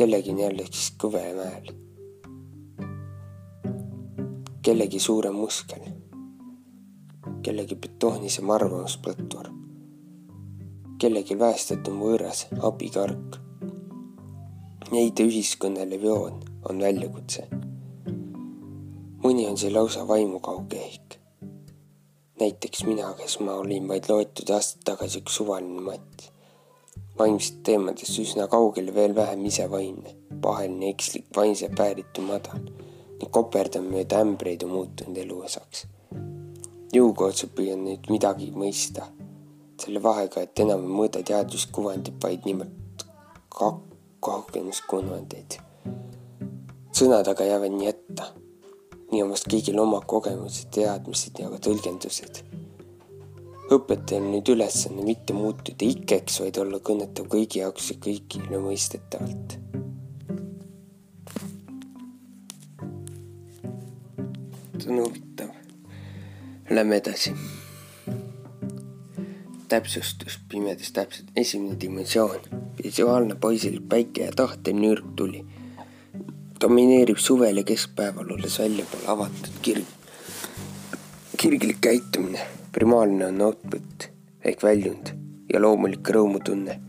kellegi 0.02 0.32
on 0.32 0.40
jälle 0.40 0.64
siis 0.66 0.94
kõvemäel. 1.04 1.74
kellegi 4.62 5.00
suurem 5.00 5.36
muskel, 5.36 5.84
kellegi 7.44 7.76
betoonisem 7.76 8.50
arvamusplatvorm, 8.50 9.60
kellegi 10.98 11.38
väestatum 11.40 12.02
võõras 12.02 12.48
abikark. 12.70 13.38
Neide 14.92 15.30
ühiskonnale 15.30 16.02
joon 16.02 16.42
on 16.70 16.82
väljakutse. 16.82 17.48
mõni 19.24 19.48
on 19.50 19.58
see 19.58 19.70
lausa 19.70 20.08
vaimukauge 20.08 20.82
ehk. 20.88 21.20
näiteks 22.40 22.86
mina, 22.90 23.14
kes 23.14 23.40
ma 23.40 23.54
olin 23.54 23.88
vaid 23.88 24.10
loetud 24.10 24.50
aastad 24.50 24.82
tagasi 24.84 25.22
üks 25.22 25.36
suvaline 25.36 25.82
matt 25.82 26.32
vaimsest 27.22 27.62
teemadest 27.68 28.18
üsna 28.22 28.48
kaugel 28.50 28.90
ja 28.90 28.96
veel 28.96 29.14
vähem 29.16 29.46
ise 29.46 29.68
vaimne, 29.70 30.16
paheline, 30.42 30.90
ekslik, 30.90 31.28
vaimse 31.36 31.70
pääritu 31.78 32.24
madal 32.26 32.64
ning 33.22 33.30
koperdamine 33.36 34.00
mööda 34.00 34.22
ämbreid 34.26 34.64
on 34.66 34.72
muutunud 34.74 35.18
elu 35.24 35.42
osaks. 35.46 35.86
jõukohaselt 36.96 37.54
püüan 37.56 37.84
nüüd 37.86 38.10
midagi 38.12 38.50
mõista, 38.52 39.06
selle 39.80 40.02
vahega, 40.04 40.42
et 40.42 40.60
enam 40.60 40.82
ei 40.88 40.96
mõõda 40.98 41.22
teaduskuvandit, 41.30 42.18
vaid 42.24 42.48
nimelt 42.50 43.06
kogemuskuvandid. 44.20 45.60
sõnad 46.98 47.30
aga 47.36 47.52
jäävad 47.52 47.78
nii 47.78 47.92
etta. 47.94 48.32
nii 49.12 49.24
on 49.24 49.36
vast 49.36 49.52
kõigil 49.54 49.80
oma 49.80 50.02
kogemused, 50.02 50.74
teadmised 50.74 51.40
ja 51.40 51.54
ka 51.54 51.62
tõlgendused 51.70 52.51
õpetajal 53.72 54.26
nüüd 54.26 54.50
ülesanne 54.52 55.04
mitte 55.06 55.36
muutuda 55.38 55.86
ikkeks, 55.86 56.42
vaid 56.44 56.58
olla 56.62 56.80
kõnetav 56.80 57.30
kõigi 57.32 57.62
jaoks 57.62 57.92
ja 57.94 58.00
kõigile 58.02 58.64
mõistetavalt. 58.64 59.60
on 64.92 64.98
huvitav. 64.98 65.48
Lähme 66.70 66.96
edasi. 66.96 67.34
täpsustus 69.68 70.40
pimedas 70.50 70.92
täpselt 70.92 71.28
esimene 71.36 71.78
dimensioon, 71.80 72.42
visuaalne 72.84 73.36
poisilik 73.36 73.86
päike 73.90 74.26
ja 74.26 74.32
tahtev 74.36 74.76
nürg 74.76 75.16
tuli. 75.16 75.46
domineerib 76.62 77.18
suvel 77.18 77.58
ja 77.58 77.64
keskpäeval, 77.64 78.34
olles 78.36 78.60
väljapoole 78.60 79.08
avatud 79.08 79.62
kirg 79.62 79.86
kirglik 81.38 81.78
käitumine, 81.82 82.40
primaarne 82.82 83.26
on 83.28 83.42
output 83.46 84.08
ehk 84.50 84.64
väljund 84.66 85.10
ja 85.54 85.60
loomulik 85.62 86.08
rõõmutunne 86.16 86.80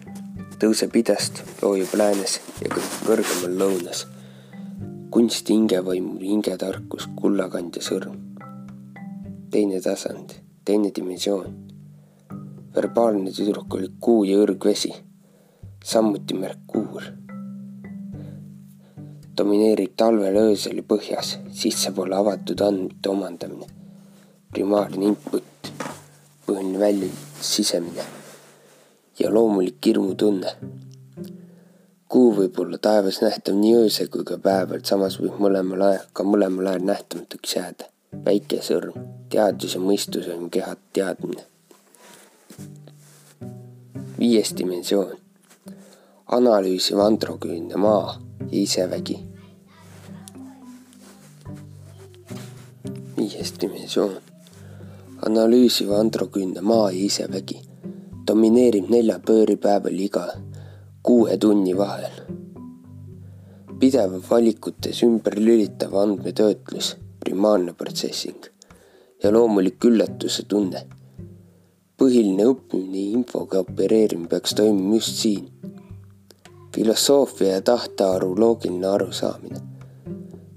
tõuseb 0.63 0.95
idast, 0.97 1.43
loojub 1.61 1.93
läänes 2.01 2.39
ja 2.63 2.71
kõrgemal 3.05 3.59
lõunas. 3.61 4.07
kunsti 5.13 5.53
hingevaimu 5.53 6.15
hingetarkus, 6.21 7.11
kullakandja 7.21 7.83
sõrm. 7.85 8.17
teine 9.51 9.81
tasand, 9.81 10.33
teine 10.65 10.95
dimensioon. 10.97 11.53
verbaalne 12.77 13.33
tüdruk 13.33 13.75
oli 13.75 13.93
kuu 14.01 14.25
ja 14.25 14.39
õrgvesi, 14.47 14.95
samuti 15.85 16.35
Merkuur 16.35 17.03
domineerib 19.37 19.93
talvel 19.97 20.37
öösel 20.37 20.77
ja 20.77 20.83
põhjas, 20.83 21.37
sissepoole 21.51 22.17
avatud 22.17 22.61
andmete 22.61 23.09
omandamine 23.09 23.82
primaarne 24.53 25.07
input, 25.09 25.73
põhiline 26.47 26.81
väljund, 26.81 27.21
sisemine 27.41 28.05
ja 29.19 29.35
loomulik 29.35 29.87
hirmutunne. 29.87 30.51
kuu 32.09 32.35
võib 32.37 32.59
olla 32.61 32.79
taevas 32.79 33.23
nähtav 33.23 33.55
nii 33.57 33.75
öösel 33.77 34.11
kui 34.13 34.25
ka 34.29 34.37
päeval, 34.39 34.83
samas 34.85 35.17
võib 35.21 35.39
mõlemal 35.41 35.85
ajal, 35.87 36.05
ka 36.13 36.25
mõlemal 36.29 36.69
ajal 36.69 36.85
nähtamatuks 36.91 37.55
jääda. 37.57 37.89
väike 38.25 38.59
sõrm, 38.61 38.99
teadus 39.33 39.75
ja 39.75 39.81
mõistus 39.81 40.29
on 40.35 40.51
keha 40.51 40.77
teadmine. 40.93 41.47
viies 44.19 44.53
dimensioon, 44.59 45.17
analüüsiv 46.27 47.01
androküünne 47.01 47.77
maa 47.77 48.21
ja 48.51 48.61
isevägi. 48.61 49.17
viies 53.17 53.55
dimensioon 53.61 54.32
analüüsiv 55.27 55.91
androküünne 55.91 56.61
maa 56.61 56.91
ja 56.91 57.05
isevägi 57.07 57.61
domineerib 58.29 58.89
nelja 58.91 59.19
pööripäeval 59.27 59.99
iga 60.07 60.23
kuue 61.03 61.37
tunni 61.45 61.75
vahel. 61.79 62.17
pidev 63.81 64.13
valikutes 64.31 65.03
ümber 65.03 65.37
lülitav 65.37 65.95
andmetöötlus, 66.03 66.97
primaarne 67.21 67.73
protsessing 67.73 68.49
ja 69.23 69.33
loomulik 69.33 69.85
üllatuse 69.85 70.43
tunne. 70.49 70.83
põhiline 71.99 72.47
õppimine 72.55 73.05
ja 73.05 73.19
infoga 73.19 73.63
opereerimine 73.63 74.29
peaks 74.29 74.55
toimuma 74.55 74.95
just 74.95 75.23
siin. 75.23 75.49
filosoofia 76.75 77.53
ja 77.53 77.61
tahtearu 77.61 78.35
loogiline 78.39 78.87
arusaamine. 78.87 79.61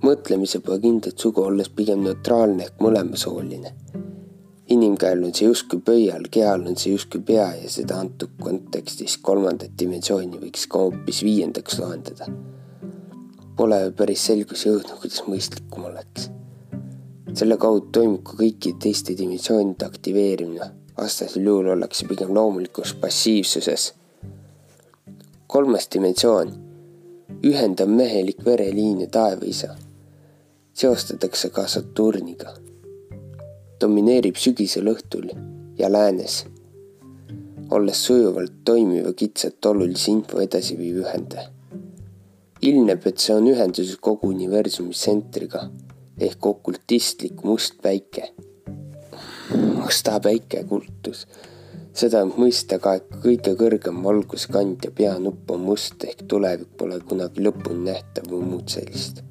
mõtlemise 0.01 0.59
pole 0.59 0.79
kindlat 0.79 1.17
sugu, 1.17 1.41
olles 1.41 1.69
pigem 1.69 2.03
neutraalne 2.03 2.63
ehk 2.63 2.81
mõlemasooline 2.81 3.73
inimkäel 4.67 5.23
on 5.23 5.33
see 5.33 5.47
justkui 5.47 5.79
pöial, 5.85 6.25
kehal 6.31 6.65
on 6.65 6.77
see 6.77 6.93
justkui 6.93 7.21
pea 7.25 7.47
ja 7.59 7.69
seda 7.69 7.99
antud 8.01 8.33
kontekstis 8.41 9.17
kolmandat 9.21 9.75
dimensiooni 9.79 10.39
võiks 10.41 10.65
ka 10.69 10.81
hoopis 10.85 11.21
viiendaks 11.25 11.77
loendada. 11.81 12.29
Pole 13.55 13.79
päris 13.95 14.25
selgus 14.27 14.65
jõudnud, 14.65 14.97
kuidas 15.01 15.21
mõistlikum 15.29 15.85
oleks. 15.91 16.31
selle 17.35 17.57
kaudu 17.59 17.89
toimub 17.91 18.21
ka 18.23 18.37
kõikide 18.39 18.79
teiste 18.79 19.13
dimensioonide 19.17 19.85
aktiveerimine, 19.85 20.69
vastasel 20.97 21.43
juhul 21.43 21.67
ollakse 21.73 22.07
pigem 22.07 22.33
loomulikus 22.33 22.93
passiivsuses. 22.93 23.93
kolmas 25.47 25.87
dimensioon, 25.93 26.53
ühendav 27.43 27.87
mehelik 27.87 28.45
vereliin 28.45 29.01
ja 29.01 29.07
taevaisa, 29.07 29.75
seostatakse 30.73 31.49
ka 31.49 31.67
Saturniga 31.67 32.64
domineerib 33.81 34.37
sügisel 34.39 34.87
õhtul 34.91 35.29
ja 35.77 35.89
läänes, 35.91 36.45
olles 37.75 38.03
sujuvalt 38.07 38.61
toimiv 38.65 39.09
ja 39.09 39.13
kitsalt 39.17 39.65
olulise 39.65 40.11
info 40.11 40.41
edasiviiv 40.43 41.01
ühendaja. 41.03 41.49
ilmneb, 42.61 43.03
et 43.05 43.19
see 43.21 43.35
on 43.35 43.47
ühenduses 43.51 43.97
kogu 44.01 44.31
universumi 44.33 44.95
tsentriga 44.95 45.67
ehk 46.19 46.45
okultistlik 46.45 47.43
must 47.43 47.81
päike. 47.81 48.31
musta 49.75 50.19
päike 50.19 50.63
kultus, 50.69 51.27
seda 51.93 52.23
võib 52.23 52.39
mõista 52.45 52.79
ka, 52.79 52.95
et 52.95 53.21
kõige 53.27 53.53
kõrgem 53.59 54.01
valguskandja 54.03 54.91
peanupp 54.95 55.51
on 55.51 55.67
must 55.67 56.03
ehk 56.03 56.25
tulevik 56.27 56.77
pole 56.77 56.99
kunagi 56.99 57.43
lõpuni 57.43 57.91
nähtav 57.91 58.31
või 58.31 58.51
muud 58.53 58.71
sellist 58.71 59.25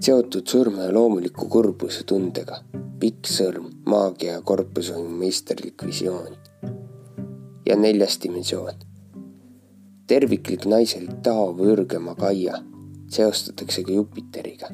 seotud 0.00 0.46
surma 0.46 0.82
ja 0.82 0.94
loomuliku 0.94 1.48
kurbuse 1.48 2.04
tundega 2.08 2.62
pikk 3.00 3.28
sõrm, 3.28 3.70
maagia 3.88 4.38
ja 4.38 4.42
korpushoiu 4.44 5.08
meisterlik 5.08 5.84
visioon. 5.86 6.36
ja 7.66 7.76
neljas 7.76 8.18
dimensioon. 8.22 8.74
terviklik 10.06 10.66
naiselik 10.66 11.22
Tao 11.22 11.52
või 11.56 11.72
ürgema 11.72 12.14
Gaia 12.14 12.62
seostatakse 13.08 13.82
ka 13.82 13.92
Jupiteriga. 13.92 14.68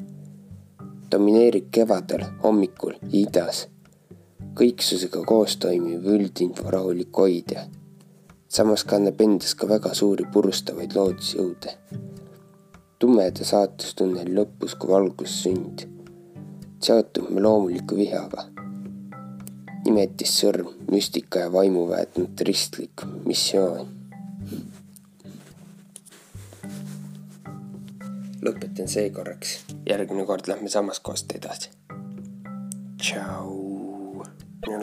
domineerib 1.11 1.71
kevadel, 1.71 2.25
hommikul 2.43 2.93
idas. 3.11 3.67
kõiksusega 4.53 5.25
koos 5.25 5.57
toimiv 5.57 6.05
üldinfo 6.05 6.71
rahulik 6.71 7.17
hoidja. 7.17 7.67
samas 8.47 8.83
kannab 8.83 9.21
endas 9.21 9.55
ka 9.55 9.67
väga 9.67 9.93
suuri 9.93 10.25
purustavaid 10.33 10.95
loodusjõude. 10.95 11.77
Tumeda 12.99 13.45
saatustunneli 13.45 14.33
lõpus 14.39 14.73
kui 14.79 14.89
valgussünd 14.89 15.87
seotud 16.79 17.29
me 17.29 17.41
loomuliku 17.41 17.97
vihaga. 17.97 18.45
nimetissõrm, 19.85 20.67
müstika 20.91 21.45
ja 21.45 21.51
vaimuväetnud 21.51 22.41
ristlik 22.47 23.05
missioon. 23.25 23.87
lõpetan 28.43 28.87
seekorraks, 28.87 29.57
järgmine 29.89 30.25
kord 30.25 30.47
lähme 30.47 30.69
samast 30.69 31.03
kohast 31.03 31.31
edasi. 31.35 31.69
tšau. 32.97 34.23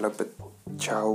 lõpet-, 0.02 0.36
tšau. 0.76 1.14